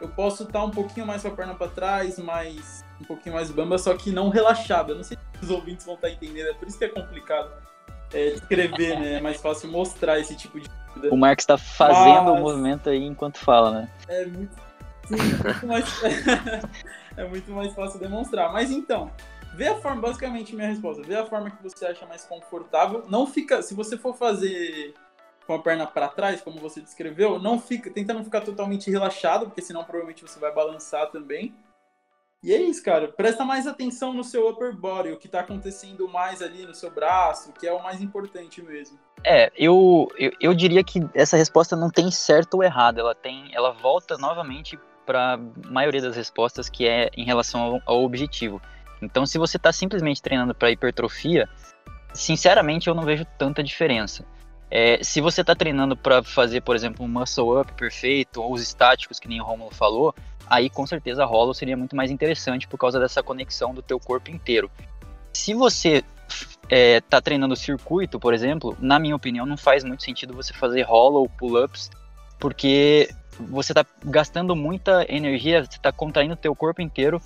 Eu 0.00 0.08
posso 0.10 0.44
estar 0.44 0.60
tá 0.60 0.64
um 0.64 0.70
pouquinho 0.70 1.06
mais 1.06 1.22
com 1.22 1.28
a 1.28 1.30
perna 1.32 1.54
para 1.54 1.68
trás, 1.68 2.18
mais 2.18 2.84
um 3.00 3.04
pouquinho 3.04 3.34
mais 3.34 3.50
bamba, 3.50 3.78
só 3.78 3.96
que 3.96 4.12
não 4.12 4.28
relaxado. 4.28 4.92
Eu 4.92 4.96
não 4.96 5.04
sei 5.04 5.16
se 5.16 5.44
os 5.44 5.50
ouvintes 5.50 5.84
vão 5.84 5.94
estar 5.94 6.08
tá 6.08 6.12
entendendo, 6.12 6.48
é 6.48 6.54
por 6.54 6.68
isso 6.68 6.78
que 6.78 6.84
é 6.84 6.88
complicado 6.88 7.50
é, 8.12 8.30
descrever, 8.30 8.98
né? 8.98 9.14
É 9.14 9.20
mais 9.20 9.40
fácil 9.40 9.70
mostrar 9.70 10.18
esse 10.18 10.36
tipo 10.36 10.60
de 10.60 10.68
O 11.10 11.16
Marcos 11.16 11.42
está 11.42 11.58
fazendo 11.58 12.30
Mas... 12.30 12.38
o 12.38 12.42
movimento 12.42 12.88
aí 12.88 13.04
enquanto 13.04 13.38
fala, 13.38 13.70
né? 13.70 13.88
É 14.08 14.24
muito 14.26 14.67
Sim, 15.08 15.66
mais... 15.66 15.84
é 17.16 17.24
muito 17.24 17.50
mais 17.50 17.72
fácil 17.74 17.98
demonstrar. 17.98 18.52
Mas 18.52 18.70
então, 18.70 19.10
vê 19.54 19.68
a 19.68 19.76
forma, 19.76 20.02
basicamente 20.02 20.54
minha 20.54 20.68
resposta, 20.68 21.02
vê 21.02 21.16
a 21.16 21.26
forma 21.26 21.50
que 21.50 21.62
você 21.62 21.86
acha 21.86 22.06
mais 22.06 22.24
confortável. 22.24 23.04
Não 23.08 23.26
fica, 23.26 23.62
se 23.62 23.74
você 23.74 23.96
for 23.96 24.14
fazer 24.14 24.94
com 25.46 25.54
a 25.54 25.58
perna 25.58 25.86
para 25.86 26.08
trás, 26.08 26.42
como 26.42 26.60
você 26.60 26.80
descreveu, 26.80 27.38
não 27.38 27.58
fica, 27.58 27.90
tenta 27.90 28.12
não 28.12 28.22
ficar 28.22 28.42
totalmente 28.42 28.90
relaxado, 28.90 29.46
porque 29.46 29.62
senão 29.62 29.82
provavelmente 29.82 30.22
você 30.22 30.38
vai 30.38 30.52
balançar 30.52 31.10
também. 31.10 31.54
E 32.42 32.52
é 32.52 32.60
isso, 32.60 32.84
cara. 32.84 33.08
Presta 33.08 33.44
mais 33.44 33.66
atenção 33.66 34.12
no 34.12 34.22
seu 34.22 34.48
upper 34.48 34.76
body, 34.76 35.10
o 35.10 35.16
que 35.16 35.26
tá 35.26 35.40
acontecendo 35.40 36.06
mais 36.08 36.40
ali 36.40 36.64
no 36.64 36.74
seu 36.74 36.90
braço, 36.90 37.52
que 37.52 37.66
é 37.66 37.72
o 37.72 37.82
mais 37.82 38.00
importante 38.00 38.62
mesmo. 38.62 38.98
É, 39.24 39.50
eu, 39.56 40.08
eu, 40.16 40.30
eu 40.40 40.54
diria 40.54 40.84
que 40.84 41.00
essa 41.14 41.36
resposta 41.36 41.74
não 41.74 41.90
tem 41.90 42.10
certo 42.10 42.54
ou 42.54 42.62
errado. 42.62 43.00
Ela 43.00 43.14
tem, 43.14 43.50
ela 43.52 43.72
volta 43.72 44.16
novamente 44.16 44.78
para 45.08 45.36
a 45.36 45.38
maioria 45.70 46.02
das 46.02 46.14
respostas, 46.14 46.68
que 46.68 46.86
é 46.86 47.10
em 47.16 47.24
relação 47.24 47.62
ao, 47.62 47.82
ao 47.86 48.04
objetivo. 48.04 48.60
Então, 49.00 49.24
se 49.24 49.38
você 49.38 49.56
está 49.56 49.72
simplesmente 49.72 50.20
treinando 50.20 50.54
para 50.54 50.70
hipertrofia, 50.70 51.48
sinceramente 52.12 52.88
eu 52.88 52.94
não 52.94 53.04
vejo 53.04 53.24
tanta 53.38 53.64
diferença. 53.64 54.22
É, 54.70 55.02
se 55.02 55.22
você 55.22 55.40
está 55.40 55.54
treinando 55.54 55.96
para 55.96 56.22
fazer, 56.22 56.60
por 56.60 56.76
exemplo, 56.76 57.06
um 57.06 57.08
muscle 57.08 57.58
up 57.58 57.72
perfeito, 57.72 58.42
ou 58.42 58.52
os 58.52 58.60
estáticos, 58.60 59.18
que 59.18 59.26
nem 59.26 59.40
o 59.40 59.44
Romulo 59.44 59.70
falou, 59.74 60.14
aí 60.46 60.68
com 60.68 60.86
certeza 60.86 61.22
a 61.22 61.26
hollow 61.26 61.54
seria 61.54 61.74
muito 61.76 61.96
mais 61.96 62.10
interessante 62.10 62.68
por 62.68 62.76
causa 62.76 63.00
dessa 63.00 63.22
conexão 63.22 63.72
do 63.72 63.80
teu 63.80 63.98
corpo 63.98 64.30
inteiro. 64.30 64.70
Se 65.32 65.54
você 65.54 66.04
está 66.28 66.66
é, 66.68 67.00
tá 67.00 67.18
treinando 67.18 67.56
circuito, 67.56 68.20
por 68.20 68.34
exemplo, 68.34 68.76
na 68.78 68.98
minha 68.98 69.16
opinião, 69.16 69.46
não 69.46 69.56
faz 69.56 69.84
muito 69.84 70.02
sentido 70.02 70.34
você 70.34 70.52
fazer 70.52 70.82
hollow 70.82 71.26
pull-ups, 71.38 71.90
porque 72.38 73.08
você 73.38 73.72
está 73.72 73.84
gastando 74.04 74.54
muita 74.54 75.04
energia, 75.08 75.64
você 75.64 75.76
está 75.76 75.92
contraindo 75.92 76.34
o 76.34 76.36
teu 76.36 76.54
corpo 76.54 76.82
inteiro 76.82 77.20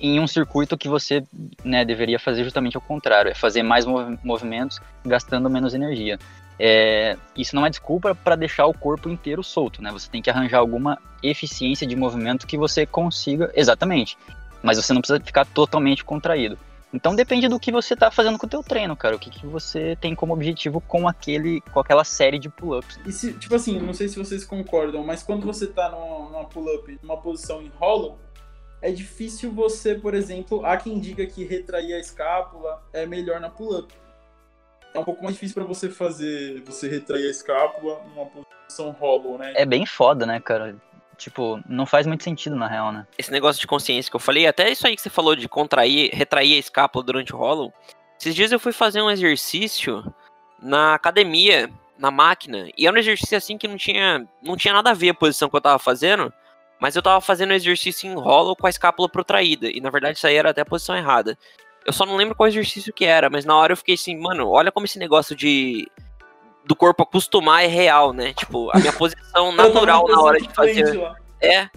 em 0.00 0.18
um 0.18 0.26
circuito 0.26 0.76
que 0.76 0.88
você 0.88 1.24
né, 1.64 1.84
deveria 1.84 2.18
fazer 2.18 2.42
justamente 2.42 2.76
ao 2.76 2.82
contrário, 2.82 3.30
é 3.30 3.34
fazer 3.34 3.62
mais 3.62 3.86
mov 3.86 4.18
movimentos 4.24 4.80
gastando 5.04 5.48
menos 5.48 5.74
energia. 5.74 6.18
É, 6.58 7.16
isso 7.36 7.54
não 7.54 7.64
é 7.64 7.70
desculpa 7.70 8.14
para 8.14 8.34
deixar 8.34 8.66
o 8.66 8.74
corpo 8.74 9.08
inteiro 9.08 9.44
solto, 9.44 9.80
né? 9.80 9.92
Você 9.92 10.10
tem 10.10 10.20
que 10.20 10.28
arranjar 10.28 10.58
alguma 10.58 10.98
eficiência 11.22 11.86
de 11.86 11.94
movimento 11.94 12.46
que 12.46 12.58
você 12.58 12.84
consiga, 12.84 13.52
exatamente. 13.54 14.18
Mas 14.60 14.76
você 14.76 14.92
não 14.92 15.00
precisa 15.00 15.20
ficar 15.20 15.44
totalmente 15.44 16.04
contraído. 16.04 16.58
Então 16.92 17.14
depende 17.14 17.48
do 17.48 17.60
que 17.60 17.70
você 17.70 17.94
está 17.94 18.10
fazendo 18.10 18.38
com 18.38 18.46
o 18.46 18.48
teu 18.48 18.62
treino, 18.62 18.96
cara. 18.96 19.16
O 19.16 19.18
que, 19.18 19.30
que 19.30 19.46
você 19.46 19.96
tem 20.00 20.14
como 20.14 20.32
objetivo 20.32 20.80
com 20.80 21.06
aquele, 21.06 21.60
com 21.72 21.80
aquela 21.80 22.04
série 22.04 22.38
de 22.38 22.48
pull-ups. 22.48 22.98
E 23.04 23.12
se, 23.12 23.32
tipo 23.34 23.54
assim, 23.54 23.78
não 23.78 23.92
sei 23.92 24.08
se 24.08 24.18
vocês 24.18 24.44
concordam, 24.44 25.04
mas 25.04 25.22
quando 25.22 25.46
você 25.46 25.66
está 25.66 25.90
numa, 25.90 26.30
numa 26.30 26.44
pull-up, 26.44 26.98
numa 27.02 27.18
posição 27.18 27.60
em 27.60 27.70
hollow, 27.78 28.18
é 28.80 28.90
difícil 28.90 29.52
você, 29.52 29.94
por 29.94 30.14
exemplo, 30.14 30.64
há 30.64 30.76
quem 30.76 30.98
diga 30.98 31.26
que 31.26 31.44
retrair 31.44 31.94
a 31.94 31.98
escápula 31.98 32.82
é 32.92 33.04
melhor 33.04 33.40
na 33.40 33.50
pull-up. 33.50 33.92
É 34.94 34.98
um 34.98 35.04
pouco 35.04 35.22
mais 35.22 35.34
difícil 35.34 35.54
para 35.54 35.64
você 35.64 35.90
fazer, 35.90 36.62
você 36.62 36.88
retrair 36.88 37.26
a 37.26 37.30
escápula 37.30 38.00
numa 38.04 38.26
posição 38.26 38.90
hollow, 38.92 39.36
né? 39.36 39.52
É 39.56 39.66
bem 39.66 39.84
foda, 39.84 40.24
né, 40.24 40.40
cara? 40.40 40.76
Tipo, 41.18 41.60
não 41.68 41.84
faz 41.84 42.06
muito 42.06 42.22
sentido 42.22 42.54
na 42.54 42.68
real, 42.68 42.92
né? 42.92 43.04
Esse 43.18 43.32
negócio 43.32 43.60
de 43.60 43.66
consciência 43.66 44.08
que 44.08 44.14
eu 44.14 44.20
falei, 44.20 44.46
até 44.46 44.70
isso 44.70 44.86
aí 44.86 44.94
que 44.94 45.02
você 45.02 45.10
falou 45.10 45.34
de 45.34 45.48
contrair, 45.48 46.10
retrair 46.14 46.54
a 46.54 46.58
escápula 46.58 47.04
durante 47.04 47.34
o 47.34 47.38
hollow. 47.38 47.74
Esses 48.18 48.34
dias 48.34 48.52
eu 48.52 48.60
fui 48.60 48.72
fazer 48.72 49.02
um 49.02 49.10
exercício 49.10 50.14
na 50.62 50.94
academia, 50.94 51.68
na 51.98 52.12
máquina, 52.12 52.68
e 52.76 52.86
era 52.86 52.96
um 52.96 53.00
exercício 53.00 53.36
assim 53.36 53.58
que 53.58 53.66
não 53.66 53.76
tinha, 53.76 54.26
não 54.40 54.56
tinha 54.56 54.72
nada 54.72 54.90
a 54.90 54.94
ver 54.94 55.10
a 55.10 55.14
posição 55.14 55.50
que 55.50 55.56
eu 55.56 55.60
tava 55.60 55.78
fazendo. 55.80 56.32
Mas 56.80 56.94
eu 56.94 57.02
tava 57.02 57.20
fazendo 57.20 57.52
exercício 57.52 58.08
em 58.08 58.14
rolo 58.14 58.54
com 58.54 58.68
a 58.68 58.70
escápula 58.70 59.08
protraída. 59.08 59.68
E 59.68 59.80
na 59.80 59.90
verdade 59.90 60.16
isso 60.16 60.26
aí 60.26 60.36
era 60.36 60.50
até 60.50 60.60
a 60.60 60.66
posição 60.66 60.96
errada. 60.96 61.36
Eu 61.84 61.92
só 61.92 62.06
não 62.06 62.16
lembro 62.16 62.36
qual 62.36 62.48
exercício 62.48 62.92
que 62.92 63.04
era, 63.04 63.28
mas 63.28 63.44
na 63.44 63.56
hora 63.56 63.72
eu 63.72 63.76
fiquei 63.76 63.94
assim, 63.94 64.16
mano, 64.16 64.48
olha 64.48 64.70
como 64.70 64.86
esse 64.86 64.98
negócio 64.98 65.34
de. 65.34 65.90
Do 66.68 66.76
corpo 66.76 67.02
acostumar 67.02 67.64
é 67.64 67.66
real, 67.66 68.12
né? 68.12 68.34
Tipo, 68.34 68.70
a 68.70 68.78
minha 68.78 68.92
posição 68.94 69.50
natural 69.52 70.06
na 70.06 70.20
hora 70.20 70.38
de 70.38 70.48
fazer. 70.50 71.00
É. 71.40 71.60
é. 71.62 71.70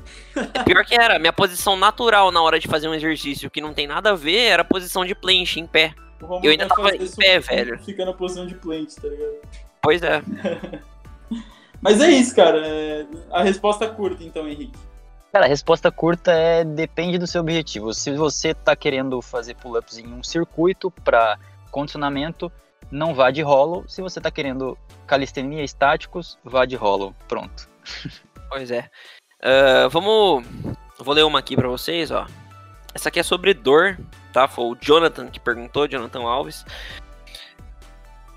Pior 0.66 0.84
que 0.84 0.94
era, 0.94 1.18
minha 1.18 1.32
posição 1.32 1.78
natural 1.78 2.30
na 2.30 2.42
hora 2.42 2.60
de 2.60 2.68
fazer 2.68 2.90
um 2.90 2.94
exercício 2.94 3.50
que 3.50 3.62
não 3.62 3.74
tem 3.74 3.88
nada 3.88 4.12
a 4.12 4.16
ver 4.16 4.50
era 4.50 4.64
a 4.64 4.66
posição 4.66 5.06
de 5.06 5.16
planche 5.16 5.62
em 5.62 5.66
pé. 5.66 5.94
Eu 6.44 6.52
ainda 6.52 6.68
tava 6.68 6.94
em 6.94 7.10
pé, 7.10 7.40
velho. 7.40 7.80
Fica 7.80 8.04
na 8.04 8.14
posição 8.14 8.46
de 8.46 8.54
planche, 8.56 9.00
tá 9.02 9.08
ligado? 9.08 9.36
Pois 9.82 10.04
é. 10.04 10.22
Mas 11.82 12.02
é 12.02 12.10
isso, 12.10 12.36
cara. 12.36 12.62
É... 12.68 13.06
A 13.32 13.42
resposta 13.42 13.88
curta, 13.88 14.24
então, 14.24 14.48
Henrique. 14.48 14.78
Cara, 15.32 15.46
a 15.46 15.48
resposta 15.48 15.90
curta 15.90 16.34
é 16.34 16.66
depende 16.66 17.18
do 17.18 17.26
seu 17.26 17.40
objetivo. 17.42 17.94
Se 17.94 18.12
você 18.12 18.50
está 18.50 18.76
querendo 18.76 19.22
fazer 19.22 19.56
pull-ups 19.56 19.98
em 19.98 20.14
um 20.14 20.22
circuito 20.22 20.92
para 20.92 21.40
condicionamento, 21.72 22.52
não 22.92 23.14
vá 23.14 23.32
de 23.32 23.42
hollow. 23.42 23.86
Se 23.88 24.02
você 24.02 24.20
está 24.20 24.30
querendo 24.30 24.78
calistenia 25.08 25.64
estáticos, 25.64 26.38
vá 26.44 26.66
de 26.66 26.76
hollow. 26.76 27.16
Pronto. 27.28 27.70
Pois 28.50 28.70
é. 28.70 28.90
Uh, 29.42 29.90
vamos. 29.90 30.46
Vou 31.00 31.16
ler 31.16 31.24
uma 31.24 31.40
aqui 31.40 31.56
para 31.56 31.70
vocês, 31.70 32.12
ó. 32.12 32.28
Essa 32.94 33.10
aqui 33.10 33.20
é 33.20 33.24
sobre 33.24 33.54
dor, 33.54 33.98
tá? 34.34 34.48
Foi 34.48 34.66
o 34.66 34.78
Jonathan 34.80 35.28
que 35.28 35.40
perguntou, 35.40 35.88
Jonathan 35.88 36.22
Alves. 36.24 36.66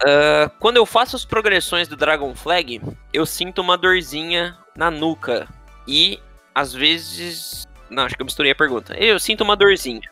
Uh, 0.03 0.51
quando 0.61 0.77
eu 0.77 0.87
faço 0.87 1.17
as 1.17 1.25
progressões 1.25 1.89
do 1.89 1.97
Dragon 1.97 2.35
Flag, 2.35 2.81
eu 3.13 3.25
sinto 3.27 3.61
uma 3.61 3.77
dorzinha 3.77 4.57
na 4.77 4.91
nuca 4.91 5.49
e 5.87 6.21
às 6.55 6.73
vezes. 6.73 7.67
Não, 7.91 8.05
acho 8.05 8.15
que 8.15 8.23
eu 8.23 8.27
misturei 8.27 8.53
a 8.53 8.57
pergunta. 8.57 8.95
Eu 8.95 9.19
sinto 9.19 9.43
uma 9.43 9.57
dorzinha. 9.57 10.09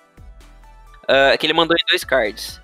Uh, 1.04 1.36
que 1.38 1.46
ele 1.46 1.52
mandou 1.52 1.76
em 1.76 1.84
dois 1.90 2.04
cards. 2.04 2.61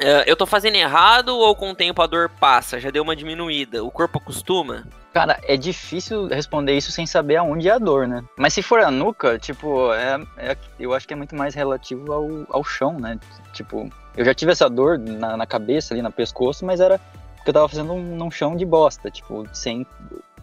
Uh, 0.00 0.24
eu 0.26 0.36
tô 0.36 0.46
fazendo 0.46 0.76
errado 0.76 1.36
ou 1.36 1.54
com 1.54 1.70
o 1.70 1.74
tempo 1.74 2.00
a 2.00 2.06
dor 2.06 2.30
passa? 2.30 2.80
Já 2.80 2.90
deu 2.90 3.02
uma 3.02 3.14
diminuída? 3.14 3.84
O 3.84 3.90
corpo 3.90 4.18
acostuma? 4.18 4.86
Cara, 5.12 5.38
é 5.42 5.56
difícil 5.56 6.26
responder 6.28 6.74
isso 6.74 6.90
sem 6.90 7.06
saber 7.06 7.36
aonde 7.36 7.68
é 7.68 7.72
a 7.72 7.78
dor, 7.78 8.08
né? 8.08 8.24
Mas 8.36 8.54
se 8.54 8.62
for 8.62 8.80
a 8.80 8.90
nuca, 8.90 9.38
tipo, 9.38 9.92
é, 9.92 10.18
é 10.38 10.56
eu 10.80 10.94
acho 10.94 11.06
que 11.06 11.12
é 11.12 11.16
muito 11.16 11.36
mais 11.36 11.54
relativo 11.54 12.10
ao, 12.10 12.26
ao 12.48 12.64
chão, 12.64 12.98
né? 12.98 13.20
Tipo, 13.52 13.90
eu 14.16 14.24
já 14.24 14.32
tive 14.32 14.52
essa 14.52 14.70
dor 14.70 14.98
na, 14.98 15.36
na 15.36 15.46
cabeça, 15.46 15.92
ali, 15.92 16.00
no 16.02 16.10
pescoço, 16.10 16.64
mas 16.64 16.80
era 16.80 16.98
porque 17.36 17.50
eu 17.50 17.54
tava 17.54 17.68
fazendo 17.68 17.92
um, 17.92 18.16
num 18.16 18.30
chão 18.30 18.56
de 18.56 18.64
bosta, 18.64 19.10
tipo, 19.10 19.44
sem 19.52 19.84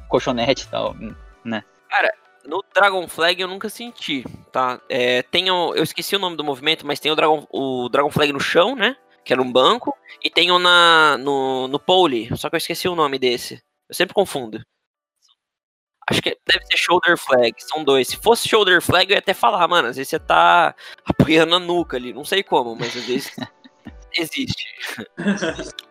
colchonete 0.07 0.65
e 0.65 0.67
tal, 0.67 0.95
né? 1.43 1.63
Cara, 1.89 2.13
no 2.45 2.63
Dragon 2.73 3.07
Flag 3.07 3.41
eu 3.41 3.47
nunca 3.47 3.69
senti, 3.69 4.23
tá? 4.51 4.79
É, 4.89 5.23
tem 5.23 5.49
o, 5.49 5.73
eu 5.73 5.83
esqueci 5.83 6.15
o 6.15 6.19
nome 6.19 6.35
do 6.35 6.43
movimento, 6.43 6.85
mas 6.85 6.99
tem 6.99 7.11
o 7.11 7.15
Dragon, 7.15 7.47
o 7.49 7.89
Dragon 7.89 8.11
Flag 8.11 8.33
no 8.33 8.39
chão, 8.39 8.75
né? 8.75 8.95
Que 9.24 9.34
era 9.34 9.41
um 9.41 9.51
banco. 9.51 9.95
E 10.24 10.30
tem 10.30 10.51
o 10.51 10.59
na, 10.59 11.17
no, 11.17 11.67
no 11.67 11.80
pole, 11.80 12.30
só 12.38 12.49
que 12.49 12.55
eu 12.55 12.59
esqueci 12.59 12.88
o 12.88 12.95
nome 12.95 13.20
desse. 13.20 13.61
Eu 13.88 13.95
sempre 13.95 14.13
confundo. 14.13 14.61
Acho 16.09 16.22
que 16.24 16.36
deve 16.47 16.65
ser 16.65 16.78
Shoulder 16.78 17.17
Flag, 17.17 17.53
são 17.59 17.84
dois. 17.84 18.07
Se 18.07 18.17
fosse 18.17 18.49
Shoulder 18.49 18.82
Flag, 18.82 19.11
eu 19.11 19.15
ia 19.15 19.20
até 19.20 19.34
falar, 19.34 19.67
mano, 19.67 19.89
às 19.89 19.95
vezes 19.95 20.09
você 20.09 20.20
tá 20.20 20.74
apoiando 21.05 21.55
a 21.55 21.59
nuca 21.59 21.97
ali, 21.97 22.11
não 22.11 22.26
sei 22.26 22.41
como, 22.41 22.76
mas 22.76 22.97
às 22.97 23.05
vezes 23.05 23.36
existe. 24.17 24.65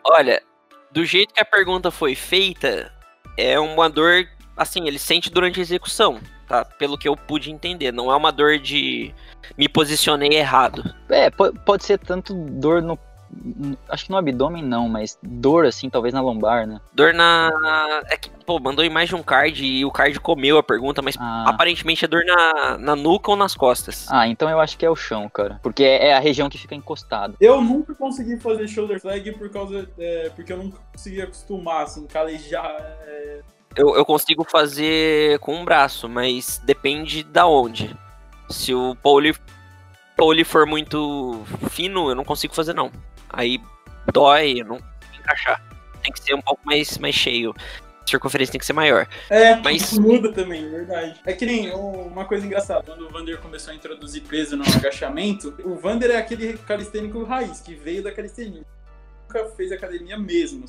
Olha, 0.03 0.43
do 0.91 1.05
jeito 1.05 1.33
que 1.33 1.41
a 1.41 1.45
pergunta 1.45 1.93
foi 1.93 2.17
feita, 2.17 2.93
é 3.37 3.61
uma 3.61 3.89
dor 3.89 4.29
assim, 4.57 4.89
ele 4.89 4.99
sente 4.99 5.31
durante 5.31 5.61
a 5.61 5.63
execução, 5.63 6.21
tá? 6.49 6.65
Pelo 6.65 6.99
que 6.99 7.09
eu 7.09 7.17
pude 7.17 7.51
entender. 7.51 7.93
Não 7.93 8.11
é 8.11 8.17
uma 8.17 8.33
dor 8.33 8.59
de 8.59 9.15
me 9.57 9.69
posicionei 9.69 10.31
errado. 10.31 10.83
É, 11.09 11.31
pode 11.31 11.85
ser 11.85 11.99
tanto 11.99 12.35
dor 12.35 12.83
no. 12.83 12.99
Acho 13.89 14.05
que 14.05 14.11
no 14.11 14.17
abdômen 14.17 14.63
não, 14.63 14.89
mas 14.89 15.19
dor 15.23 15.67
assim, 15.67 15.89
talvez 15.89 16.15
na 16.15 16.21
lombar, 16.21 16.67
né? 16.67 16.81
Dor 16.93 17.13
na. 17.15 17.51
É 18.07 18.17
que, 18.17 18.31
pô, 18.45 18.59
mandou 18.59 18.85
em 18.85 18.91
mais 18.91 19.09
de 19.09 19.15
um 19.15 19.23
card 19.23 19.65
e 19.65 19.85
o 19.85 19.91
card 19.91 20.19
comeu 20.21 20.59
a 20.59 20.63
pergunta, 20.63 21.03
mas 21.03 21.17
ah. 21.19 21.45
aparentemente 21.49 22.05
é 22.05 22.09
dor 22.09 22.25
na, 22.25 22.79
na 22.79 22.97
nuca 22.97 23.31
ou 23.31 23.37
nas 23.37 23.55
costas. 23.55 24.07
Ah, 24.11 24.29
então 24.29 24.49
eu 24.49 24.61
acho 24.61 24.77
que 24.77 24.85
é 24.87 24.91
o 24.91 24.97
chão, 24.97 25.29
cara. 25.29 25.61
Porque 25.63 25.85
é, 25.85 26.09
é 26.09 26.15
a 26.15 26.21
região 26.21 26.49
que 26.49 26.59
fica 26.59 26.75
encostado. 26.75 27.37
Eu 27.41 27.61
nunca 27.61 27.95
consegui 27.95 28.39
fazer 28.39 28.69
shoulder 28.69 29.01
flag 29.01 29.33
por 29.33 29.51
causa. 29.51 29.89
É, 29.99 30.31
porque 30.35 30.53
eu 30.53 30.59
nunca 30.59 30.79
consegui 30.93 31.23
acostumar, 31.23 31.85
assim, 31.85 32.07
calejar. 32.07 32.77
É 33.07 33.41
eu, 33.77 33.95
eu 33.95 34.05
consigo 34.05 34.45
fazer 34.45 35.39
com 35.39 35.55
um 35.55 35.65
braço, 35.65 36.09
mas 36.09 36.61
depende 36.65 37.23
da 37.23 37.47
onde. 37.47 37.95
Se 38.49 38.75
o 38.75 38.97
pole, 38.97 39.35
pole 40.17 40.43
for 40.43 40.67
muito 40.67 41.43
fino, 41.71 42.09
eu 42.09 42.15
não 42.15 42.25
consigo 42.25 42.55
fazer 42.55 42.75
não. 42.75 42.91
Aí 43.31 43.61
dói, 44.13 44.61
eu 44.61 44.65
não 44.65 44.81
encaixar. 45.19 45.63
Tem 46.03 46.13
que 46.13 46.21
ser 46.21 46.35
um 46.35 46.41
pouco 46.41 46.61
mais, 46.65 46.97
mais 46.99 47.15
cheio. 47.15 47.55
A 48.03 48.11
circunferência 48.11 48.53
tem 48.53 48.59
que 48.59 48.67
ser 48.67 48.73
maior. 48.73 49.07
É, 49.29 49.57
mas 49.57 49.99
muda 49.99 50.33
também, 50.33 50.65
é 50.65 50.69
verdade. 50.69 51.21
É 51.27 51.33
que 51.33 51.45
nem 51.45 51.71
uma 51.75 52.25
coisa 52.25 52.47
engraçada, 52.47 52.83
quando 52.83 53.07
o 53.07 53.11
Vander 53.11 53.39
começou 53.39 53.73
a 53.73 53.77
introduzir 53.77 54.23
peso 54.23 54.57
no 54.57 54.65
agachamento, 54.65 55.55
o 55.65 55.75
Vander 55.75 56.11
é 56.11 56.17
aquele 56.17 56.57
calistênico 56.59 57.23
raiz, 57.25 57.61
que 57.61 57.75
veio 57.75 58.03
da 58.03 58.13
calistenia. 58.13 58.63
Nunca 59.27 59.45
fez 59.51 59.73
academia 59.73 60.19
mesmo. 60.19 60.65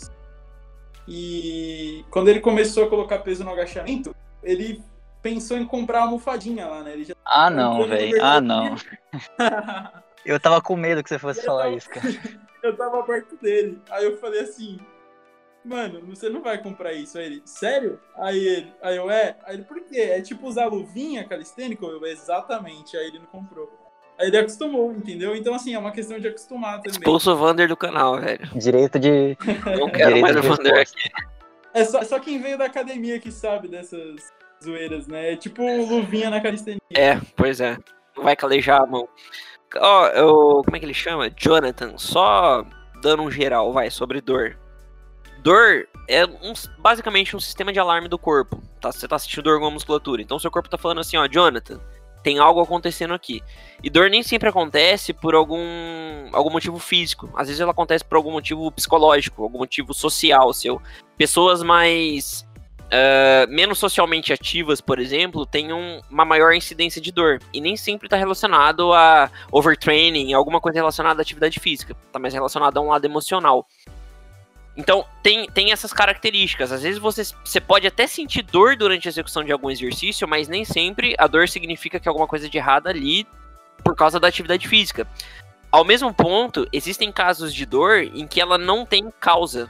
E 1.08 2.04
quando 2.12 2.28
ele 2.28 2.42
começou 2.42 2.84
a 2.84 2.90
colocar 2.90 3.20
peso 3.20 3.44
no 3.44 3.52
agachamento, 3.52 4.14
ele 4.44 4.84
pensou 5.22 5.58
em 5.58 5.66
comprar 5.66 6.00
a 6.00 6.02
almofadinha 6.04 6.68
lá, 6.68 6.84
né? 6.84 6.98
Já... 7.04 7.16
Ah, 7.26 7.50
não, 7.50 7.88
velho. 7.88 8.24
Ah, 8.24 8.42
não. 8.42 8.76
eu 10.26 10.40
tava 10.40 10.62
com 10.62 10.76
medo 10.76 11.02
que 11.02 11.10
você 11.10 11.18
fosse 11.18 11.44
falar 11.44 11.70
isso, 11.70 11.90
cara. 11.90 12.08
eu 12.64 12.76
tava 12.76 13.04
perto 13.04 13.36
dele. 13.38 13.82
Aí 13.90 14.06
eu 14.06 14.18
falei 14.18 14.42
assim, 14.42 14.80
mano, 15.64 16.02
você 16.06 16.30
não 16.30 16.42
vai 16.42 16.62
comprar 16.62 16.94
isso. 16.94 17.18
Aí 17.18 17.26
ele, 17.26 17.42
sério? 17.46 18.00
Aí 18.18 18.38
ele, 18.38 18.74
aí 18.82 18.98
eu, 18.98 19.10
é? 19.10 19.38
Aí 19.44 19.56
ele, 19.56 19.64
por 19.64 19.80
quê? 19.82 20.00
É 20.00 20.22
tipo 20.22 20.48
usar 20.48 20.66
luvinha 20.66 21.28
calistênico? 21.28 21.86
Eu, 21.86 22.06
exatamente. 22.06 22.98
Aí 22.98 23.08
ele 23.08 23.20
não 23.20 23.28
comprou. 23.28 23.72
Aí 24.20 24.28
ele 24.28 24.38
acostumou, 24.38 24.92
entendeu? 24.92 25.34
Então, 25.34 25.54
assim, 25.54 25.74
é 25.74 25.80
uma 25.80 25.92
questão 25.92 26.20
de 26.20 26.28
acostumar 26.28 26.82
também. 26.82 26.92
Expulso 26.92 27.32
o 27.32 27.38
Vander 27.38 27.70
do 27.70 27.78
canal, 27.78 28.20
velho. 28.20 28.46
Direito 28.54 29.00
de. 29.00 29.38
Não 29.80 29.90
quero 29.90 30.14
Direito 30.14 30.22
mais 30.22 30.36
o 30.36 30.42
Vander 30.42 30.78
aqui. 30.78 31.10
É 31.74 31.86
só, 31.86 32.04
só 32.04 32.20
quem 32.20 32.42
veio 32.42 32.58
da 32.58 32.66
academia 32.66 33.18
que 33.18 33.32
sabe 33.32 33.70
dessas 33.70 34.30
zoeiras, 34.62 35.08
né? 35.08 35.34
É 35.34 35.36
tipo 35.38 35.64
luvinha 35.64 36.30
na 36.30 36.42
calistenia. 36.42 36.82
É, 36.94 37.18
pois 37.38 37.62
é. 37.62 37.78
Não 38.14 38.24
vai 38.26 38.36
calejar 38.36 38.82
a 38.82 38.86
mão. 38.86 39.08
Ó, 39.78 40.10
oh. 40.24 40.64
Como 40.64 40.76
é 40.76 40.80
que 40.80 40.86
ele 40.86 40.94
chama? 40.94 41.30
Jonathan, 41.30 41.98
só 41.98 42.66
dando 43.02 43.24
um 43.24 43.32
geral, 43.32 43.72
vai, 43.72 43.90
sobre 43.90 44.22
dor. 44.22 44.58
Dor 45.42 45.88
é 46.08 46.26
um, 46.26 46.54
basicamente 46.80 47.36
um 47.36 47.40
sistema 47.40 47.72
de 47.72 47.80
alarme 47.80 48.08
do 48.08 48.18
corpo. 48.18 48.62
Tá? 48.82 48.92
Você 48.92 49.08
tá 49.08 49.18
sentindo 49.18 49.44
dor 49.44 49.60
com 49.60 49.68
a 49.68 49.72
musculatura. 49.72 50.22
Então 50.22 50.40
seu 50.40 50.52
corpo 50.52 50.70
tá 50.70 50.78
falando 50.78 51.00
assim, 51.00 51.18
ó, 51.18 51.26
Jonathan, 51.28 51.80
tem 52.24 52.40
algo 52.40 52.62
acontecendo 52.62 53.14
aqui. 53.14 53.42
E 53.82 53.90
dor 53.90 54.10
nem 54.10 54.24
sempre 54.24 54.50
acontece 54.50 55.14
por 55.14 55.36
algum, 55.36 56.30
algum 56.34 56.50
motivo 56.50 56.78
físico. 56.80 57.30
Às 57.36 57.48
vezes 57.48 57.62
ela 57.62 57.72
acontece 57.72 58.04
por 58.04 58.18
algum 58.18 58.32
motivo 58.32 58.72
psicológico, 58.72 59.44
algum 59.44 59.60
motivo 59.60 59.94
social 59.94 60.52
seu. 60.54 60.82
Pessoas 61.18 61.64
mais 61.64 62.46
uh, 62.90 63.50
menos 63.50 63.80
socialmente 63.80 64.34
ativas, 64.34 64.82
por 64.82 65.00
exemplo, 65.00 65.46
têm 65.46 65.72
um, 65.72 66.02
uma 66.10 66.26
maior 66.26 66.54
incidência 66.54 67.02
de 67.02 67.12
dor. 67.12 67.40
E 67.54 67.62
nem 67.62 67.78
sempre 67.78 68.08
está 68.08 68.18
relacionado 68.18 68.94
a 68.94 69.30
overtraining, 69.52 70.34
alguma 70.34 70.60
coisa 70.60 70.80
relacionada 70.80 71.22
à 71.22 71.24
atividade 71.24 71.60
física. 71.60 71.96
Está 72.08 72.20
mais 72.20 72.34
relacionado 72.34 72.78
a 72.78 72.82
um 72.82 72.90
lado 72.90 73.06
emocional. 73.06 73.66
Então, 74.76 75.06
tem, 75.22 75.46
tem 75.50 75.72
essas 75.72 75.92
características. 75.92 76.72
Às 76.72 76.84
vezes 76.84 77.00
você, 77.00 77.24
você 77.44 77.60
pode 77.60 77.86
até 77.86 78.08
sentir 78.08 78.44
dor 78.44 78.78
durante 78.78 79.08
a 79.08 79.12
execução 79.12 79.44
de 79.44 79.52
algum 79.52 79.70
exercício, 79.70 80.28
mas 80.28 80.48
nem 80.48 80.64
sempre 80.64 81.16
a 81.18 81.28
dor 81.28 81.50
significa 81.50 82.00
que 82.00 82.08
alguma 82.08 82.28
coisa 82.28 82.48
de 82.48 82.58
errado 82.58 82.88
ali 82.88 83.28
por 83.84 83.96
causa 83.96 84.20
da 84.20 84.28
atividade 84.28 84.68
física. 84.68 85.08
Ao 85.72 85.84
mesmo 85.84 86.14
ponto, 86.14 86.68
existem 86.72 87.12
casos 87.12 87.54
de 87.54 87.66
dor 87.66 88.00
em 88.00 88.26
que 88.26 88.42
ela 88.42 88.58
não 88.58 88.86
tem 88.86 89.12
causa. 89.20 89.70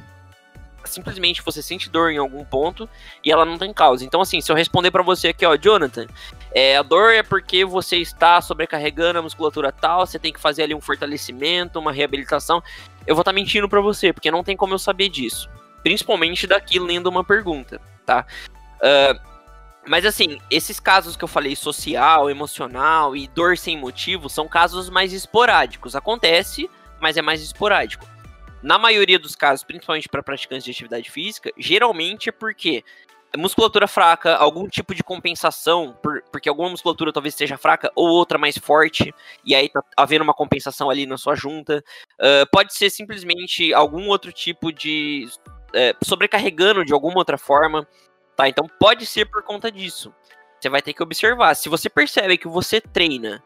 Simplesmente 0.86 1.42
você 1.42 1.62
sente 1.62 1.90
dor 1.90 2.12
em 2.12 2.18
algum 2.18 2.44
ponto 2.44 2.90
e 3.24 3.32
ela 3.32 3.46
não 3.46 3.58
tem 3.58 3.74
causa. 3.74 4.06
Então, 4.06 4.22
assim, 4.22 4.42
se 4.42 4.52
eu 4.52 4.56
responder 4.56 4.92
para 4.92 5.04
você 5.04 5.30
aqui, 5.30 5.46
ó, 5.46 5.56
Jonathan, 5.56 6.08
é, 6.54 6.78
a 6.78 6.82
dor 6.82 7.14
é 7.14 7.24
porque 7.24 7.64
você 7.66 7.98
está 7.98 8.42
sobrecarregando 8.42 9.20
a 9.20 9.22
musculatura 9.22 9.72
tal, 9.72 10.06
você 10.06 10.18
tem 10.18 10.34
que 10.34 10.40
fazer 10.40 10.64
ali 10.64 10.74
um 10.74 10.82
fortalecimento, 10.82 11.80
uma 11.80 11.92
reabilitação 11.92 12.64
eu 13.10 13.16
vou 13.16 13.22
estar 13.22 13.32
tá 13.32 13.36
mentindo 13.36 13.68
para 13.68 13.82
você, 13.82 14.14
porque 14.14 14.30
não 14.30 14.44
tem 14.44 14.56
como 14.56 14.76
eu 14.76 14.80
saber 14.80 15.10
disso. 15.10 15.50
Principalmente 15.82 16.46
daqui 16.46 16.78
lendo 16.78 17.08
uma 17.08 17.24
pergunta, 17.24 17.82
tá? 18.06 18.24
Uh, 18.76 19.20
mas 19.88 20.06
assim, 20.06 20.38
esses 20.52 20.80
casos 20.80 21.18
que 21.18 21.24
eu 21.24 21.28
falei, 21.28 21.56
social, 21.56 22.30
emocional 22.30 23.16
e 23.16 23.28
dor 23.28 23.58
sem 23.58 23.76
motivo, 23.76 24.30
são 24.30 24.48
casos 24.48 24.92
mais 24.92 25.12
esporádicos. 25.12 25.96
Acontece, 25.96 26.70
mas 27.00 27.18
é 27.18 27.22
mais 27.24 27.42
esporádico. 27.42 28.06
Na 28.62 28.78
maioria 28.78 29.18
dos 29.18 29.36
casos, 29.36 29.64
principalmente 29.64 30.10
para 30.10 30.22
praticantes 30.22 30.66
de 30.66 30.72
atividade 30.72 31.10
física, 31.10 31.52
geralmente 31.58 32.30
é 32.30 32.32
porque 32.32 32.84
musculatura 33.38 33.88
fraca, 33.88 34.36
algum 34.36 34.68
tipo 34.68 34.96
de 34.96 35.04
compensação, 35.04 35.96
por, 36.02 36.24
porque 36.32 36.50
alguma 36.50 36.70
musculatura 36.70 37.14
talvez 37.14 37.36
seja 37.36 37.58
fraca 37.58 37.92
ou 37.96 38.08
outra 38.08 38.38
mais 38.38 38.58
forte, 38.58 39.14
e 39.46 39.54
aí 39.54 39.70
tá 39.70 39.82
havendo 39.96 40.24
uma 40.24 40.34
compensação 40.34 40.90
ali 40.90 41.06
na 41.06 41.18
sua 41.18 41.36
junta. 41.36 41.84
Uh, 42.20 42.50
pode 42.52 42.74
ser 42.74 42.90
simplesmente 42.90 43.74
algum 43.74 44.08
outro 44.08 44.32
tipo 44.32 44.72
de. 44.72 45.28
Uh, 45.70 46.06
sobrecarregando 46.06 46.84
de 46.84 46.94
alguma 46.94 47.18
outra 47.18 47.38
forma, 47.38 47.88
tá? 48.36 48.50
Então 48.50 48.68
pode 48.80 49.06
ser 49.06 49.26
por 49.26 49.44
conta 49.44 49.72
disso. 49.72 50.14
Você 50.60 50.68
vai 50.68 50.82
ter 50.82 50.94
que 50.94 51.04
observar. 51.04 51.56
Se 51.56 51.70
você 51.70 51.90
percebe 51.90 52.38
que 52.38 52.48
você 52.48 52.82
treina 52.82 53.44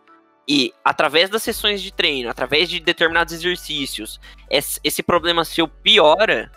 e 0.48 0.74
através 0.84 1.30
das 1.30 1.44
sessões 1.44 1.82
de 1.82 1.92
treino, 1.92 2.30
através 2.30 2.70
de 2.70 2.80
determinados 2.80 3.34
exercícios, 3.34 4.20
esse 4.50 5.02
problema 5.02 5.46
seu 5.46 5.68
piora, 5.68 6.52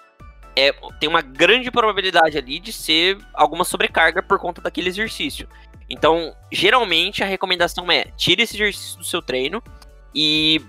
é, 0.57 0.73
tem 0.99 1.09
uma 1.09 1.21
grande 1.21 1.71
probabilidade 1.71 2.37
ali 2.39 2.59
de 2.59 2.73
ser 2.73 3.19
alguma 3.35 3.65
sobrecarga 3.65 4.23
por 4.23 4.39
conta 4.39 4.61
daquele 4.61 4.89
exercício. 4.89 5.49
Então, 5.89 6.35
geralmente 6.51 7.23
a 7.23 7.27
recomendação 7.27 7.91
é 7.93 8.07
tire 8.17 8.43
esse 8.43 8.57
exercício 8.57 8.99
do 8.99 9.05
seu 9.05 9.23
treino 9.23 9.63
e 10.15 10.61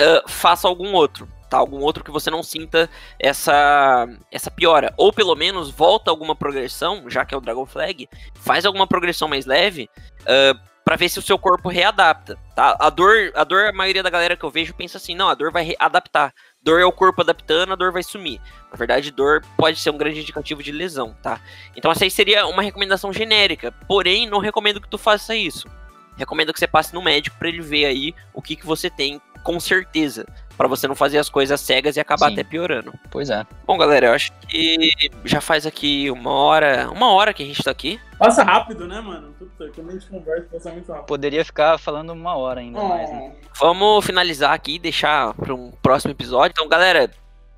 uh, 0.00 0.30
faça 0.30 0.66
algum 0.66 0.94
outro, 0.94 1.28
tá? 1.50 1.58
Algum 1.58 1.80
outro 1.80 2.02
que 2.02 2.10
você 2.10 2.30
não 2.30 2.42
sinta 2.42 2.88
essa 3.18 4.08
essa 4.30 4.50
piora, 4.50 4.94
ou 4.96 5.12
pelo 5.12 5.34
menos 5.34 5.70
volta 5.70 6.10
alguma 6.10 6.34
progressão, 6.34 7.04
já 7.10 7.26
que 7.26 7.34
é 7.34 7.38
o 7.38 7.40
Dragon 7.40 7.66
Flag, 7.66 8.08
faz 8.34 8.64
alguma 8.64 8.86
progressão 8.86 9.28
mais 9.28 9.44
leve. 9.44 9.90
Uh, 10.22 10.58
para 10.84 10.96
ver 10.96 11.08
se 11.08 11.18
o 11.18 11.22
seu 11.22 11.38
corpo 11.38 11.68
readapta, 11.68 12.38
tá? 12.54 12.76
A 12.78 12.90
dor, 12.90 13.32
a 13.34 13.44
dor, 13.44 13.66
a 13.66 13.72
maioria 13.72 14.02
da 14.02 14.10
galera 14.10 14.36
que 14.36 14.44
eu 14.44 14.50
vejo 14.50 14.74
pensa 14.74 14.96
assim, 14.96 15.14
não, 15.14 15.28
a 15.28 15.34
dor 15.34 15.52
vai 15.52 15.74
adaptar. 15.78 16.32
Dor 16.62 16.80
é 16.80 16.84
o 16.84 16.92
corpo 16.92 17.20
adaptando, 17.22 17.72
a 17.72 17.76
dor 17.76 17.92
vai 17.92 18.02
sumir. 18.02 18.40
Na 18.70 18.76
verdade, 18.76 19.10
dor 19.10 19.44
pode 19.56 19.78
ser 19.78 19.90
um 19.90 19.98
grande 19.98 20.20
indicativo 20.20 20.62
de 20.62 20.72
lesão, 20.72 21.16
tá? 21.22 21.40
Então 21.76 21.90
essa 21.90 22.04
aí 22.04 22.10
seria 22.10 22.46
uma 22.46 22.62
recomendação 22.62 23.12
genérica, 23.12 23.72
porém 23.86 24.28
não 24.28 24.38
recomendo 24.38 24.80
que 24.80 24.88
tu 24.88 24.98
faça 24.98 25.34
isso. 25.34 25.68
Recomendo 26.16 26.52
que 26.52 26.58
você 26.58 26.66
passe 26.66 26.92
no 26.92 27.02
médico 27.02 27.36
para 27.38 27.48
ele 27.48 27.62
ver 27.62 27.86
aí 27.86 28.14
o 28.34 28.42
que, 28.42 28.56
que 28.56 28.66
você 28.66 28.90
tem 28.90 29.20
com 29.42 29.58
certeza, 29.58 30.26
para 30.56 30.68
você 30.68 30.86
não 30.86 30.94
fazer 30.94 31.16
as 31.16 31.30
coisas 31.30 31.58
cegas 31.60 31.96
e 31.96 32.00
acabar 32.00 32.26
Sim. 32.28 32.34
até 32.34 32.44
piorando. 32.44 32.92
Pois 33.10 33.30
é. 33.30 33.46
Bom, 33.66 33.78
galera, 33.78 34.08
eu 34.08 34.12
acho 34.12 34.30
que 34.46 34.90
já 35.24 35.40
faz 35.40 35.66
aqui 35.66 36.10
uma 36.10 36.32
hora, 36.32 36.90
uma 36.90 37.10
hora 37.12 37.32
que 37.32 37.42
a 37.42 37.46
gente 37.46 37.62
tá 37.62 37.70
aqui. 37.70 37.98
Passa 38.18 38.42
rápido, 38.42 38.86
né, 38.86 39.00
mano? 39.00 39.32
Puta, 39.38 39.70
quando 39.74 39.88
a 39.88 39.92
gente 39.92 40.06
conversa, 40.06 40.48
passa 40.52 40.70
muito 40.70 40.92
rápido. 40.92 41.06
Poderia 41.06 41.44
ficar 41.44 41.78
falando 41.78 42.10
uma 42.10 42.36
hora 42.36 42.60
ainda 42.60 42.78
oh. 42.78 42.88
mais, 42.88 43.10
né? 43.10 43.32
Vamos 43.58 44.04
finalizar 44.04 44.52
aqui 44.52 44.74
e 44.74 44.78
deixar 44.78 45.32
para 45.32 45.54
um 45.54 45.70
próximo 45.82 46.10
episódio. 46.10 46.52
Então, 46.52 46.68
galera, 46.68 47.10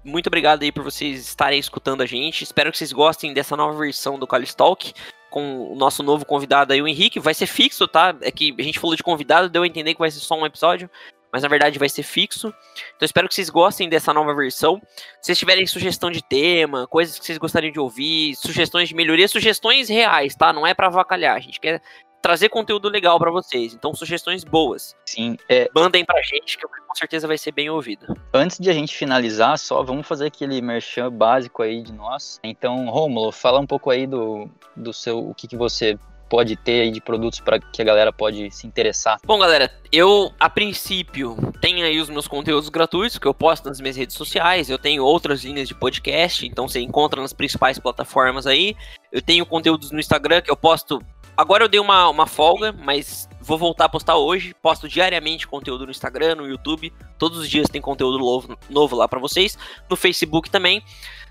muito 0.04 0.28
obrigado 0.28 0.62
aí 0.62 0.70
por 0.70 0.84
vocês 0.84 1.26
estarem 1.26 1.58
escutando 1.58 2.02
a 2.02 2.06
gente. 2.06 2.44
Espero 2.44 2.70
que 2.70 2.78
vocês 2.78 2.92
gostem 2.92 3.34
dessa 3.34 3.56
nova 3.56 3.76
versão 3.76 4.18
do 4.18 4.28
College 4.28 4.54
Talk 4.54 4.94
com 5.28 5.72
o 5.72 5.74
nosso 5.74 6.02
novo 6.02 6.24
convidado 6.24 6.72
aí, 6.72 6.80
o 6.80 6.86
Henrique. 6.86 7.18
Vai 7.18 7.34
ser 7.34 7.46
fixo, 7.46 7.88
tá? 7.88 8.14
É 8.20 8.30
que 8.30 8.54
a 8.56 8.62
gente 8.62 8.78
falou 8.78 8.94
de 8.94 9.02
convidado, 9.02 9.48
deu 9.48 9.64
a 9.64 9.66
entender 9.66 9.94
que 9.94 10.00
vai 10.00 10.10
ser 10.10 10.20
só 10.20 10.38
um 10.38 10.46
episódio 10.46 10.88
mas 11.32 11.42
na 11.42 11.48
verdade 11.48 11.78
vai 11.78 11.88
ser 11.88 12.02
fixo. 12.02 12.48
Então 12.96 13.06
espero 13.06 13.26
que 13.26 13.34
vocês 13.34 13.48
gostem 13.48 13.88
dessa 13.88 14.12
nova 14.12 14.34
versão. 14.34 14.80
Se 15.20 15.26
vocês 15.26 15.38
tiverem 15.38 15.66
sugestão 15.66 16.10
de 16.10 16.22
tema, 16.22 16.86
coisas 16.86 17.18
que 17.18 17.24
vocês 17.24 17.38
gostariam 17.38 17.72
de 17.72 17.80
ouvir, 17.80 18.36
sugestões 18.36 18.88
de 18.88 18.94
melhoria, 18.94 19.26
sugestões 19.26 19.88
reais, 19.88 20.34
tá? 20.34 20.52
Não 20.52 20.66
é 20.66 20.74
para 20.74 20.88
avacalhar. 20.88 21.36
A 21.36 21.40
gente 21.40 21.58
quer 21.58 21.80
trazer 22.22 22.48
conteúdo 22.48 22.88
legal 22.88 23.18
para 23.18 23.30
vocês. 23.30 23.74
Então, 23.74 23.92
sugestões 23.92 24.44
boas. 24.44 24.94
Sim. 25.04 25.36
É... 25.48 25.68
Mandem 25.74 26.04
pra 26.04 26.22
gente, 26.22 26.56
que 26.56 26.66
com 26.66 26.94
certeza 26.94 27.26
vai 27.26 27.36
ser 27.36 27.50
bem 27.50 27.68
ouvido. 27.68 28.06
Antes 28.32 28.58
de 28.58 28.70
a 28.70 28.72
gente 28.72 28.94
finalizar, 28.94 29.58
só 29.58 29.82
vamos 29.82 30.06
fazer 30.06 30.26
aquele 30.26 30.62
merchan 30.62 31.10
básico 31.10 31.62
aí 31.62 31.82
de 31.82 31.92
nós. 31.92 32.38
Então, 32.44 32.88
Rômulo, 32.88 33.32
fala 33.32 33.58
um 33.58 33.66
pouco 33.66 33.90
aí 33.90 34.06
do, 34.06 34.48
do 34.76 34.92
seu, 34.92 35.18
o 35.28 35.34
que, 35.34 35.48
que 35.48 35.56
você 35.56 35.98
pode 36.32 36.56
ter 36.56 36.80
aí 36.80 36.90
de 36.90 36.98
produtos 36.98 37.40
para 37.40 37.60
que 37.60 37.82
a 37.82 37.84
galera 37.84 38.10
pode 38.10 38.50
se 38.50 38.66
interessar? 38.66 39.18
Bom, 39.22 39.38
galera, 39.38 39.70
eu 39.92 40.32
a 40.40 40.48
princípio 40.48 41.36
tenho 41.60 41.84
aí 41.84 42.00
os 42.00 42.08
meus 42.08 42.26
conteúdos 42.26 42.70
gratuitos 42.70 43.18
que 43.18 43.28
eu 43.28 43.34
posto 43.34 43.68
nas 43.68 43.78
minhas 43.78 43.98
redes 43.98 44.16
sociais. 44.16 44.70
Eu 44.70 44.78
tenho 44.78 45.04
outras 45.04 45.44
linhas 45.44 45.68
de 45.68 45.74
podcast, 45.74 46.46
então 46.46 46.66
você 46.66 46.80
encontra 46.80 47.20
nas 47.20 47.34
principais 47.34 47.78
plataformas 47.78 48.46
aí. 48.46 48.74
Eu 49.12 49.20
tenho 49.20 49.44
conteúdos 49.44 49.90
no 49.90 50.00
Instagram 50.00 50.40
que 50.40 50.50
eu 50.50 50.56
posto. 50.56 51.02
Agora 51.36 51.64
eu 51.64 51.68
dei 51.68 51.78
uma, 51.78 52.08
uma 52.08 52.26
folga, 52.26 52.72
mas 52.72 53.28
vou 53.42 53.58
voltar 53.58 53.86
a 53.86 53.88
postar 53.88 54.16
hoje. 54.16 54.54
Posto 54.62 54.88
diariamente 54.88 55.46
conteúdo 55.46 55.84
no 55.84 55.90
Instagram, 55.90 56.36
no 56.36 56.46
YouTube. 56.46 56.92
Todos 57.18 57.38
os 57.38 57.48
dias 57.48 57.68
tem 57.68 57.80
conteúdo 57.80 58.18
novo, 58.18 58.58
novo 58.70 58.96
lá 58.96 59.08
para 59.08 59.18
vocês. 59.18 59.58
No 59.90 59.96
Facebook 59.96 60.48
também. 60.50 60.82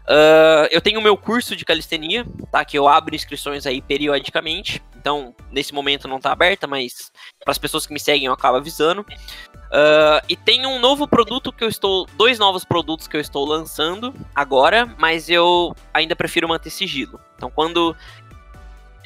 Uh, 0.01 0.67
eu 0.71 0.81
tenho 0.81 0.99
o 0.99 1.03
meu 1.03 1.15
curso 1.15 1.55
de 1.55 1.63
calistenia, 1.63 2.25
tá? 2.51 2.65
Que 2.65 2.77
eu 2.77 2.87
abro 2.87 3.15
inscrições 3.15 3.65
aí 3.65 3.81
periodicamente. 3.81 4.81
Então, 4.95 5.33
nesse 5.51 5.73
momento 5.73 6.07
não 6.07 6.19
tá 6.19 6.31
aberta, 6.31 6.67
mas 6.67 7.11
para 7.43 7.51
as 7.51 7.57
pessoas 7.57 7.87
que 7.87 7.93
me 7.93 7.99
seguem 7.99 8.27
eu 8.27 8.33
acabo 8.33 8.57
avisando. 8.57 9.01
Uh, 9.01 10.21
e 10.27 10.35
tem 10.35 10.65
um 10.65 10.79
novo 10.79 11.07
produto 11.07 11.51
que 11.51 11.63
eu 11.63 11.69
estou. 11.69 12.05
Dois 12.17 12.37
novos 12.37 12.65
produtos 12.65 13.07
que 13.07 13.15
eu 13.15 13.21
estou 13.21 13.45
lançando 13.45 14.13
agora, 14.35 14.85
mas 14.99 15.29
eu 15.29 15.73
ainda 15.93 16.15
prefiro 16.15 16.47
manter 16.47 16.69
sigilo. 16.69 17.19
Então, 17.35 17.49
quando 17.49 17.95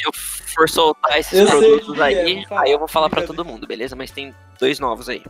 eu 0.04 0.12
for 0.14 0.70
soltar 0.70 1.20
esses 1.20 1.39
eu 1.39 1.48
produtos 1.48 2.00
aí, 2.00 2.16
é, 2.16 2.46
aí 2.52 2.72
eu 2.72 2.80
vou 2.80 2.88
falar 2.88 3.10
para 3.10 3.26
todo 3.26 3.46
mundo, 3.46 3.68
beleza? 3.68 3.96
Mas 3.96 4.12
tem 4.12 4.34
dois 4.60 4.80
novos 4.80 5.10
aí. 5.10 5.24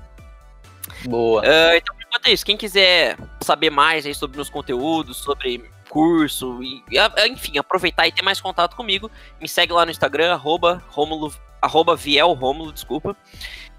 Boa. 1.05 1.41
Uh, 1.41 1.75
então, 1.75 1.95
enquanto 1.99 2.27
isso, 2.29 2.45
quem 2.45 2.57
quiser 2.57 3.17
saber 3.41 3.69
mais 3.69 4.05
aí 4.05 4.13
sobre 4.13 4.37
meus 4.37 4.49
conteúdos, 4.49 5.17
sobre 5.17 5.69
curso, 5.89 6.61
e, 6.61 6.83
enfim, 7.29 7.57
aproveitar 7.57 8.07
e 8.07 8.11
ter 8.11 8.21
mais 8.21 8.41
contato 8.41 8.75
comigo, 8.75 9.09
me 9.39 9.47
segue 9.47 9.71
lá 9.71 9.85
no 9.85 9.91
Instagram, 9.91 10.33
arroba, 10.33 10.83
Romulo, 10.89 11.33
arroba 11.61 11.95
Viel 11.95 12.33
Romulo, 12.33 12.71
desculpa. 12.71 13.15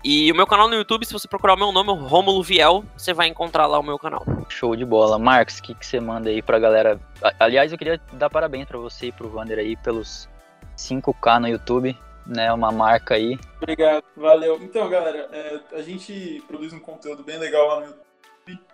E 0.05 0.31
o 0.31 0.35
meu 0.35 0.47
canal 0.47 0.69
no 0.69 0.75
YouTube, 0.75 1.05
se 1.05 1.13
você 1.13 1.27
procurar 1.27 1.55
o 1.55 1.59
meu 1.59 1.73
nome, 1.73 1.91
Romulo 1.93 2.43
Viel, 2.43 2.85
você 2.97 3.13
vai 3.13 3.27
encontrar 3.27 3.67
lá 3.67 3.79
o 3.79 3.83
meu 3.83 3.99
canal. 3.99 4.25
Show 4.49 4.77
de 4.77 4.85
bola. 4.85 5.19
Marcos, 5.19 5.59
o 5.59 5.63
que, 5.63 5.75
que 5.75 5.85
você 5.85 5.99
manda 5.99 6.31
aí 6.31 6.41
pra 6.41 6.59
galera? 6.59 7.01
Aliás, 7.41 7.73
eu 7.73 7.79
queria 7.79 8.01
dar 8.13 8.31
parabéns 8.31 8.67
para 8.67 8.79
você 8.79 9.07
e 9.07 9.13
pro 9.13 9.29
Vander 9.29 9.59
aí 9.59 9.77
pelos 9.77 10.29
5K 10.77 11.41
no 11.41 11.49
YouTube 11.49 11.97
né? 12.27 12.53
Uma 12.53 12.73
marca 12.73 13.15
aí. 13.15 13.39
Obrigado, 13.57 14.05
valeu. 14.17 14.61
Então, 14.63 14.89
galera, 14.89 15.29
é, 15.33 15.61
a 15.73 15.83
gente 15.83 16.43
produz 16.47 16.73
um 16.73 16.81
conteúdo 16.81 17.23
bem 17.23 17.39
legal 17.39 17.67
lá 17.69 17.81
no 17.81 17.87
YouTube, 17.87 18.67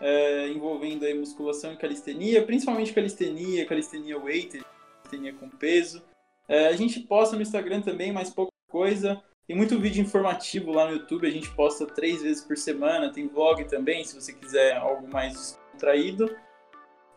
é, 0.00 0.48
envolvendo 0.48 1.04
aí 1.04 1.14
musculação 1.14 1.72
e 1.72 1.76
calistenia, 1.76 2.44
principalmente 2.44 2.92
calistenia, 2.92 3.66
calistenia 3.66 4.18
weighted, 4.18 4.64
calistenia 5.02 5.32
com 5.34 5.48
peso. 5.48 6.02
É, 6.46 6.68
a 6.68 6.72
gente 6.72 7.00
posta 7.00 7.36
no 7.36 7.42
Instagram 7.42 7.80
também, 7.80 8.12
mas 8.12 8.30
pouca 8.30 8.52
coisa. 8.68 9.22
Tem 9.46 9.56
muito 9.56 9.78
vídeo 9.78 10.02
informativo 10.02 10.72
lá 10.72 10.86
no 10.86 10.96
YouTube, 10.96 11.26
a 11.26 11.30
gente 11.30 11.50
posta 11.54 11.86
três 11.86 12.22
vezes 12.22 12.44
por 12.44 12.58
semana, 12.58 13.10
tem 13.10 13.26
vlog 13.26 13.64
também, 13.64 14.04
se 14.04 14.14
você 14.14 14.30
quiser 14.30 14.76
algo 14.76 15.08
mais 15.08 15.58
contraído. 15.72 16.36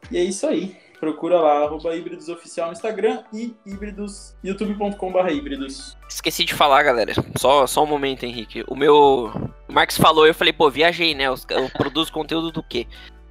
E 0.09 0.17
é 0.17 0.23
isso 0.23 0.47
aí 0.47 0.90
procura 1.01 1.39
lá, 1.39 1.63
arroba 1.63 1.95
híbridos 1.95 2.29
oficial 2.29 2.67
no 2.67 2.73
Instagram 2.73 3.23
e 3.33 3.55
híbridos, 3.65 4.35
youtube.com.br 4.43 5.31
híbridos. 5.31 5.97
Esqueci 6.07 6.45
de 6.45 6.53
falar, 6.53 6.83
galera. 6.83 7.13
Só, 7.35 7.65
só 7.65 7.83
um 7.83 7.87
momento, 7.87 8.23
Henrique. 8.23 8.63
O 8.67 8.75
meu. 8.75 9.31
O 9.67 9.73
Marcos 9.73 9.97
falou, 9.97 10.27
eu 10.27 10.33
falei, 10.35 10.53
pô, 10.53 10.69
viajei, 10.69 11.15
né? 11.15 11.23
Eu, 11.23 11.35
eu 11.49 11.69
produzo 11.71 12.13
conteúdo 12.13 12.51
do 12.51 12.61
quê? 12.61 12.87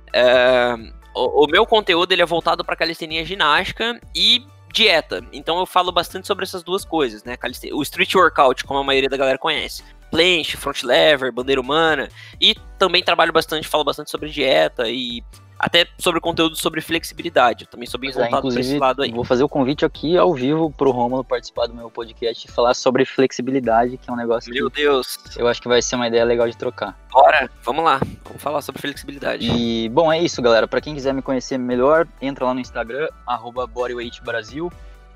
Uh, 0.09 0.93
o, 1.15 1.45
o, 1.45 1.49
meu 1.49 1.65
conteúdo 1.65 2.11
ele 2.11 2.23
é 2.23 2.27
voltado 2.27 2.65
para 2.65 2.75
calistenia 2.75 3.25
ginástica 3.25 4.01
e 4.17 4.45
dieta. 4.73 5.25
Então 5.33 5.61
eu 5.61 5.67
falo 5.67 5.93
bastante 5.93 6.27
sobre 6.27 6.45
essas 6.45 6.65
duas 6.65 6.85
coisas, 6.85 7.23
né? 7.23 7.39
O 7.73 7.83
street 7.83 8.17
workout, 8.17 8.65
como 8.65 8.81
a 8.81 8.85
maioria 8.85 9.09
da 9.09 9.17
galera 9.17 9.39
conhece. 9.39 9.85
Planche, 10.11 10.57
front 10.57 10.83
lever, 10.83 11.33
bandeira 11.33 11.61
humana. 11.61 12.09
E 12.41 12.55
também 12.79 13.03
trabalho 13.03 13.33
bastante, 13.33 13.69
falo 13.69 13.85
bastante 13.85 14.11
sobre 14.11 14.29
dieta 14.29 14.89
e 14.89 15.23
até 15.61 15.87
sobre 15.99 16.21
conteúdo 16.21 16.57
sobre 16.57 16.81
flexibilidade. 16.81 17.65
Eu 17.65 17.71
também 17.71 17.87
sou 17.87 18.01
bem 18.01 18.11
voltado 18.11 18.49
é, 18.49 18.53
para 18.53 18.61
esse 18.61 18.79
lado 18.79 19.03
aí. 19.03 19.13
Vou 19.13 19.25
fazer 19.25 19.45
o 19.45 19.49
convite 19.49 19.85
aqui 19.85 20.17
ao 20.17 20.33
vivo 20.33 20.71
pro 20.71 20.91
Romulo 20.91 21.23
participar 21.23 21.67
do 21.67 21.75
meu 21.75 21.91
podcast 21.91 22.49
e 22.49 22.51
falar 22.51 22.73
sobre 22.73 23.05
flexibilidade, 23.05 23.99
que 23.99 24.09
é 24.09 24.13
um 24.13 24.17
negócio 24.17 24.51
Meu 24.51 24.71
que 24.71 24.83
Deus. 24.83 25.19
eu 25.37 25.47
acho 25.47 25.61
que 25.61 25.69
vai 25.69 25.83
ser 25.83 25.97
uma 25.97 26.09
ideia 26.09 26.25
legal 26.25 26.49
de 26.49 26.57
trocar. 26.57 26.99
Bora, 27.13 27.51
vamos 27.63 27.85
lá. 27.85 28.01
Vamos 28.25 28.43
falar 28.43 28.63
sobre 28.63 28.81
flexibilidade. 28.81 29.47
E, 29.47 29.91
bom, 29.91 30.11
é 30.11 30.19
isso, 30.19 30.41
galera. 30.41 30.67
Para 30.67 30.81
quem 30.81 30.95
quiser 30.95 31.13
me 31.13 31.21
conhecer 31.21 31.59
melhor, 31.59 32.09
entra 32.23 32.47
lá 32.47 32.55
no 32.55 32.61
Instagram, 32.61 33.09
bodyweightbrasil. 33.75 34.73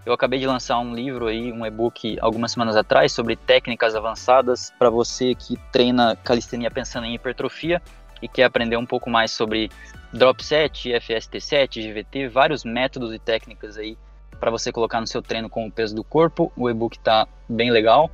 Eu 0.07 0.13
acabei 0.13 0.39
de 0.39 0.47
lançar 0.47 0.79
um 0.79 0.95
livro 0.95 1.29
aí, 1.29 1.51
um 1.51 1.65
e-book 1.65 2.19
algumas 2.21 2.53
semanas 2.53 2.77
atrás 2.77 3.11
sobre 3.13 3.37
técnicas 3.37 3.95
avançadas 3.95 4.71
para 4.79 4.91
você 4.91 5.35
que 5.35 5.57
treina 5.73 6.15
calistenia 6.17 6.71
pensando 6.71 7.07
em 7.07 7.15
hipertrofia 7.15 7.81
e 8.21 8.29
quer 8.29 8.45
aprender 8.45 8.77
um 8.77 8.85
pouco 8.85 9.09
mais 9.09 9.33
sobre 9.33 9.71
drop 10.13 10.45
set, 10.45 10.93
FST 11.01 11.41
7, 11.41 11.83
GVT, 11.83 12.29
vários 12.29 12.65
métodos 12.65 13.15
e 13.15 13.19
técnicas 13.19 13.79
aí 13.79 13.97
para 14.39 14.51
você 14.51 14.71
colocar 14.71 15.01
no 15.01 15.07
seu 15.07 15.23
treino 15.23 15.49
com 15.49 15.67
o 15.67 15.73
peso 15.73 15.95
do 15.95 16.05
corpo. 16.05 16.53
O 16.55 16.69
e-book 16.69 16.99
tá 16.99 17.27
bem 17.49 17.71
legal. 17.71 18.11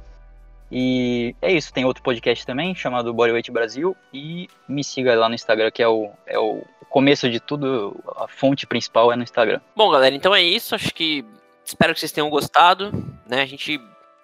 E 0.70 1.34
é 1.43 1.53
isso, 1.53 1.72
tem 1.72 1.84
outro 1.84 2.05
podcast 2.05 2.47
também 2.47 2.72
chamado 2.72 3.12
Bodyweight 3.12 3.51
Brasil 3.51 3.97
e 4.14 4.49
me 4.68 4.84
siga 4.84 5.18
lá 5.18 5.28
no 5.28 5.34
Instagram 5.34 5.72
que 5.72 5.82
é 5.82 5.88
o, 5.88 6.11
é 6.24 6.38
o 6.38 6.62
começo 6.88 7.28
de 7.28 7.41
tudo, 7.41 7.97
a 8.16 8.28
fonte 8.28 8.68
principal 8.68 9.12
é 9.12 9.16
no 9.16 9.24
Instagram. 9.24 9.61
Bom, 9.74 9.91
galera, 9.91 10.14
então 10.14 10.32
é 10.32 10.41
isso, 10.41 10.76
acho 10.76 10.95
que 10.95 11.24
espero 11.70 11.94
que 11.94 12.00
vocês 12.00 12.12
tenham 12.12 12.28
gostado, 12.28 12.92
né? 13.26 13.42
A 13.42 13.46
gente 13.46 13.80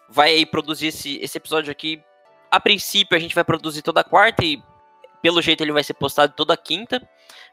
vai 0.09 0.45
produzir 0.45 0.89
esse, 0.89 1.19
esse 1.19 1.39
episódio 1.39 1.71
aqui. 1.71 2.03
A 2.51 2.61
princípio 2.61 3.17
a 3.17 3.21
gente 3.21 3.35
vai 3.35 3.45
produzir 3.45 3.83
toda 3.83 4.05
quarta 4.05 4.45
e 4.45 4.63
pelo 5.23 5.43
jeito 5.43 5.63
ele 5.63 5.73
vai 5.73 5.83
ser 5.83 5.95
postado 5.95 6.33
toda 6.35 6.57
quinta. 6.57 7.01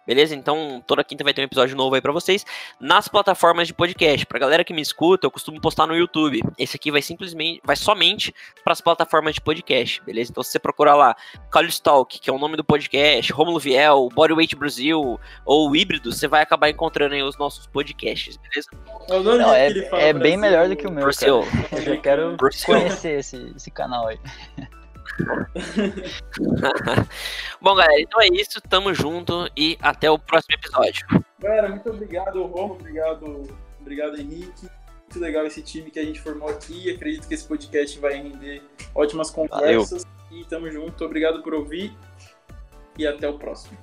Beleza? 0.05 0.35
Então, 0.35 0.83
toda 0.85 1.03
quinta 1.03 1.23
vai 1.23 1.33
ter 1.33 1.41
um 1.41 1.45
episódio 1.45 1.77
novo 1.77 1.95
aí 1.95 2.01
para 2.01 2.11
vocês 2.11 2.45
nas 2.79 3.07
plataformas 3.07 3.67
de 3.67 3.73
podcast. 3.73 4.25
Pra 4.25 4.37
galera 4.37 4.63
que 4.63 4.73
me 4.73 4.81
escuta, 4.81 5.25
eu 5.25 5.31
costumo 5.31 5.61
postar 5.61 5.87
no 5.87 5.95
YouTube. 5.95 6.41
Esse 6.57 6.75
aqui 6.75 6.91
vai 6.91 7.01
simplesmente, 7.01 7.61
vai 7.63 7.77
somente 7.77 8.33
para 8.65 8.73
as 8.73 8.81
plataformas 8.81 9.35
de 9.35 9.41
podcast, 9.41 10.03
beleza? 10.03 10.31
Então, 10.31 10.43
se 10.43 10.51
você 10.51 10.59
procurar 10.59 10.95
lá 10.95 11.15
College 11.49 11.81
Talk, 11.81 12.19
que 12.19 12.29
é 12.29 12.33
o 12.33 12.37
nome 12.37 12.57
do 12.57 12.65
podcast, 12.65 13.31
Romulo 13.31 13.59
Viel, 13.59 14.09
Bodyweight 14.13 14.55
Brasil 14.57 15.17
ou 15.45 15.73
Híbrido, 15.73 16.11
você 16.11 16.27
vai 16.27 16.41
acabar 16.41 16.69
encontrando 16.69 17.15
aí 17.15 17.23
os 17.23 17.37
nossos 17.37 17.65
podcasts, 17.67 18.35
beleza? 18.37 18.69
Não, 19.07 19.53
é, 19.53 20.09
é 20.09 20.11
bem 20.11 20.35
melhor 20.35 20.67
do 20.67 20.75
que 20.75 20.85
o 20.85 20.91
meu, 20.91 21.03
Brasil. 21.03 21.43
cara. 21.43 21.81
Eu 21.81 21.81
já 21.81 21.97
quero 21.97 22.37
conhecer 22.65 23.19
esse, 23.19 23.53
esse 23.55 23.71
canal 23.71 24.07
aí. 24.07 24.19
Bom, 27.61 27.75
galera, 27.75 28.01
então 28.01 28.21
é 28.21 28.27
isso. 28.27 28.61
Tamo 28.61 28.93
junto 28.93 29.49
e 29.55 29.77
até 29.81 30.09
o 30.09 30.17
próximo 30.17 30.55
episódio. 30.55 31.05
Galera, 31.39 31.69
muito 31.69 31.89
obrigado, 31.89 32.43
Romo. 32.45 32.75
Obrigado, 32.75 33.43
obrigado, 33.79 34.19
Henrique. 34.19 34.67
Muito 35.01 35.19
legal 35.19 35.45
esse 35.45 35.61
time 35.61 35.91
que 35.91 35.99
a 35.99 36.05
gente 36.05 36.19
formou 36.19 36.49
aqui. 36.49 36.91
Acredito 36.91 37.27
que 37.27 37.33
esse 37.33 37.47
podcast 37.47 37.99
vai 37.99 38.13
render 38.13 38.63
ótimas 38.95 39.29
conversas. 39.29 40.03
Valeu. 40.03 40.13
E 40.31 40.45
tamo 40.45 40.71
junto. 40.71 41.05
Obrigado 41.05 41.43
por 41.43 41.53
ouvir. 41.53 41.95
E 42.97 43.05
até 43.05 43.27
o 43.27 43.37
próximo. 43.37 43.77